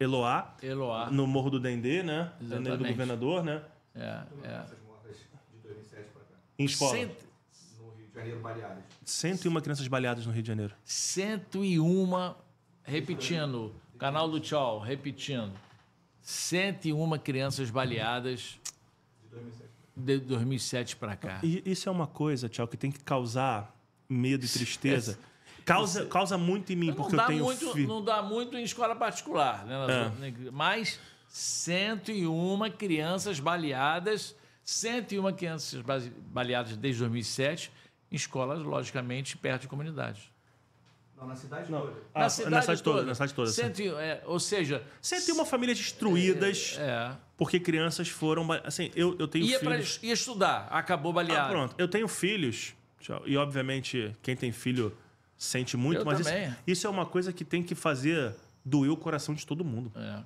Eloá, 0.00 0.56
Eloá. 0.62 1.10
no 1.10 1.26
Morro 1.26 1.50
do 1.50 1.60
Dendê, 1.60 2.02
né? 2.02 2.32
No 2.40 2.78
do 2.78 2.84
governador, 2.88 3.44
né? 3.44 3.60
É, 3.94 4.00
é. 4.42 4.54
Essas 4.62 4.78
mortes 4.86 5.18
de 5.52 5.68
2007 5.68 6.08
para 6.10 6.22
cá. 6.22 6.34
Em 6.58 6.64
escola. 6.64 6.96
Cento- 6.96 7.24
No 7.80 7.90
Rio 7.90 8.06
de 8.08 8.14
Janeiro, 8.14 8.40
baleadas. 8.40 8.84
101 9.04 9.60
crianças 9.60 9.86
baleadas 9.88 10.24
no 10.24 10.32
Rio 10.32 10.42
de 10.42 10.48
Janeiro. 10.48 10.74
101, 10.84 12.34
repetindo, 12.82 13.74
canal 13.98 14.26
do 14.26 14.40
Tchau, 14.40 14.78
repetindo. 14.80 15.52
101 16.24 17.18
crianças 17.18 17.68
baleadas 17.70 18.58
De 19.30 19.30
2007. 19.30 19.70
de 19.94 20.18
2007 20.20 20.96
para 20.96 21.14
cá. 21.16 21.40
E 21.42 21.62
isso 21.66 21.86
é 21.88 21.92
uma 21.92 22.06
coisa, 22.06 22.48
Tchau, 22.48 22.66
que 22.66 22.76
tem 22.78 22.90
que 22.90 23.00
causar 23.04 23.76
medo 24.08 24.44
e 24.44 24.48
tristeza. 24.48 25.18
Causa, 25.66 26.06
causa 26.06 26.36
muito 26.38 26.72
em 26.72 26.76
mim, 26.76 26.86
Não 26.88 26.94
porque 26.94 27.14
eu 27.14 27.18
dá, 27.18 27.26
tenho 27.26 27.44
muito, 27.44 27.72
filho. 27.72 27.88
não 27.88 28.02
dá 28.02 28.22
muito 28.22 28.56
em 28.56 28.64
escola 28.64 28.96
particular, 28.96 29.64
né? 29.66 29.74
É. 30.46 30.50
Mas 30.50 30.98
101 31.28 32.70
crianças 32.76 33.38
baleadas, 33.40 34.34
101 34.64 35.32
crianças 35.34 35.82
baleadas 36.32 36.76
desde 36.76 37.00
2007 37.00 37.70
em 38.10 38.16
escolas, 38.16 38.62
logicamente, 38.62 39.36
perto 39.36 39.62
de 39.62 39.68
comunidades. 39.68 40.22
Não, 41.24 41.28
na 41.28 41.36
cidade 41.36 41.70
Não. 41.72 41.80
toda. 41.80 41.92
Ah, 42.14 42.20
na 42.20 42.28
cidade 42.30 42.82
toda, 42.82 43.02
na 43.02 43.14
cidade 43.14 43.34
toda. 43.34 43.50
Cento 43.50 43.80
e- 43.80 43.88
é, 43.88 44.22
ou 44.26 44.38
seja, 44.38 44.82
101 45.00 45.44
famílias 45.46 45.78
destruídas 45.78 46.76
é, 46.78 47.12
porque 47.36 47.58
crianças 47.58 48.08
foram. 48.08 48.46
Assim, 48.64 48.90
eu, 48.94 49.16
eu 49.18 49.26
tenho 49.26 49.44
ia, 49.46 49.58
pra, 49.58 49.72
filhos. 49.72 49.98
ia 50.02 50.12
estudar, 50.12 50.68
acabou 50.70 51.10
Ah, 51.12 51.14
baleado. 51.14 51.48
pronto. 51.50 51.74
Eu 51.78 51.88
tenho 51.88 52.06
filhos. 52.08 52.74
E, 53.26 53.36
obviamente, 53.36 54.14
quem 54.22 54.34
tem 54.36 54.50
filho 54.52 54.96
sente 55.36 55.76
muito, 55.76 56.00
Eu 56.00 56.04
mas 56.04 56.20
isso, 56.20 56.30
isso 56.66 56.86
é 56.86 56.90
uma 56.90 57.04
coisa 57.04 57.32
que 57.32 57.44
tem 57.44 57.62
que 57.62 57.74
fazer 57.74 58.34
doer 58.64 58.90
o 58.90 58.96
coração 58.96 59.34
de 59.34 59.46
todo 59.46 59.62
mundo. 59.64 59.92
É, 59.94 60.22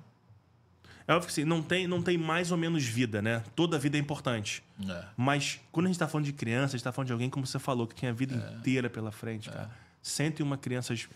É 1.07 1.13
óbvio 1.13 1.25
que 1.27 1.31
assim, 1.33 1.43
não 1.43 1.61
tem, 1.63 1.87
não 1.87 2.01
tem 2.03 2.17
mais 2.17 2.51
ou 2.51 2.57
menos 2.57 2.83
vida, 2.85 3.19
né? 3.21 3.43
Toda 3.55 3.79
vida 3.79 3.97
é 3.97 3.99
importante. 3.99 4.63
é. 4.87 5.05
Mas 5.17 5.59
quando 5.71 5.87
a 5.87 5.89
gente 5.89 5.95
está 5.95 6.07
falando 6.07 6.25
de 6.25 6.33
criança, 6.33 6.65
a 6.65 6.77
gente 6.77 6.81
está 6.81 6.91
falando 6.91 7.07
de 7.07 7.13
alguém, 7.13 7.29
como 7.29 7.45
você 7.47 7.57
falou, 7.59 7.87
que 7.87 7.95
tinha 7.95 8.11
a 8.11 8.13
É. 8.13 8.15
vida 8.15 8.35
inteira 8.59 8.89
pela 8.89 9.11
frente, 9.11 9.49
cara. 9.49 9.71
101 10.01 10.57
crianças 10.57 11.07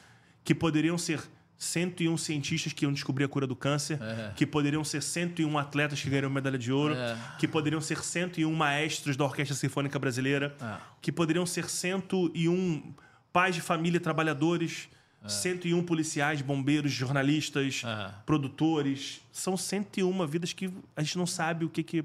que 0.44 0.54
poderiam 0.56 0.98
ser 0.98 1.22
101 1.58 2.18
cientistas 2.18 2.74
que 2.74 2.84
iam 2.84 2.92
descobrir 2.92 3.24
a 3.24 3.28
cura 3.28 3.48
do 3.48 3.56
câncer, 3.56 3.98
É. 4.02 4.34
que 4.36 4.46
poderiam 4.46 4.84
ser 4.84 5.02
101 5.02 5.58
atletas 5.58 6.02
que 6.02 6.10
ganharam 6.10 6.30
medalha 6.30 6.58
de 6.58 6.72
ouro, 6.74 6.94
É. 6.94 7.18
que 7.40 7.48
poderiam 7.48 7.80
ser 7.80 8.04
101 8.04 8.54
maestros 8.54 9.16
da 9.16 9.24
Orquestra 9.24 9.56
Sinfônica 9.56 9.98
Brasileira, 9.98 10.56
É. 10.62 10.76
que 11.02 11.12
poderiam 11.12 11.46
ser 11.46 11.70
101 11.70 12.94
pais 13.32 13.56
de 13.56 13.62
família 13.62 14.00
trabalhadores, 14.00 14.90
101 15.26 15.82
policiais, 15.84 16.42
bombeiros, 16.42 16.92
jornalistas, 16.92 17.82
É. 17.86 18.14
produtores. 18.26 19.22
São 19.32 19.56
101 19.56 20.28
vidas 20.28 20.52
que 20.52 20.70
a 20.98 21.02
gente 21.02 21.18
não 21.18 21.26
sabe 21.26 21.64
o 21.64 21.70
que, 21.70 21.82
que 21.82 22.04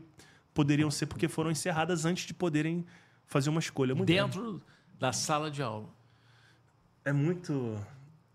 poderiam 0.55 0.91
ser 0.91 1.07
porque 1.07 1.27
foram 1.27 1.51
encerradas 1.51 2.05
antes 2.05 2.27
de 2.27 2.35
poderem 2.35 2.87
fazer 3.27 3.51
uma 3.51 3.59
escolha. 3.61 3.91
É 3.91 3.95
muito 3.95 4.07
Dentro 4.07 4.63
da 5.01 5.13
sala 5.13 5.51
de 5.51 5.61
aula. 5.63 5.89
É 7.09 7.13
muito. 7.13 7.77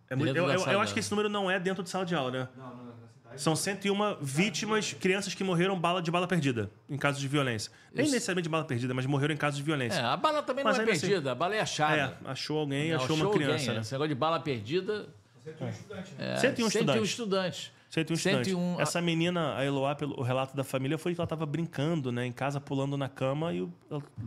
É 0.09 0.15
muito 0.15 0.35
eu 0.35 0.43
eu, 0.45 0.49
eu 0.49 0.55
acho 0.55 0.65
que 0.65 0.71
aula. 0.73 0.99
esse 0.99 1.11
número 1.11 1.29
não 1.29 1.49
é 1.49 1.59
dentro 1.59 1.83
de 1.83 1.89
sala 1.89 2.05
de 2.05 2.15
aula, 2.15 2.31
né? 2.31 2.47
Não, 2.57 2.65
não, 2.75 2.85
na 2.85 2.91
cidade. 3.07 3.41
São 3.41 3.55
101 3.55 4.17
vítimas, 4.21 4.93
crianças 4.93 5.33
que 5.33 5.43
morreram 5.43 5.79
bala 5.79 6.01
de 6.01 6.09
bala 6.11 6.27
perdida, 6.27 6.69
em 6.89 6.97
casos 6.97 7.21
de 7.21 7.27
violência. 7.27 7.71
Nem 7.93 8.03
Isso. 8.05 8.13
necessariamente 8.13 8.43
de 8.43 8.49
bala 8.49 8.63
perdida, 8.65 8.93
mas 8.93 9.05
morreram 9.05 9.33
em 9.33 9.37
casos 9.37 9.57
de 9.57 9.63
É, 9.63 9.65
violência. 9.65 10.07
a 10.07 10.17
bala 10.17 10.41
também 10.43 10.63
Mas 10.63 10.77
não 10.77 10.85
é 10.85 10.91
assim- 10.91 11.01
perdida, 11.07 11.31
a 11.31 11.35
bala 11.35 11.55
é 11.55 11.59
achada. 11.59 12.17
É, 12.25 12.29
achou 12.31 12.59
alguém, 12.59 12.89
Não, 12.91 12.97
achou 12.97 13.15
uma 13.15 13.29
criança, 13.31 13.53
alguém, 13.53 13.75
né? 13.75 13.81
Esse 13.81 13.91
negócio 13.93 14.09
de 14.09 14.15
bala 14.15 14.39
perdida. 14.39 15.07
Você 15.43 15.51
tem 15.51 15.67
um 15.67 15.69
estudante, 15.69 16.11
né? 16.17 16.33
É, 16.33 16.37
101 16.37 16.67
estudantes. 16.67 17.09
estudantes. 17.09 17.71
101 17.89 18.13
estudantes. 18.15 18.47
101 18.51 18.81
Essa 18.81 19.01
menina, 19.01 19.55
a 19.55 19.63
Eloá, 19.65 19.93
pelo 19.93 20.21
relato 20.23 20.55
da 20.55 20.63
família, 20.63 20.97
foi 20.97 21.13
que 21.13 21.19
ela 21.21 21.25
estava 21.25 21.45
brincando, 21.45 22.11
né? 22.11 22.25
Em 22.25 22.31
casa, 22.31 22.59
pulando 22.59 22.97
na 22.97 23.07
cama 23.09 23.53
e 23.53 23.67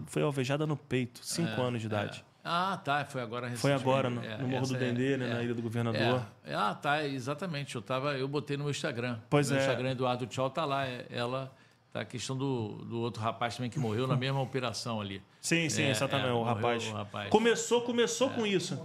foi 0.06 0.22
alvejada 0.22 0.66
no 0.66 0.76
peito. 0.76 1.20
Cinco 1.24 1.60
anos 1.62 1.80
de 1.80 1.86
idade. 1.86 2.24
Ah, 2.48 2.76
tá. 2.82 3.04
Foi 3.04 3.20
agora 3.20 3.50
Foi 3.56 3.72
agora, 3.72 4.08
no, 4.08 4.24
É, 4.24 4.38
no 4.38 4.46
Morro 4.46 4.66
do 4.68 4.76
é- 4.76 4.78
Dendê, 4.78 5.16
né? 5.16 5.28
é. 5.30 5.34
Na 5.34 5.42
Ilha 5.42 5.54
do 5.54 5.62
Governador. 5.62 6.22
É. 6.44 6.54
Ah, 6.54 6.74
tá, 6.74 7.04
exatamente. 7.04 7.74
Eu, 7.74 7.82
tava, 7.82 8.16
eu 8.16 8.28
botei 8.28 8.56
no 8.56 8.64
meu 8.64 8.70
Instagram. 8.70 9.18
Pois 9.28 9.50
meu 9.50 9.58
é. 9.58 9.62
Instagram 9.62 9.90
Eduardo 9.90 10.26
Tchau 10.26 10.48
tá 10.48 10.64
lá. 10.64 10.86
é- 10.86 11.06
Ela. 11.10 11.52
Tá 11.92 12.02
a 12.02 12.04
questão 12.04 12.36
do, 12.36 12.84
do 12.84 13.00
outro 13.00 13.22
rapaz 13.22 13.56
também 13.56 13.70
que 13.70 13.78
morreu 13.78 14.06
na 14.06 14.14
mesma 14.16 14.40
operação 14.40 15.00
ali. 15.00 15.22
Sim, 15.40 15.68
sim, 15.70 15.84
É, 15.84 15.90
exatamente. 15.90 16.28
é, 16.28 16.32
o, 16.32 16.42
rapaz. 16.42 16.86
o 16.86 16.92
rapaz. 16.92 17.30
Começou, 17.30 17.80
começou 17.82 18.30
com 18.30 18.46
isso. 18.46 18.78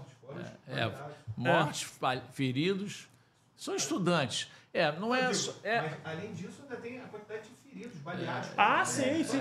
É, 0.67 0.89
mortes, 1.35 1.91
feridos. 2.31 3.07
São 3.55 3.75
estudantes. 3.75 4.47
É, 4.73 4.91
não 4.93 5.13
é. 5.13 5.31
só- 5.33 5.53
é 5.63 5.81
Mas, 5.81 5.93
além 6.05 6.33
disso, 6.33 6.61
ainda 6.63 6.77
tem 6.77 6.99
a 6.99 7.03
quantidade 7.03 7.41
de 7.43 7.60
feridos, 7.71 7.97
baleados. 7.99 8.49
Ah, 8.57 8.83
sim, 8.85 9.23
sim. 9.23 9.39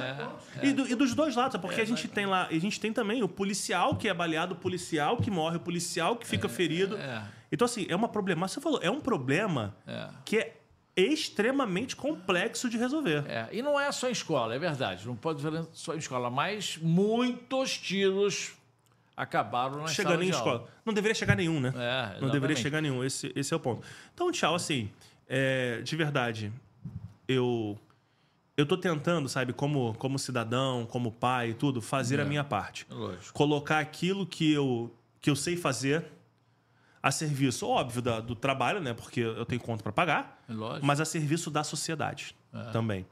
E, 0.63 0.73
do- 0.73 0.87
e 0.89 0.95
dos 0.95 1.15
dois 1.15 1.35
lados, 1.37 1.61
porque 1.61 1.81
a 1.81 1.85
gente 1.85 2.07
tem 2.09 2.27
lá, 2.27 2.47
a 2.47 2.59
gente 2.59 2.79
tem 2.81 2.93
também 2.93 3.23
o 3.23 3.29
policial 3.29 3.97
que 3.97 4.09
é 4.09 4.15
baleado, 4.15 4.55
o 4.55 4.57
policial 4.57 5.17
que 5.17 5.31
morre, 5.31 5.57
o 5.57 5.61
policial 5.61 6.17
que 6.17 6.27
fica 6.27 6.49
ferido. 6.49 6.97
é. 6.97 7.23
Então, 7.53 7.65
assim, 7.65 7.85
é 7.89 7.97
uma 7.97 8.09
problemática. 8.09 8.55
Você 8.55 8.61
falou, 8.61 8.79
é 8.81 8.89
um 8.91 9.01
problema 9.01 9.75
É. 9.85 10.09
que 10.25 10.37
é 10.39 10.55
extremamente 10.97 11.97
complexo 11.97 12.69
de 12.71 12.77
resolver. 12.79 13.25
É, 13.27 13.49
e 13.53 13.61
não 13.63 13.79
é 13.79 13.91
só 13.91 14.09
em 14.09 14.13
escola, 14.13 14.55
é 14.55 14.59
verdade. 14.59 15.05
Não 15.07 15.17
pode 15.17 15.43
ver 15.43 15.65
só 15.73 15.95
em 15.95 15.99
escola, 15.99 16.31
mas 16.31 16.77
muitos 16.81 17.77
tiros 17.77 18.53
acabaram 19.17 19.79
na 19.83 19.89
Chegando 19.89 20.23
em 20.23 20.29
escola. 20.29 20.69
Não 20.85 20.93
deveria 20.95 21.15
chegar 21.15 21.35
nenhum, 21.37 21.59
né? 21.61 21.73
É, 21.77 22.21
Não 22.21 22.31
deveria 22.31 22.55
chegar 22.57 22.81
nenhum. 22.81 23.03
Esse, 23.03 23.33
esse 23.35 23.53
é 23.53 23.57
o 23.57 23.61
ponto. 23.61 23.85
Então, 24.15 24.31
tchau, 24.31 24.55
assim, 24.55 24.89
é, 25.29 25.81
de 25.83 25.97
verdade, 25.97 26.53
eu 27.27 27.77
eu 28.61 28.67
tô 28.67 28.77
tentando, 28.77 29.29
sabe, 29.29 29.53
como, 29.53 29.95
como 29.95 30.19
cidadão, 30.19 30.87
como 30.87 31.11
pai 31.13 31.51
e 31.51 31.55
tudo, 31.55 31.81
fazer 31.83 32.21
a 32.21 32.25
minha 32.25 32.45
parte. 32.45 32.87
Lógico. 32.91 33.33
Colocar 33.33 33.79
aquilo 33.79 34.27
que 34.27 34.53
eu, 34.53 34.95
que 35.21 35.29
eu 35.31 35.37
sei 35.37 35.57
fazer 35.57 36.05
a 37.03 37.11
serviço, 37.11 37.67
óbvio, 37.67 38.03
da- 38.03 38.21
do 38.21 38.35
trabalho, 38.35 38.81
né? 38.81 38.93
Porque 38.93 39.21
eu 39.21 39.45
tenho 39.47 39.61
conta 39.61 39.83
para 39.83 39.93
pagar, 39.93 40.43
Lógico. 40.49 40.85
mas 40.87 41.01
a 41.01 41.05
serviço 41.05 41.51
da 41.51 41.65
sociedade 41.65 42.35
também. 42.73 43.07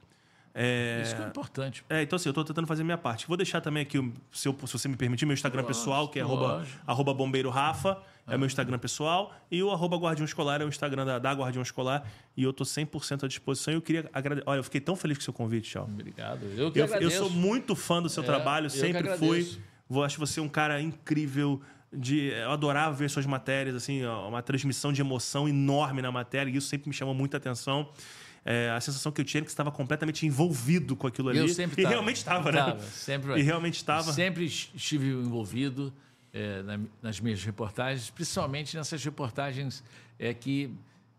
É, 0.61 1.03
Isso 1.05 1.15
que 1.15 1.23
é 1.23 1.27
importante. 1.27 1.85
é, 1.89 2.03
então 2.03 2.17
assim, 2.17 2.29
eu 2.29 2.33
tô 2.33 2.43
tentando 2.45 2.67
fazer 2.67 2.83
a 2.83 2.85
minha 2.85 2.99
parte. 2.99 3.29
Vou 3.29 3.37
deixar 3.37 3.61
também 3.61 3.85
aqui, 3.85 3.97
se, 4.33 4.49
eu- 4.49 4.57
se 4.67 4.73
você 4.73 4.89
me 4.89 4.97
permitir, 4.97 5.25
meu 5.25 5.35
Instagram 5.35 5.63
Lógico, 5.63 5.79
pessoal, 5.79 6.09
que 6.09 6.19
é 6.19 6.23
arroba, 6.23 6.67
arroba 6.85 7.15
bombeiro 7.15 7.49
Rafa, 7.49 7.97
é 8.27 8.37
meu 8.37 8.47
Instagram 8.47 8.77
pessoal, 8.79 9.33
e 9.51 9.63
o 9.63 9.71
arroba 9.71 9.97
guardião 9.97 10.25
escolar 10.25 10.61
é 10.61 10.65
o 10.65 10.69
Instagram 10.69 11.07
da, 11.07 11.19
da 11.21 11.33
Guardião 11.33 11.63
Escolar, 11.63 12.05
e 12.37 12.43
eu 12.43 12.53
tô 12.53 12.65
100% 12.65 13.23
à 13.25 13.29
disposição. 13.29 13.73
E 13.73 13.77
eu 13.77 13.81
queria 13.81 14.11
agradecer. 14.13 14.49
Olha, 14.51 14.59
eu 14.59 14.65
fiquei 14.65 14.81
tão 14.81 14.97
feliz 14.97 15.17
com 15.17 15.23
o 15.23 15.25
seu 15.25 15.33
convite, 15.33 15.71
tchau. 15.71 15.85
Obrigado. 15.85 16.43
Eu 16.57 16.73
que 16.73 16.79
Eu, 16.81 16.87
eu 16.87 16.95
agradeço. 16.95 17.19
sou 17.19 17.31
muito 17.31 17.77
fã 17.77 18.03
do 18.03 18.09
seu 18.09 18.23
É, 18.25 18.27
trabalho, 18.27 18.67
eu 18.67 18.71
sempre 18.71 19.17
fui. 19.17 19.49
Vou, 19.89 20.03
acho 20.05 20.19
você 20.19 20.41
um 20.41 20.49
cara 20.49 20.81
incrível. 20.83 21.61
De, 21.91 22.27
eu 22.27 22.51
adorava 22.51 22.95
ver 22.95 23.09
suas 23.09 23.25
matérias, 23.25 23.75
assim, 23.75 24.05
ó, 24.05 24.29
uma 24.29 24.43
transmissão 24.43 24.93
de 24.93 25.01
emoção 25.01 25.49
enorme 25.49 26.03
na 26.03 26.13
matéria, 26.13 26.51
e 26.51 26.57
isso 26.57 26.67
sempre 26.69 26.87
me 26.89 26.95
chamou 26.95 27.15
muita 27.15 27.39
atenção. 27.39 27.89
É, 28.51 28.71
a 28.71 28.81
sensação 28.81 29.13
que 29.13 29.21
eu 29.21 29.25
tinha 29.27 29.41
era 29.41 29.45
que 29.45 29.51
estava 29.51 29.71
completamente 29.71 30.25
envolvido 30.25 30.97
com 30.97 31.07
aquilo 31.07 31.29
ali. 31.29 31.39
Eu 31.39 31.49
sempre 31.49 31.83
e 31.83 31.83
tava. 31.83 31.95
realmente 31.95 32.17
estava, 32.17 32.51
né? 32.51 32.59
Tava, 32.59 32.81
sempre. 32.81 33.39
E 33.39 33.43
realmente 33.43 33.75
estava. 33.75 34.11
Sempre 34.11 34.47
estive 34.47 35.09
envolvido 35.09 35.93
é, 36.33 36.63
na- 36.63 36.81
nas 37.03 37.21
minhas 37.21 37.45
reportagens, 37.45 38.09
principalmente 38.09 38.75
nessas 38.75 39.05
reportagens 39.05 39.85
é, 40.19 40.33
que 40.33 40.71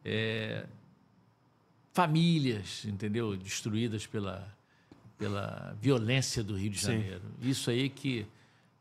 é, 0.04 0.66
famílias, 1.94 2.84
entendeu, 2.86 3.36
destruídas 3.38 4.08
pela 4.08 4.58
pela 5.18 5.76
violência 5.82 6.42
do 6.42 6.56
Rio 6.56 6.70
de 6.70 6.80
Sim. 6.80 6.94
Janeiro. 6.94 7.22
Isso 7.42 7.70
aí 7.70 7.90
que 7.90 8.26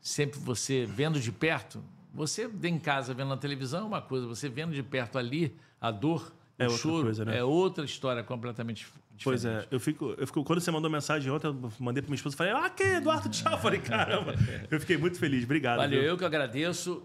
sempre 0.01 0.39
você 0.39 0.85
vendo 0.85 1.19
de 1.19 1.33
perto, 1.33 1.83
você 2.13 2.49
em 2.63 2.79
casa 2.79 3.13
vendo 3.13 3.27
na 3.27 3.35
televisão 3.37 3.81
é 3.81 3.83
uma 3.83 4.01
coisa, 4.01 4.25
você 4.25 4.47
vendo 4.47 4.73
de 4.73 4.81
perto 4.81 5.17
ali 5.17 5.53
a 5.81 5.91
dor, 5.91 6.33
É 6.59 6.67
o 6.67 6.71
outra 6.71 6.81
choro, 6.81 7.03
coisa, 7.03 7.25
né? 7.25 7.37
é 7.37 7.43
outra 7.43 7.85
história 7.85 8.21
completamente 8.23 8.85
diferente. 8.85 9.23
Pois 9.23 9.45
é, 9.45 9.65
eu 9.71 9.79
fico, 9.79 10.13
eu 10.17 10.27
fico. 10.27 10.43
Quando 10.43 10.59
você 10.59 10.69
mandou 10.71 10.91
mensagem 10.91 11.31
ontem, 11.31 11.47
eu 11.47 11.71
mandei 11.79 12.01
pra 12.01 12.09
minha 12.09 12.15
esposa 12.15 12.35
e 12.35 12.37
falei, 12.37 12.53
ah, 12.53 12.69
que 12.69 12.83
Eduardo, 12.83 13.29
tchau. 13.29 13.53
Eu 13.53 13.57
falei, 13.57 13.79
caramba. 13.79 14.33
Eu 14.69 14.79
fiquei 14.79 14.97
muito 14.97 15.17
feliz. 15.17 15.43
Obrigado. 15.45 15.77
Valeu, 15.77 16.01
viu? 16.01 16.09
eu 16.09 16.17
que 16.17 16.25
agradeço. 16.25 17.03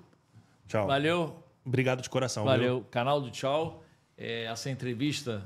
Tchau. 0.68 0.86
Valeu, 0.86 1.42
Obrigado 1.64 2.02
de 2.02 2.10
coração. 2.10 2.42
viu? 2.44 2.52
Valeu, 2.52 2.86
canal 2.90 3.20
do 3.20 3.30
Tchau. 3.30 3.82
É, 4.18 4.44
essa 4.44 4.70
entrevista 4.70 5.44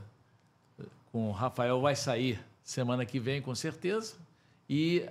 com 1.12 1.28
o 1.28 1.32
Rafael 1.32 1.80
vai 1.80 1.94
sair 1.94 2.40
semana 2.62 3.04
que 3.06 3.18
vem, 3.20 3.40
com 3.40 3.54
certeza. 3.54 4.16
E 4.68 5.06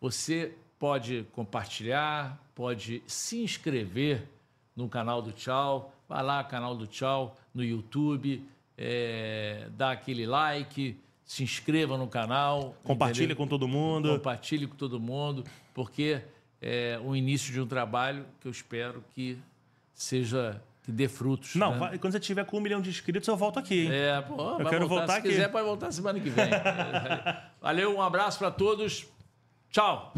você 0.00 0.54
pode 0.78 1.26
compartilhar, 1.32 2.42
pode 2.54 3.02
se 3.06 3.42
inscrever 3.42 4.28
no 4.74 4.88
canal 4.88 5.20
do 5.20 5.32
Tchau. 5.32 5.94
Vai 6.08 6.22
lá, 6.22 6.42
canal 6.44 6.74
do 6.74 6.86
Tchau, 6.86 7.36
no 7.54 7.62
YouTube, 7.64 8.42
é, 8.76 9.68
dá 9.76 9.92
aquele 9.92 10.26
like, 10.26 10.96
se 11.24 11.42
inscreva 11.42 11.96
no 11.96 12.06
canal. 12.08 12.76
Compartilha 12.84 13.24
entendeu? 13.24 13.36
com 13.36 13.46
todo 13.46 13.66
mundo. 13.68 14.08
Compartilhe 14.10 14.66
com 14.66 14.74
todo 14.76 14.98
mundo, 15.00 15.44
porque 15.74 16.20
é 16.60 16.98
o 17.04 17.14
início 17.16 17.52
de 17.52 17.60
um 17.60 17.66
trabalho 17.66 18.24
que 18.40 18.46
eu 18.48 18.52
espero 18.52 19.02
que 19.14 19.38
seja 19.94 20.60
que 20.84 20.90
dê 20.90 21.06
frutos. 21.08 21.54
Não, 21.54 21.72
né? 21.72 21.78
vai- 21.78 21.98
quando 21.98 22.12
você 22.12 22.18
tiver 22.18 22.44
com 22.44 22.58
um 22.58 22.60
milhão 22.60 22.80
de 22.80 22.90
inscritos, 22.90 23.28
eu 23.28 23.36
volto 23.36 23.58
aqui. 23.58 23.82
hein? 23.86 23.92
É, 23.92 24.20
pô, 24.20 24.56
vai 24.58 24.66
quero 24.68 24.88
voltar 24.88 25.12
Se 25.12 25.18
aqui. 25.18 25.28
quiser, 25.28 25.48
pode 25.48 25.64
voltar 25.64 25.92
semana 25.92 26.18
que 26.18 26.28
vem. 26.28 26.50
Valeu, 27.62 27.94
um 27.96 28.02
abraço 28.02 28.38
para 28.38 28.50
todos. 28.50 29.06
Tchau. 29.70 30.12